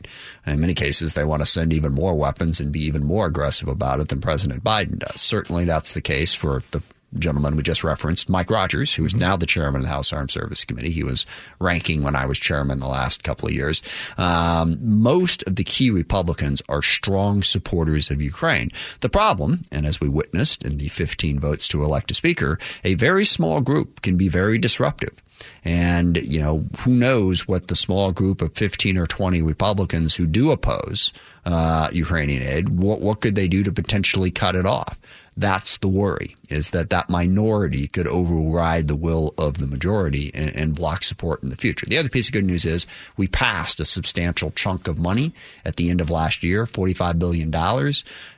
In 0.46 0.60
many 0.60 0.72
cases, 0.72 1.12
they 1.12 1.24
want 1.24 1.42
to 1.42 1.46
send 1.46 1.74
even 1.74 1.92
more 1.92 2.14
weapons 2.14 2.60
and 2.60 2.72
be 2.72 2.80
even 2.80 3.04
more 3.04 3.26
aggressive 3.26 3.68
about 3.68 4.00
it 4.00 4.08
than 4.08 4.22
President 4.22 4.64
Biden 4.64 4.98
does. 4.98 5.20
Certainly 5.20 5.66
that's 5.66 5.92
the 5.92 6.00
case 6.00 6.34
for 6.34 6.62
the 6.70 6.82
gentleman 7.18 7.56
we 7.56 7.62
just 7.62 7.84
referenced, 7.84 8.28
Mike 8.28 8.50
Rogers, 8.50 8.94
who 8.94 9.04
is 9.04 9.14
now 9.14 9.36
the 9.36 9.46
chairman 9.46 9.80
of 9.80 9.86
the 9.86 9.92
House 9.92 10.12
Armed 10.12 10.30
Service 10.30 10.64
Committee. 10.64 10.90
He 10.90 11.02
was 11.02 11.26
ranking 11.60 12.02
when 12.02 12.16
I 12.16 12.26
was 12.26 12.38
chairman 12.38 12.80
the 12.80 12.86
last 12.86 13.22
couple 13.22 13.48
of 13.48 13.54
years. 13.54 13.82
Um, 14.18 14.78
most 14.80 15.42
of 15.44 15.56
the 15.56 15.64
key 15.64 15.90
Republicans 15.90 16.62
are 16.68 16.82
strong 16.82 17.42
supporters 17.42 18.10
of 18.10 18.22
Ukraine. 18.22 18.70
The 19.00 19.08
problem, 19.08 19.62
and 19.70 19.86
as 19.86 20.00
we 20.00 20.08
witnessed 20.08 20.64
in 20.64 20.78
the 20.78 20.88
15 20.88 21.38
votes 21.38 21.68
to 21.68 21.82
elect 21.82 22.10
a 22.10 22.14
speaker, 22.14 22.58
a 22.84 22.94
very 22.94 23.24
small 23.24 23.60
group 23.60 24.02
can 24.02 24.16
be 24.16 24.28
very 24.28 24.58
disruptive. 24.58 25.20
And, 25.64 26.16
you 26.16 26.40
know, 26.40 26.64
who 26.80 26.92
knows 26.92 27.48
what 27.48 27.68
the 27.68 27.76
small 27.76 28.12
group 28.12 28.42
of 28.42 28.54
15 28.54 28.98
or 28.98 29.06
20 29.06 29.42
Republicans 29.42 30.14
who 30.14 30.26
do 30.26 30.50
oppose 30.50 31.12
uh, 31.44 31.88
Ukrainian 31.92 32.42
aid, 32.42 32.68
what, 32.68 33.00
what 33.00 33.20
could 33.20 33.34
they 33.34 33.48
do 33.48 33.62
to 33.62 33.72
potentially 33.72 34.30
cut 34.30 34.56
it 34.56 34.66
off? 34.66 35.00
That's 35.36 35.78
the 35.78 35.88
worry, 35.88 36.36
is 36.48 36.70
that 36.70 36.90
that 36.90 37.10
minority 37.10 37.88
could 37.88 38.06
override 38.06 38.86
the 38.86 38.94
will 38.94 39.34
of 39.36 39.58
the 39.58 39.66
majority 39.66 40.30
and, 40.32 40.54
and 40.54 40.74
block 40.74 41.02
support 41.02 41.42
in 41.42 41.48
the 41.48 41.56
future. 41.56 41.86
The 41.86 41.98
other 41.98 42.08
piece 42.08 42.28
of 42.28 42.32
good 42.32 42.44
news 42.44 42.64
is 42.64 42.86
we 43.16 43.26
passed 43.26 43.80
a 43.80 43.84
substantial 43.84 44.52
chunk 44.52 44.86
of 44.86 45.00
money 45.00 45.32
at 45.64 45.76
the 45.76 45.90
end 45.90 46.00
of 46.00 46.10
last 46.10 46.44
year, 46.44 46.64
$45 46.64 47.18
billion. 47.18 47.52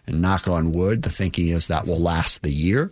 And 0.06 0.22
knock 0.22 0.48
on 0.48 0.72
wood, 0.72 1.02
the 1.02 1.10
thinking 1.10 1.48
is 1.48 1.66
that 1.66 1.86
will 1.86 2.00
last 2.00 2.42
the 2.42 2.52
year. 2.52 2.90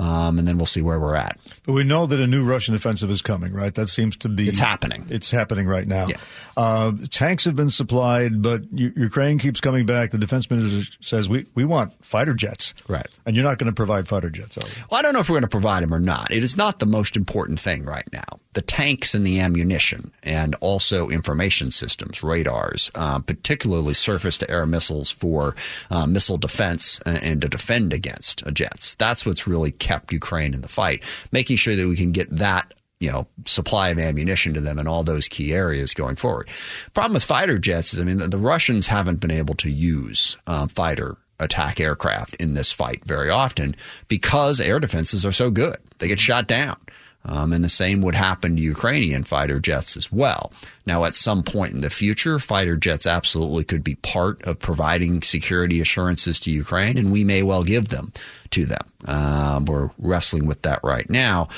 Um, 0.00 0.38
and 0.38 0.48
then 0.48 0.56
we'll 0.56 0.64
see 0.64 0.80
where 0.80 0.98
we're 0.98 1.14
at. 1.14 1.38
But 1.66 1.74
we 1.74 1.84
know 1.84 2.06
that 2.06 2.18
a 2.18 2.26
new 2.26 2.42
Russian 2.42 2.74
offensive 2.74 3.10
is 3.10 3.20
coming, 3.20 3.52
right? 3.52 3.74
That 3.74 3.88
seems 3.88 4.16
to 4.18 4.30
be. 4.30 4.48
It's 4.48 4.58
happening. 4.58 5.04
It's 5.10 5.30
happening 5.30 5.66
right 5.66 5.86
now. 5.86 6.08
Uh, 6.56 6.92
tanks 7.10 7.44
have 7.44 7.54
been 7.54 7.68
supplied, 7.68 8.40
but 8.40 8.62
U- 8.72 8.94
Ukraine 8.96 9.38
keeps 9.38 9.60
coming 9.60 9.84
back. 9.84 10.10
The 10.10 10.16
defense 10.16 10.50
minister 10.50 10.90
says, 11.02 11.28
we, 11.28 11.44
we 11.54 11.66
want 11.66 11.92
fighter 12.02 12.32
jets. 12.32 12.72
Right. 12.88 13.06
And 13.26 13.36
you're 13.36 13.44
not 13.44 13.58
going 13.58 13.70
to 13.70 13.74
provide 13.74 14.08
fighter 14.08 14.30
jets, 14.30 14.56
are 14.56 14.66
you? 14.66 14.84
Well, 14.90 14.98
I 15.00 15.02
don't 15.02 15.12
know 15.12 15.20
if 15.20 15.28
we're 15.28 15.34
going 15.34 15.42
to 15.42 15.48
provide 15.48 15.82
them 15.82 15.92
or 15.92 16.00
not. 16.00 16.30
It 16.30 16.42
is 16.42 16.56
not 16.56 16.78
the 16.78 16.86
most 16.86 17.14
important 17.14 17.60
thing 17.60 17.84
right 17.84 18.10
now. 18.10 18.39
The 18.52 18.62
tanks 18.62 19.14
and 19.14 19.24
the 19.24 19.40
ammunition, 19.40 20.10
and 20.22 20.56
also 20.60 21.08
information 21.08 21.70
systems, 21.70 22.22
radars, 22.22 22.90
uh, 22.96 23.20
particularly 23.20 23.94
surface 23.94 24.38
to 24.38 24.50
air 24.50 24.66
missiles 24.66 25.10
for 25.10 25.54
uh, 25.90 26.06
missile 26.06 26.36
defense 26.36 27.00
and, 27.06 27.22
and 27.22 27.42
to 27.42 27.48
defend 27.48 27.92
against 27.92 28.44
uh, 28.46 28.50
jets. 28.50 28.94
That's 28.96 29.24
what's 29.24 29.46
really 29.46 29.70
kept 29.70 30.12
Ukraine 30.12 30.52
in 30.52 30.62
the 30.62 30.68
fight. 30.68 31.04
Making 31.30 31.56
sure 31.56 31.76
that 31.76 31.86
we 31.86 31.96
can 31.96 32.10
get 32.10 32.34
that 32.36 32.74
you 33.00 33.10
know, 33.10 33.26
supply 33.46 33.88
of 33.88 33.98
ammunition 33.98 34.52
to 34.54 34.60
them 34.60 34.78
in 34.78 34.86
all 34.86 35.02
those 35.02 35.26
key 35.26 35.54
areas 35.54 35.94
going 35.94 36.16
forward. 36.16 36.48
Problem 36.92 37.14
with 37.14 37.24
fighter 37.24 37.58
jets 37.58 37.94
is, 37.94 38.00
I 38.00 38.04
mean, 38.04 38.18
the, 38.18 38.28
the 38.28 38.36
Russians 38.36 38.86
haven't 38.86 39.20
been 39.20 39.30
able 39.30 39.54
to 39.54 39.70
use 39.70 40.36
uh, 40.46 40.66
fighter 40.66 41.16
attack 41.40 41.80
aircraft 41.80 42.34
in 42.34 42.54
this 42.54 42.70
fight 42.70 43.02
very 43.04 43.30
often 43.30 43.74
because 44.08 44.60
air 44.60 44.78
defenses 44.78 45.24
are 45.24 45.32
so 45.32 45.50
good. 45.50 45.76
They 45.98 46.08
get 46.08 46.20
shot 46.20 46.46
down. 46.46 46.76
Um, 47.24 47.52
and 47.52 47.62
the 47.62 47.68
same 47.68 48.00
would 48.02 48.14
happen 48.14 48.56
to 48.56 48.62
Ukrainian 48.62 49.24
fighter 49.24 49.58
jets 49.58 49.96
as 49.96 50.10
well. 50.10 50.52
Now, 50.86 51.04
at 51.04 51.14
some 51.14 51.42
point 51.42 51.74
in 51.74 51.82
the 51.82 51.90
future, 51.90 52.38
fighter 52.38 52.76
jets 52.76 53.06
absolutely 53.06 53.64
could 53.64 53.84
be 53.84 53.96
part 53.96 54.42
of 54.42 54.58
providing 54.58 55.22
security 55.22 55.80
assurances 55.80 56.40
to 56.40 56.50
Ukraine, 56.50 56.96
and 56.96 57.12
we 57.12 57.22
may 57.24 57.42
well 57.42 57.62
give 57.62 57.88
them 57.88 58.12
to 58.50 58.64
them. 58.64 58.90
Um, 59.06 59.66
we're 59.66 59.90
wrestling 59.98 60.46
with 60.46 60.62
that 60.62 60.80
right 60.82 61.08
now, 61.10 61.48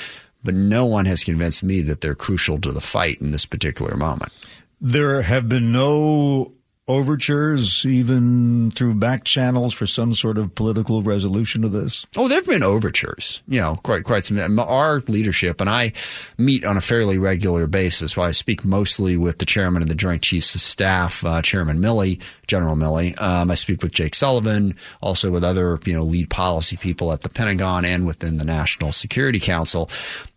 but 0.42 0.54
no 0.54 0.84
one 0.84 1.06
has 1.06 1.22
convinced 1.22 1.62
me 1.62 1.80
that 1.82 2.00
they're 2.00 2.16
crucial 2.16 2.58
to 2.58 2.72
the 2.72 2.80
fight 2.80 3.20
in 3.20 3.30
this 3.30 3.46
particular 3.46 3.96
moment. 3.96 4.32
There 4.80 5.22
have 5.22 5.48
been 5.48 5.70
no 5.70 6.52
overtures, 6.88 7.86
even 7.86 8.70
through 8.70 8.94
back 8.94 9.24
channels, 9.24 9.72
for 9.72 9.86
some 9.86 10.14
sort 10.14 10.38
of 10.38 10.54
political 10.54 11.02
resolution 11.02 11.62
to 11.62 11.68
this? 11.68 12.04
Oh, 12.16 12.28
there 12.28 12.38
have 12.38 12.46
been 12.46 12.62
overtures. 12.62 13.42
You 13.48 13.60
know, 13.60 13.76
quite 13.76 14.04
quite 14.04 14.24
some. 14.24 14.58
Our 14.58 15.00
leadership 15.08 15.60
and 15.60 15.70
I 15.70 15.92
meet 16.38 16.64
on 16.64 16.76
a 16.76 16.80
fairly 16.80 17.18
regular 17.18 17.66
basis. 17.66 18.16
While 18.16 18.28
I 18.28 18.32
speak 18.32 18.64
mostly 18.64 19.16
with 19.16 19.38
the 19.38 19.46
chairman 19.46 19.82
of 19.82 19.88
the 19.88 19.94
Joint 19.94 20.22
Chiefs 20.22 20.54
of 20.54 20.60
Staff, 20.60 21.24
uh, 21.24 21.42
Chairman 21.42 21.78
Milley, 21.78 22.20
General 22.46 22.76
Milley. 22.76 23.20
Um, 23.20 23.50
I 23.50 23.54
speak 23.54 23.82
with 23.82 23.92
Jake 23.92 24.14
Sullivan, 24.14 24.74
also 25.00 25.30
with 25.30 25.44
other 25.44 25.78
you 25.84 25.94
know 25.94 26.02
lead 26.02 26.30
policy 26.30 26.76
people 26.76 27.12
at 27.12 27.22
the 27.22 27.28
Pentagon 27.28 27.84
and 27.84 28.06
within 28.06 28.36
the 28.36 28.44
National 28.44 28.92
Security 28.92 29.40
Council. 29.40 29.88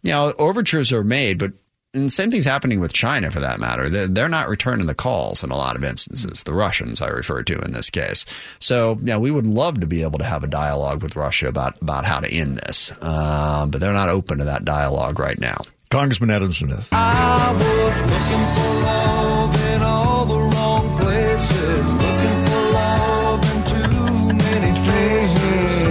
You 0.03 0.12
know, 0.12 0.34
overtures 0.38 0.91
are 0.93 1.03
made, 1.03 1.39
but 1.39 1.53
and 1.95 2.05
the 2.05 2.10
same 2.12 2.29
thing's 2.29 2.45
happening 2.45 2.79
with 2.79 2.93
China 2.93 3.31
for 3.31 3.39
that 3.39 3.60
matter. 3.60 3.89
They're, 3.89 4.08
they're 4.08 4.29
not 4.29 4.49
returning 4.49 4.86
the 4.88 4.93
calls 4.93 5.43
in 5.43 5.49
a 5.49 5.55
lot 5.55 5.75
of 5.75 5.84
instances. 5.84 6.43
The 6.43 6.53
Russians, 6.53 7.01
I 7.01 7.08
refer 7.08 7.41
to 7.43 7.60
in 7.60 7.71
this 7.71 7.89
case. 7.89 8.25
So, 8.60 8.99
yeah, 9.01 9.17
we 9.17 9.31
would 9.31 9.47
love 9.47 9.79
to 9.79 9.88
be 9.88 10.03
able 10.03 10.19
to 10.19 10.25
have 10.25 10.43
a 10.43 10.47
dialogue 10.47 11.01
with 11.01 11.15
Russia 11.15 11.47
about, 11.47 11.81
about 11.81 12.05
how 12.05 12.19
to 12.19 12.29
end 12.31 12.58
this. 12.58 12.91
Um, 13.01 13.69
but 13.71 13.79
they're 13.81 13.93
not 13.93 14.10
open 14.10 14.39
to 14.39 14.45
that 14.45 14.65
dialogue 14.65 15.19
right 15.19 15.39
now. 15.39 15.58
Congressman 15.89 16.29
Adam 16.31 16.51
Smith. 16.51 16.89
I 16.91 17.53
was 17.53 18.01
looking 18.01 18.45
for 18.55 18.73
love 18.84 19.55
in 19.71 19.81
all 19.81 20.25
the 20.25 20.55
wrong 20.55 20.97
places, 20.97 21.93
looking 21.93 22.45
for 22.45 22.62
love 22.73 23.41
in 23.55 23.63
too 23.71 24.34
many 24.34 24.73
places. 24.84 25.84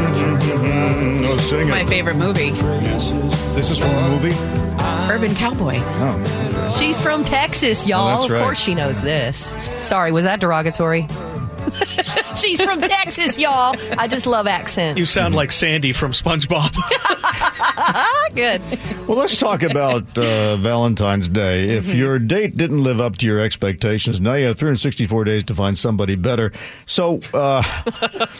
No, 1.23 1.37
sing 1.39 1.69
My 1.71 1.85
favorite 1.85 2.17
movie, 2.17 2.51
This 2.51 3.71
is 3.71 3.79
from 3.79 3.91
a 3.91 4.09
movie? 4.11 4.84
Urban 5.25 5.37
Cowboy. 5.37 5.77
Oh. 5.79 6.77
She's 6.79 7.01
from 7.01 7.25
Texas, 7.25 7.89
y'all. 7.89 8.09
Oh, 8.09 8.19
that's 8.19 8.31
right. 8.31 8.39
Of 8.41 8.45
course 8.45 8.61
she 8.61 8.75
knows 8.75 9.01
this. 9.01 9.55
Sorry, 9.81 10.13
was 10.13 10.25
that 10.25 10.39
derogatory? 10.41 11.07
She's 12.37 12.63
from 12.63 12.79
Texas, 12.83 13.39
y'all. 13.39 13.75
I 13.97 14.07
just 14.07 14.27
love 14.27 14.47
accents. 14.47 14.99
You 14.99 15.07
sound 15.07 15.35
like 15.35 15.51
Sandy 15.51 15.95
from 15.95 16.13
SpongeBob. 16.13 16.75
Good. 18.35 18.61
Well, 19.09 19.17
let's 19.17 19.39
talk 19.39 19.63
about 19.63 20.19
uh, 20.19 20.57
Valentine's 20.59 21.29
Day. 21.31 21.71
If 21.71 21.85
Mm-hmm. 21.87 21.99
your 21.99 22.19
date 22.19 22.57
didn't 22.59 22.83
live 22.83 23.01
up 23.01 23.17
to 23.19 23.27
your 23.27 23.41
expectations, 23.41 24.21
now 24.21 24.35
you 24.35 24.47
have 24.47 24.59
364 24.59 25.25
days 25.25 25.45
to 25.45 25.55
find 25.55 25.79
somebody 25.79 26.17
better. 26.17 26.53
So, 26.85 27.21
uh, 27.33 27.63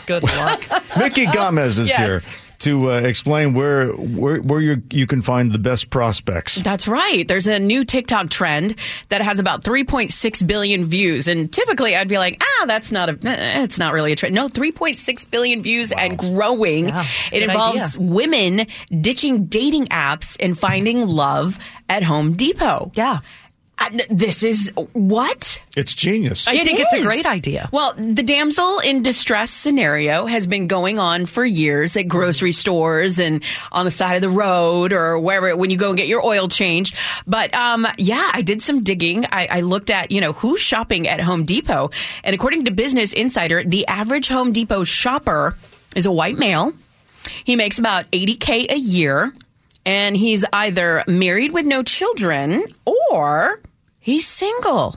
Good 0.05 0.21
luck. 0.23 0.67
Mickey 0.97 1.25
Gomez 1.25 1.79
is 1.79 1.87
Yes. 1.87 1.97
here 2.25 2.33
to 2.65 2.91
uh, 2.91 3.01
explain 3.01 3.53
where 3.53 3.93
where, 3.93 4.41
where 4.41 4.59
you 4.59 4.81
you 4.91 5.07
can 5.07 5.21
find 5.21 5.51
the 5.51 5.59
best 5.59 5.89
prospects. 5.89 6.55
That's 6.55 6.87
right. 6.87 7.27
There's 7.27 7.47
a 7.47 7.59
new 7.59 7.85
TikTok 7.85 8.29
trend 8.29 8.75
that 9.09 9.21
has 9.21 9.39
about 9.39 9.63
3.6 9.63 10.47
billion 10.47 10.85
views, 10.85 11.27
and 11.27 11.51
typically 11.51 11.95
I'd 11.95 12.07
be 12.07 12.17
like, 12.17 12.41
ah, 12.41 12.65
that's 12.65 12.91
not 12.91 13.09
a, 13.09 13.19
eh, 13.27 13.63
it's 13.63 13.77
not 13.79 13.93
really 13.93 14.11
a 14.11 14.15
trend. 14.15 14.35
No, 14.35 14.47
3.6 14.47 15.31
billion 15.31 15.61
views 15.61 15.91
and 15.91 16.17
growing. 16.17 16.89
Yeah, 16.89 17.05
it 17.31 17.43
involves 17.43 17.97
idea. 17.97 18.11
women 18.11 18.67
ditching 19.01 19.45
dating 19.45 19.85
apps 19.85 20.35
and 20.39 20.57
finding 20.57 21.07
love 21.07 21.59
at 21.87 22.03
Home 22.03 22.33
Depot. 22.33 22.91
Yeah. 22.95 23.19
Uh, 23.77 23.89
this 24.09 24.43
is 24.43 24.71
what? 24.93 25.61
It's 25.75 25.93
genius. 25.93 26.47
I 26.47 26.63
think 26.63 26.79
it's 26.79 26.93
a 26.93 27.03
great 27.03 27.25
idea. 27.25 27.69
Well, 27.73 27.93
the 27.93 28.23
damsel 28.23 28.79
in 28.79 29.01
distress 29.01 29.51
scenario 29.51 30.25
has 30.25 30.47
been 30.47 30.67
going 30.67 30.97
on 30.97 31.25
for 31.25 31.43
years 31.43 31.97
at 31.97 32.07
grocery 32.07 32.53
stores 32.53 33.19
and 33.19 33.43
on 33.73 33.83
the 33.83 33.91
side 33.91 34.15
of 34.15 34.21
the 34.21 34.29
road 34.29 34.93
or 34.93 35.19
wherever 35.19 35.55
when 35.57 35.69
you 35.69 35.77
go 35.77 35.89
and 35.89 35.97
get 35.97 36.07
your 36.07 36.25
oil 36.25 36.47
changed. 36.47 36.97
But 37.27 37.53
um, 37.53 37.85
yeah, 37.97 38.31
I 38.33 38.41
did 38.41 38.61
some 38.61 38.81
digging. 38.83 39.25
I, 39.25 39.47
I 39.51 39.61
looked 39.61 39.89
at 39.89 40.09
you 40.11 40.21
know 40.21 40.31
who's 40.31 40.61
shopping 40.61 41.07
at 41.07 41.19
Home 41.19 41.43
Depot, 41.43 41.91
and 42.23 42.33
according 42.33 42.65
to 42.65 42.71
Business 42.71 43.11
Insider, 43.11 43.63
the 43.63 43.85
average 43.87 44.29
Home 44.29 44.53
Depot 44.53 44.85
shopper 44.85 45.57
is 45.95 46.05
a 46.05 46.11
white 46.11 46.37
male. 46.37 46.73
He 47.43 47.55
makes 47.55 47.79
about 47.79 48.09
80k 48.11 48.71
a 48.71 48.77
year, 48.77 49.33
and 49.85 50.15
he's 50.15 50.45
either 50.53 51.03
married 51.07 51.51
with 51.51 51.65
no 51.65 51.83
children 51.83 52.63
or 52.85 52.94
he's 53.99 54.27
single. 54.27 54.95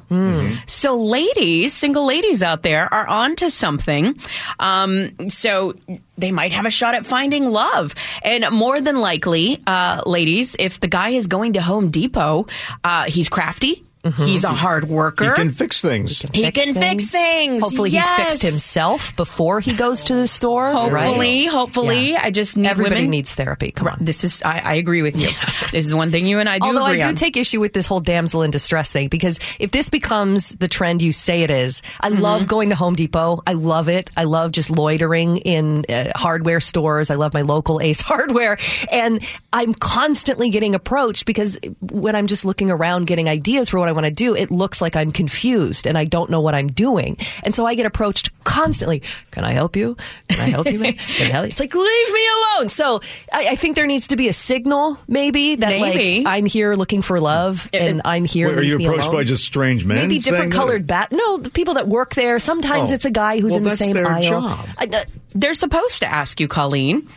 So, 0.66 0.96
ladies, 0.96 1.72
single 1.72 2.04
ladies 2.04 2.42
out 2.42 2.62
there 2.62 2.92
are 2.92 3.06
onto 3.06 3.48
something. 3.48 4.18
Um, 4.58 5.28
so 5.30 5.74
they 6.18 6.30
might 6.32 6.52
have 6.52 6.66
a 6.66 6.70
shot 6.70 6.94
at 6.94 7.06
finding 7.06 7.50
love, 7.50 7.94
and 8.22 8.44
more 8.50 8.80
than 8.80 9.00
likely, 9.00 9.60
uh, 9.66 10.02
ladies, 10.06 10.56
if 10.58 10.78
the 10.80 10.88
guy 10.88 11.10
is 11.10 11.26
going 11.26 11.54
to 11.54 11.62
Home 11.62 11.88
Depot, 11.90 12.46
uh, 12.84 13.04
he's 13.04 13.28
crafty. 13.28 13.84
He's 14.16 14.44
a 14.44 14.48
hard 14.50 14.88
worker. 14.88 15.24
He 15.24 15.30
can 15.30 15.50
fix 15.52 15.80
things. 15.82 16.20
He 16.32 16.50
can 16.50 16.74
fix 16.74 17.10
things. 17.10 17.62
Hopefully, 17.62 17.90
he's 17.90 18.08
fixed 18.10 18.42
himself 18.42 19.14
before 19.16 19.60
he 19.60 19.74
goes 19.74 20.04
to 20.04 20.14
the 20.14 20.26
store. 20.26 20.72
Hopefully, 20.72 21.42
right? 21.46 21.48
hopefully, 21.48 22.16
I 22.16 22.30
just 22.30 22.56
need 22.56 22.68
Everybody 22.68 22.96
women. 23.02 23.10
needs 23.10 23.34
therapy. 23.34 23.70
Come 23.70 23.88
on. 23.88 23.96
This 24.00 24.24
is. 24.24 24.42
I, 24.42 24.58
I 24.60 24.74
agree 24.74 25.02
with 25.02 25.16
you. 25.16 25.28
this 25.72 25.86
is 25.86 25.94
one 25.94 26.10
thing 26.10 26.26
you 26.26 26.38
and 26.38 26.48
I 26.48 26.58
do 26.58 26.66
Although 26.66 26.84
I 26.84 26.98
do 26.98 27.06
on. 27.08 27.14
take 27.14 27.36
issue 27.36 27.60
with 27.60 27.72
this 27.72 27.86
whole 27.86 28.00
damsel 28.00 28.42
in 28.42 28.50
distress 28.50 28.92
thing 28.92 29.08
because 29.08 29.38
if 29.58 29.70
this 29.70 29.88
becomes 29.88 30.50
the 30.50 30.68
trend 30.68 31.02
you 31.02 31.12
say 31.12 31.42
it 31.42 31.50
is, 31.50 31.82
I 32.00 32.08
Mm-hmm. 32.10 32.22
love 32.22 32.46
going 32.48 32.70
to 32.70 32.74
Home 32.74 32.94
Depot. 32.94 33.42
I 33.46 33.52
love 33.52 33.88
it. 33.88 34.10
I 34.16 34.24
love 34.24 34.50
just 34.52 34.70
loitering 34.70 35.36
in 35.38 35.84
uh, 35.88 36.12
hardware 36.16 36.60
stores. 36.60 37.10
I 37.10 37.14
love 37.16 37.34
my 37.34 37.42
local 37.42 37.80
Ace 37.80 38.00
Hardware, 38.08 38.58
and 38.90 39.22
I'm 39.52 39.74
constantly 39.74 40.48
getting 40.50 40.74
approached 40.74 41.26
because 41.26 41.58
when 41.80 42.16
I'm 42.16 42.26
just 42.26 42.44
looking 42.44 42.70
around 42.70 43.06
getting 43.06 43.28
ideas 43.28 43.68
for 43.68 43.78
what 43.78 43.88
I 43.88 43.92
want 44.02 44.06
to 44.06 44.10
do, 44.24 44.34
it 44.34 44.50
looks 44.50 44.80
like 44.80 44.96
I'm 44.96 45.12
confused 45.12 45.86
and 45.86 45.98
I 45.98 46.04
don't 46.04 46.30
know 46.30 46.40
what 46.40 46.54
I'm 46.54 46.68
doing, 46.68 47.16
and 47.44 47.54
so 47.54 47.66
I 47.66 47.74
get 47.74 47.86
approached 47.86 48.30
constantly. 48.44 49.02
Can 49.30 49.44
I 49.44 49.52
help 49.52 49.76
you? 49.76 49.96
Can 50.28 50.40
I 50.40 50.48
help 50.50 50.66
you? 50.70 50.78
man? 50.78 50.94
Can 50.94 51.26
I 51.26 51.30
help 51.30 51.44
you? 51.44 51.48
It's 51.48 51.60
like 51.60 51.74
leave 51.74 52.12
me 52.12 52.26
alone. 52.56 52.68
So 52.68 53.00
I, 53.32 53.48
I 53.48 53.56
think 53.56 53.76
there 53.76 53.86
needs 53.86 54.08
to 54.08 54.16
be 54.16 54.28
a 54.28 54.32
signal, 54.32 54.98
maybe 55.08 55.56
that 55.56 55.70
Maybe. 55.70 56.24
like 56.24 56.26
I'm 56.26 56.46
here 56.46 56.74
looking 56.74 57.02
for 57.02 57.20
love, 57.20 57.68
and 57.72 58.02
I'm 58.04 58.24
here. 58.24 58.48
Wait, 58.48 58.58
are 58.58 58.62
you 58.62 58.78
me 58.78 58.86
approached 58.86 59.08
alone. 59.08 59.16
by 59.20 59.24
just 59.24 59.44
strange 59.44 59.84
men? 59.84 60.08
Maybe 60.08 60.18
different 60.18 60.52
colored 60.52 60.86
bat. 60.86 61.12
No, 61.12 61.38
the 61.38 61.50
people 61.50 61.74
that 61.74 61.88
work 61.88 62.14
there. 62.14 62.38
Sometimes 62.38 62.90
Oh. 62.90 62.94
it's 62.94 63.04
a 63.04 63.10
guy 63.10 63.40
who's 63.40 63.52
Well, 63.52 63.58
in 63.58 63.64
the 63.64 63.76
same 63.76 63.94
their 63.94 64.06
aisle. 64.06 64.22
job. 64.22 64.68
I- 64.78 64.86
uh, 64.92 65.04
They're 65.34 65.54
supposed 65.54 66.00
to 66.00 66.06
ask 66.06 66.40
you, 66.40 66.48
Colleen. 66.48 67.08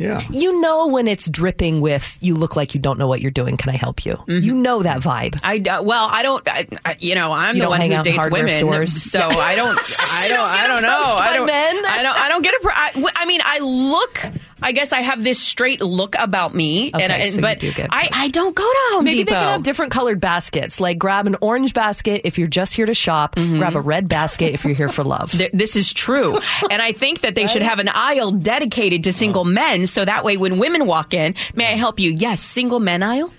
Yeah. 0.00 0.22
You 0.30 0.60
know 0.60 0.86
when 0.86 1.06
it's 1.08 1.28
dripping 1.28 1.80
with 1.80 2.16
"you 2.20 2.34
look 2.34 2.56
like 2.56 2.74
you 2.74 2.80
don't 2.80 2.98
know 2.98 3.06
what 3.06 3.20
you're 3.20 3.30
doing. 3.30 3.56
Can 3.56 3.68
I 3.70 3.76
help 3.76 4.04
you?" 4.06 4.16
You 4.26 4.54
know 4.54 4.82
that 4.82 5.00
vibe. 5.00 5.38
I 5.42 5.58
uh, 5.58 5.82
well, 5.82 6.08
I 6.10 6.22
don't. 6.22 6.42
I, 6.48 6.66
I- 6.84 6.96
you 6.98 7.14
know, 7.14 7.30
I'm 7.32 7.54
You 7.54 7.60
the 7.60 7.64
don't 7.64 7.70
one 7.70 7.80
hang 7.80 7.90
who 7.90 7.96
out 7.96 8.06
in 8.06 8.12
dates 8.12 8.16
hardware 8.24 8.42
women, 8.44 8.54
stores. 8.58 8.92
so 9.10 9.18
Yeah. 9.18 9.26
I 9.28 9.54
don't. 9.56 9.78
I 9.78 10.28
don't. 10.28 10.40
I 10.40 10.66
don't 10.68 10.82
know. 10.90 11.04
I 11.18 11.36
don't. 11.36 11.46
men. 11.46 11.76
I 11.86 12.02
don't. 12.02 12.16
I 12.18 12.28
don't 12.28 12.42
get 12.42 12.54
a. 12.54 12.60
I, 12.68 13.10
I 13.16 13.26
mean, 13.26 13.40
I 13.44 13.58
look. 13.60 14.20
I 14.62 14.72
guess 14.72 14.92
I 14.92 15.00
have 15.00 15.22
this 15.24 15.40
straight 15.40 15.80
look 15.80 16.14
about 16.18 16.54
me, 16.54 16.90
Okay, 16.94 17.02
and, 17.02 17.12
I, 17.12 17.28
so 17.28 17.36
you 17.36 17.42
but 17.42 17.64
I, 17.90 18.08
I 18.12 18.28
don't 18.28 18.54
go 18.54 18.62
to 18.64 18.78
Home 18.94 19.04
Maybe 19.04 19.18
Depot. 19.18 19.34
they 19.34 19.40
can 19.40 19.52
have 19.52 19.62
different 19.62 19.92
colored 19.92 20.20
baskets. 20.20 20.80
Like 20.80 20.98
grab 20.98 21.26
an 21.26 21.36
orange 21.40 21.74
basket 21.74 22.22
if 22.24 22.38
you're 22.38 22.48
just 22.48 22.74
here 22.74 22.86
to 22.86 22.94
shop. 22.94 23.36
Mm-hmm. 23.36 23.58
Grab 23.58 23.76
a 23.76 23.80
red 23.80 24.08
basket 24.08 24.54
if 24.54 24.64
you're 24.64 24.74
here 24.74 24.88
for 24.88 25.04
love. 25.04 25.32
Th- 25.32 25.50
This 25.52 25.76
is 25.76 25.92
true. 25.92 26.38
and 26.70 26.80
I 26.82 26.92
think 26.92 27.20
that 27.22 27.34
they 27.34 27.46
should 27.46 27.62
have 27.62 27.78
an 27.78 27.88
aisle 27.92 28.30
dedicated 28.32 29.04
to 29.04 29.12
single 29.12 29.44
men 29.44 29.86
so 29.86 30.04
that 30.04 30.24
way 30.24 30.36
when 30.36 30.58
women 30.58 30.86
walk 30.86 31.14
in, 31.14 31.34
may 31.54 31.66
I 31.72 31.76
help 31.76 32.00
you? 32.00 32.10
Yes, 32.12 32.40
single 32.40 32.80
men 32.80 33.02
aisle. 33.02 33.32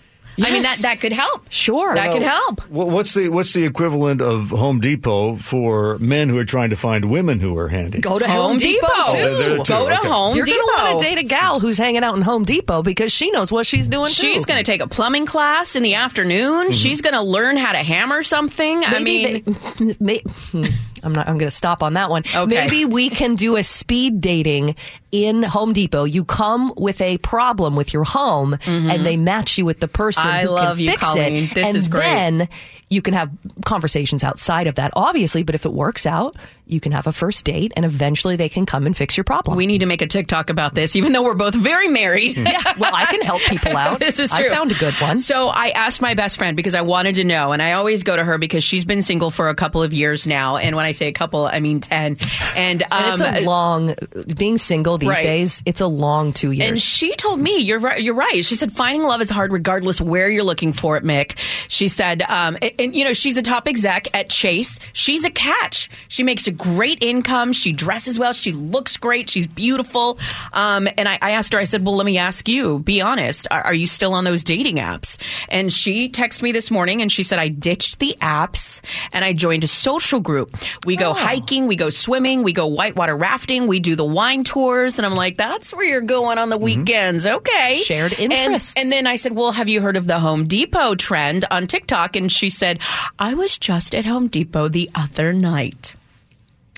I 0.44 0.52
mean 0.52 0.64
that 0.64 0.78
that 0.84 1.00
could 1.02 1.12
help. 1.14 1.46
Sure. 1.50 1.94
That 1.94 2.12
could 2.14 2.22
help. 2.22 2.62
What's 2.70 3.14
the 3.14 3.30
what's 3.30 3.54
the 3.54 3.66
equivalent 3.66 4.22
of 4.22 4.50
Home 4.50 4.80
Depot 4.80 5.36
for 5.38 5.98
men 6.00 6.30
who 6.30 6.38
are 6.38 6.46
trying 6.46 6.70
to 6.72 6.76
find 6.76 7.06
women 7.12 7.40
who 7.40 7.58
are 7.58 7.68
handy? 7.68 8.00
Go 8.00 8.20
to 8.20 8.28
Home, 8.28 8.38
Home 8.52 8.58
Depot. 8.58 8.88
Depot. 8.88 9.12
too. 9.12 9.18
Oh, 9.22 9.38
there 9.38 9.58
too, 9.60 9.74
Go 9.74 9.90
to 9.90 9.98
okay. 10.00 10.08
Home 10.08 10.36
You're 10.36 10.46
Depot. 10.46 10.58
gonna 10.76 10.92
want 10.94 11.00
to 11.04 11.06
date 11.06 11.18
a 11.18 11.24
gal 11.24 11.60
who's 11.60 11.78
hanging 11.78 12.04
out 12.04 12.16
in 12.16 12.22
Home 12.22 12.44
Depot 12.44 12.82
because 12.84 13.12
she 13.12 13.32
knows 13.32 13.52
what 13.52 13.66
she's 13.66 13.88
doing. 13.88 14.08
She's 14.08 14.44
too. 14.46 14.52
going 14.52 14.64
to 14.64 14.70
take 14.72 14.82
a 14.82 14.88
plumbing 14.88 15.26
class 15.26 15.76
in 15.76 15.84
the 15.84 15.96
afternoon. 15.96 16.72
She's 16.72 17.02
going 17.02 17.14
to 17.16 17.22
learn 17.22 17.58
how 17.58 17.72
to 17.72 17.80
hammer 17.80 18.24
something. 18.24 18.84
I 18.86 19.00
mean, 19.00 19.44
they- 19.44 19.96
may- 20.00 20.22
hmm, 20.26 20.66
I'm 21.04 21.14
not. 21.14 21.28
I'm 21.28 21.38
going 21.38 21.50
to 21.50 21.56
stop 21.56 21.84
on 21.84 21.94
that 21.94 22.10
one. 22.10 22.24
Okay. 22.34 22.46
Maybe 22.46 22.86
we 22.86 23.10
can 23.10 23.36
do 23.36 23.56
a 23.58 23.64
speed 23.64 24.22
dating 24.22 24.76
in 25.12 25.44
Home 25.44 25.74
Depot. 25.74 26.04
You 26.04 26.24
come 26.26 26.74
with 26.78 27.02
a 27.02 27.18
problem 27.20 27.76
with 27.76 27.94
your 27.94 28.04
home, 28.04 28.58
and 28.66 29.06
they 29.06 29.18
match 29.18 29.58
you 29.58 29.66
with 29.66 29.80
the 29.80 29.88
person 29.88 30.24
Mm-hmm. 30.24 30.30
I 30.36 30.42
who 30.44 30.50
love 30.50 30.78
can 30.78 30.86
you, 30.86 30.92
fix 30.92 31.02
Colleen. 31.04 31.44
it. 31.46 31.54
This 31.56 31.68
and 31.68 31.78
is 31.78 31.88
great. 31.88 32.02
Then 32.04 32.50
you 32.92 33.02
can 33.02 33.14
have 33.16 33.32
conversations 33.66 34.24
outside 34.24 34.68
of 34.68 34.76
that, 34.76 34.92
obviously. 34.96 35.44
But 35.44 35.56
if 35.56 35.66
it 35.66 35.72
works 35.74 36.06
out, 36.06 36.36
you 36.68 36.80
can 36.80 36.92
have 36.92 37.08
a 37.08 37.12
first 37.12 37.44
date, 37.46 37.72
and 37.76 37.86
eventually 37.86 38.36
they 38.36 38.50
can 38.50 38.66
come 38.66 38.86
and 38.86 38.96
fix 38.96 39.18
your 39.18 39.24
problem. 39.24 39.58
we 39.58 39.66
need 39.66 39.80
to 39.80 39.86
make 39.86 40.02
a 40.02 40.08
TikTok 40.08 40.50
about 40.50 40.76
this, 40.76 40.96
even 40.96 41.12
though 41.14 41.24
we're 41.24 41.34
both 41.34 41.56
very 41.56 41.88
married. 41.88 42.38
yeah. 42.38 42.74
Well, 42.78 42.94
I 42.96 43.06
can 43.06 43.22
help 43.22 43.42
people 43.44 43.76
out. 43.76 44.00
this 44.02 44.20
is 44.20 44.32
I 44.32 44.48
found 44.50 44.72
a 44.72 44.76
good 44.76 44.94
one. 44.96 45.20
So 45.20 45.48
I 45.48 45.70
asked 45.70 46.02
my 46.02 46.14
best 46.14 46.38
friend 46.38 46.56
because 46.56 46.76
I 46.76 46.82
wanted 46.82 47.16
to 47.16 47.24
know, 47.24 47.52
and 47.54 47.62
I 47.62 47.74
always 47.74 48.04
go 48.04 48.16
to 48.16 48.24
her 48.24 48.38
because 48.38 48.64
she's 48.64 48.86
been 48.86 49.02
single 49.02 49.32
for 49.32 49.50
a 49.50 49.56
couple 49.56 49.82
of 49.84 49.94
years 49.94 50.28
now. 50.28 50.58
And 50.58 50.76
when 50.76 50.86
I 50.86 50.92
say 50.92 51.08
a 51.08 51.14
couple, 51.14 51.46
I 51.46 51.60
mean 51.62 51.80
ten. 51.80 52.18
And, 52.56 52.84
um, 52.84 52.88
And 52.92 53.22
it's 53.22 53.42
a 53.42 53.46
long 53.46 53.96
being 54.38 54.58
single 54.58 54.98
these 54.98 55.10
Right. 55.10 55.24
days. 55.24 55.62
It's 55.66 55.82
a 55.82 55.88
long 55.88 56.34
two 56.34 56.52
years. 56.52 56.70
And 56.70 56.80
she 56.80 57.16
told 57.16 57.40
me, 57.40 57.60
"You're 57.60 57.80
right. 57.80 58.02
You're 58.02 58.14
right." 58.16 58.44
She 58.46 58.56
said, 58.56 58.72
"Finding 58.72 59.04
love 59.04 59.22
is 59.22 59.30
hard, 59.30 59.52
regardless 59.54 60.00
where 60.02 60.30
you're 60.30 60.44
looking 60.44 60.74
for 60.74 60.98
it." 60.98 61.04
Mick, 61.04 61.38
she 61.68 61.88
said, 61.88 62.22
um, 62.28 62.58
and, 62.82 62.96
you 62.96 63.04
know, 63.06 63.14
she's 63.14 63.38
a 63.38 63.42
top 63.42 63.68
exec 63.68 64.08
at 64.16 64.30
Chase. 64.30 64.80
She's 64.94 65.24
a 65.26 65.30
catch. 65.30 65.90
She 66.08 66.24
makes 66.24 66.48
a 66.48 66.52
great 66.52 67.04
income. 67.04 67.54
She 67.54 67.72
dresses 67.72 68.18
well. 68.18 68.34
She 68.34 68.52
looks 68.52 68.98
great. 68.98 69.30
She's 69.30 69.48
beautiful. 69.48 70.18
Um, 70.54 70.88
and 70.98 71.08
I, 71.08 71.18
I 71.22 71.32
asked 71.32 71.54
her. 71.54 71.60
I 71.60 71.66
said, 71.66 71.86
"Well, 71.86 71.96
let 71.96 72.06
me 72.06 72.18
ask 72.18 72.48
you. 72.48 72.80
Be 72.80 73.02
honest. 73.02 73.48
Are, 73.52 73.62
are 73.62 73.74
you 73.74 73.88
still 73.88 74.14
on 74.14 74.24
those 74.24 74.44
dating 74.44 74.78
apps?" 74.78 75.18
And 75.50 75.72
she 75.72 76.10
texted 76.10 76.42
me 76.42 76.52
this 76.52 76.72
morning, 76.72 77.02
and 77.02 77.12
she 77.12 77.24
said, 77.24 77.40
"I 77.40 77.48
ditched 77.50 78.00
the 78.00 78.16
apps 78.22 78.82
and 79.14 79.24
I 79.24 79.34
joined 79.34 79.64
a 79.64 79.68
social 79.68 80.20
group. 80.20 80.56
We 80.86 80.96
go 80.96 81.14
hiking, 81.14 81.68
we 81.68 81.76
go 81.76 81.90
swimming, 81.90 82.44
we 82.44 82.54
go 82.54 82.68
whitewater 82.68 83.16
rafting, 83.16 83.68
we 83.68 83.80
do 83.80 83.96
the 83.96 84.06
wine 84.06 84.44
tours." 84.44 84.98
And 84.98 85.06
I'm 85.06 85.16
like, 85.16 85.38
"That's 85.38 85.74
where 85.74 85.86
you're 85.86 86.02
going 86.02 86.38
on 86.38 86.50
the 86.50 86.58
weekends, 86.58 87.26
okay?" 87.28 87.78
Shared 87.84 88.14
And- 88.14 88.32
interests. 88.32 88.74
And, 88.78 88.92
then 88.92 89.08
I 89.08 89.16
said, 89.16 89.34
"Well, 89.34 89.52
have 89.52 89.70
you 89.70 89.82
heard 89.82 89.98
of 89.98 90.08
the 90.08 90.20
Home 90.20 90.46
Depot 90.48 90.96
trend 90.96 91.46
on 91.52 91.68
TikTok?" 91.68 92.16
And 92.16 92.32
she 92.32 92.50
said, 92.50 92.71
"I 93.20 93.34
was 93.34 93.58
just 93.58 93.96
at 93.96 94.06
Home 94.06 94.28
Depot 94.28 94.68
the 94.68 94.90
other 94.96 95.34
night." 95.34 95.96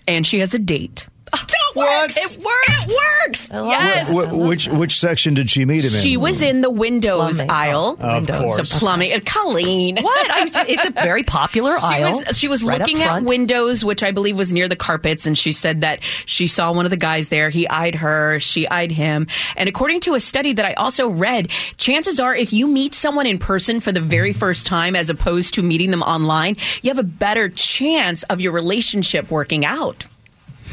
And 0.07 0.27
she 0.27 0.39
has 0.39 0.53
a 0.53 0.59
date. 0.59 1.07
It 1.75 1.77
works. 1.77 2.17
It 2.17 2.37
works. 2.43 3.49
It 3.49 3.53
works. 3.55 3.69
Yes. 3.69 4.11
Wh- 4.11 4.29
wh- 4.29 4.47
which 4.47 4.67
which 4.67 4.99
section 4.99 5.33
did 5.33 5.49
she 5.49 5.65
meet 5.65 5.83
him 5.83 5.91
in? 5.95 6.01
She 6.01 6.17
was 6.17 6.43
in 6.43 6.61
the 6.61 6.69
windows 6.69 7.37
Plumbing. 7.37 7.49
aisle. 7.49 7.97
Of 7.99 8.27
course. 8.27 8.71
The 8.71 8.77
plumbing. 8.79 9.11
Uh, 9.11 9.19
Colleen. 9.25 9.97
What? 9.97 10.31
I, 10.31 10.65
it's 10.67 10.85
a 10.85 10.91
very 10.91 11.23
popular 11.23 11.71
She 11.79 11.85
aisle. 11.85 12.21
was, 12.27 12.37
she 12.37 12.47
was 12.47 12.63
right 12.63 12.77
looking 12.79 13.01
at 13.01 13.23
windows, 13.23 13.83
which 13.83 14.03
I 14.03 14.11
believe 14.11 14.37
was 14.37 14.53
near 14.53 14.67
the 14.67 14.75
carpets, 14.75 15.25
and 15.25 15.35
she 15.35 15.51
said 15.51 15.81
that 15.81 16.03
she 16.27 16.45
saw 16.45 16.71
one 16.71 16.85
of 16.85 16.91
the 16.91 16.97
guys 16.97 17.29
there. 17.29 17.49
He 17.49 17.67
eyed 17.67 17.95
her, 17.95 18.39
she 18.39 18.67
eyed 18.67 18.91
him. 18.91 19.25
And 19.57 19.67
according 19.67 20.01
to 20.01 20.13
a 20.13 20.19
study 20.19 20.53
that 20.53 20.65
I 20.65 20.73
also 20.73 21.09
read, 21.09 21.49
chances 21.77 22.19
are 22.19 22.35
if 22.35 22.53
you 22.53 22.67
meet 22.67 22.93
someone 22.93 23.25
in 23.25 23.39
person 23.39 23.79
for 23.79 23.91
the 23.91 24.01
very 24.01 24.33
first 24.33 24.67
time 24.67 24.95
as 24.95 25.09
opposed 25.09 25.55
to 25.55 25.63
meeting 25.63 25.89
them 25.89 26.03
online, 26.03 26.53
you 26.83 26.91
have 26.91 26.99
a 26.99 27.03
better 27.03 27.49
chance 27.49 28.21
of 28.23 28.41
your 28.41 28.51
relationship 28.51 29.31
working 29.31 29.65
out. 29.65 30.05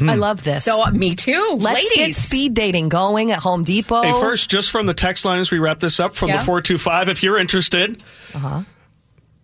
I 0.09 0.15
love 0.15 0.43
this. 0.43 0.65
So, 0.65 0.85
uh, 0.85 0.91
me 0.91 1.13
too. 1.15 1.57
Let's 1.59 1.89
get 1.91 2.13
speed 2.13 2.53
dating 2.53 2.89
going 2.89 3.31
at 3.31 3.39
Home 3.39 3.63
Depot. 3.63 4.01
Hey, 4.03 4.11
first, 4.13 4.49
just 4.49 4.71
from 4.71 4.85
the 4.85 4.93
text 4.93 5.25
line 5.25 5.39
as 5.39 5.51
we 5.51 5.59
wrap 5.59 5.79
this 5.79 5.99
up 5.99 6.15
from 6.15 6.29
Yeah. 6.29 6.37
the 6.37 6.43
425, 6.43 7.09
if 7.09 7.23
you're 7.23 7.37
interested, 7.37 8.01
Uh-huh. 8.33 8.61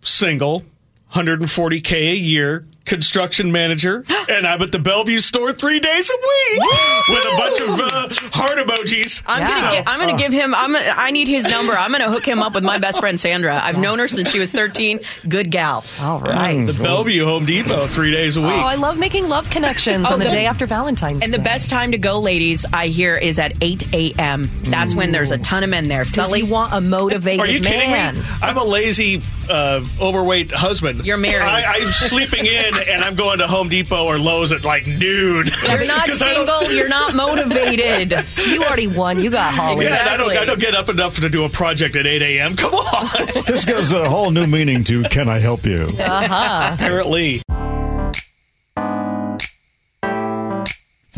single, 0.01 0.65
140K 1.13 2.11
a 2.11 2.15
year, 2.15 2.65
construction 2.87 3.51
manager, 3.51 4.03
and 4.29 4.47
I'm 4.47 4.61
at 4.61 4.71
the 4.71 4.79
Bellevue 4.79 5.19
store 5.19 5.53
three 5.53 5.79
days 5.79 6.09
a 6.09 6.17
week 6.17 6.61
with 7.09 7.25
a 7.25 7.37
bunch 7.37 7.61
of 7.61 7.69
uh, 7.79 8.29
heart 8.31 8.57
emojis. 8.57 9.21
I'm 9.25 9.47
So- 9.47 9.61
gonna, 9.61 9.71
gi- 9.71 9.83
I'm 9.85 9.99
gonna 9.99 10.13
uh, 10.13 10.17
give 10.17 10.33
him. 10.33 10.55
I'm. 10.55 10.73
Gonna, 10.73 10.93
I 10.95 11.11
need 11.11 11.27
his 11.27 11.47
number. 11.47 11.73
I'm 11.73 11.91
gonna 11.91 12.11
hook 12.11 12.25
him 12.25 12.39
up 12.39 12.55
with 12.55 12.63
my 12.63 12.77
best 12.79 12.99
friend 12.99 13.19
Sandra. 13.19 13.59
I've 13.61 13.77
known 13.77 13.99
her 13.99 14.07
since 14.07 14.31
she 14.31 14.39
was 14.39 14.51
13. 14.51 14.99
Good 15.27 15.51
gal. 15.51 15.85
All 15.99 16.21
mm. 16.21 16.27
right. 16.27 16.65
the 16.65 16.81
Bellevue 16.81 17.25
Home 17.25 17.45
Depot 17.45 17.87
three 17.87 18.11
days 18.11 18.37
a 18.37 18.41
week. 18.41 18.51
Oh, 18.51 18.55
I 18.55 18.75
love 18.75 18.97
making 18.97 19.27
love 19.29 19.49
connections 19.49 20.07
Oh, 20.09 20.13
on 20.13 20.19
the 20.19 20.25
the- 20.25 20.31
day 20.31 20.45
after 20.45 20.65
Valentine's 20.65 21.19
Day. 21.19 21.25
And 21.25 21.33
the 21.33 21.39
best 21.39 21.69
time 21.69 21.91
to 21.91 21.97
go, 21.97 22.19
ladies, 22.19 22.65
I 22.71 22.87
hear, 22.87 23.15
is 23.15 23.39
at 23.39 23.53
8 23.61 23.93
a.m. 23.93 24.49
That's 24.63 24.93
when 24.93 25.11
there's 25.11 25.31
a 25.31 25.37
mm. 25.37 25.43
ton 25.43 25.63
of 25.63 25.69
men 25.69 25.87
there. 25.87 26.03
Because 26.03 26.27
Sully, 26.27 26.39
you 26.41 26.45
want 26.45 26.73
a 26.73 26.81
motivated 26.81 27.41
Are 27.41 27.47
you 27.47 27.59
kidding 27.59 27.91
man. 27.91 28.15
me? 28.15 28.21
I'm 28.41 28.57
a 28.57 28.63
lazy, 28.63 29.21
uh, 29.49 29.85
overweight 29.99 30.51
husband. 30.51 31.05
You're 31.05 31.17
married. 31.17 31.41
I, 31.43 31.75
I'm 31.81 31.91
sleeping 31.91 32.45
in, 32.45 32.73
and 32.89 33.03
I'm 33.03 33.15
going 33.15 33.39
to 33.39 33.47
Home 33.47 33.69
Depot 33.69 34.05
or 34.05 34.17
Lowe's 34.19 34.51
at 34.51 34.63
like 34.63 34.85
noon. 34.87 35.47
you're 35.67 35.85
not 35.85 36.05
'Cause 36.07 36.21
I 36.21 36.33
don't- 36.33 36.47
single. 36.47 36.73
You're 36.73 36.87
not 36.89 37.15
motivated. 37.15 38.13
You 38.49 38.63
already 38.63 38.87
won. 38.87 39.21
You 39.21 39.29
got 39.29 39.53
Holly. 39.53 39.85
Yeah, 39.85 39.95
and 39.99 40.09
I 40.09 40.17
don't, 40.17 40.31
I 40.31 40.45
don't 40.45 40.59
get 40.59 40.75
up 40.75 40.89
enough 40.89 41.15
to 41.19 41.29
do 41.29 41.43
a 41.43 41.49
project 41.49 41.95
at 41.95 42.05
8 42.07 42.21
a.m. 42.21 42.55
Come 42.55 42.73
on. 42.75 43.07
This 43.45 43.65
gives 43.65 43.91
a 43.93 44.09
whole 44.09 44.31
new 44.31 44.47
meaning 44.47 44.83
to 44.85 45.03
"Can 45.03 45.29
I 45.29 45.39
help 45.39 45.65
you?" 45.65 45.83
Uh-huh. 45.99 46.71
Apparently. 46.73 47.41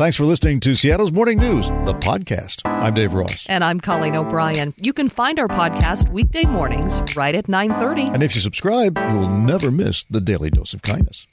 Thanks 0.00 0.16
for 0.16 0.24
listening 0.24 0.60
to 0.60 0.74
Seattle's 0.74 1.12
Morning 1.12 1.36
News, 1.36 1.68
the 1.68 1.92
podcast. 1.92 2.62
I'm 2.64 2.94
Dave 2.94 3.12
Ross. 3.12 3.44
And 3.50 3.62
I'm 3.62 3.78
Colleen 3.78 4.16
O'Brien. 4.16 4.72
You 4.78 4.94
can 4.94 5.10
find 5.10 5.38
our 5.38 5.46
podcast 5.46 6.10
weekday 6.10 6.44
mornings 6.44 7.02
right 7.14 7.34
at 7.34 7.48
9:30. 7.48 8.08
And 8.14 8.22
if 8.22 8.34
you 8.34 8.40
subscribe, 8.40 8.96
you'll 8.96 9.28
never 9.28 9.70
miss 9.70 10.06
the 10.06 10.22
daily 10.22 10.48
dose 10.48 10.72
of 10.72 10.80
kindness. 10.80 11.26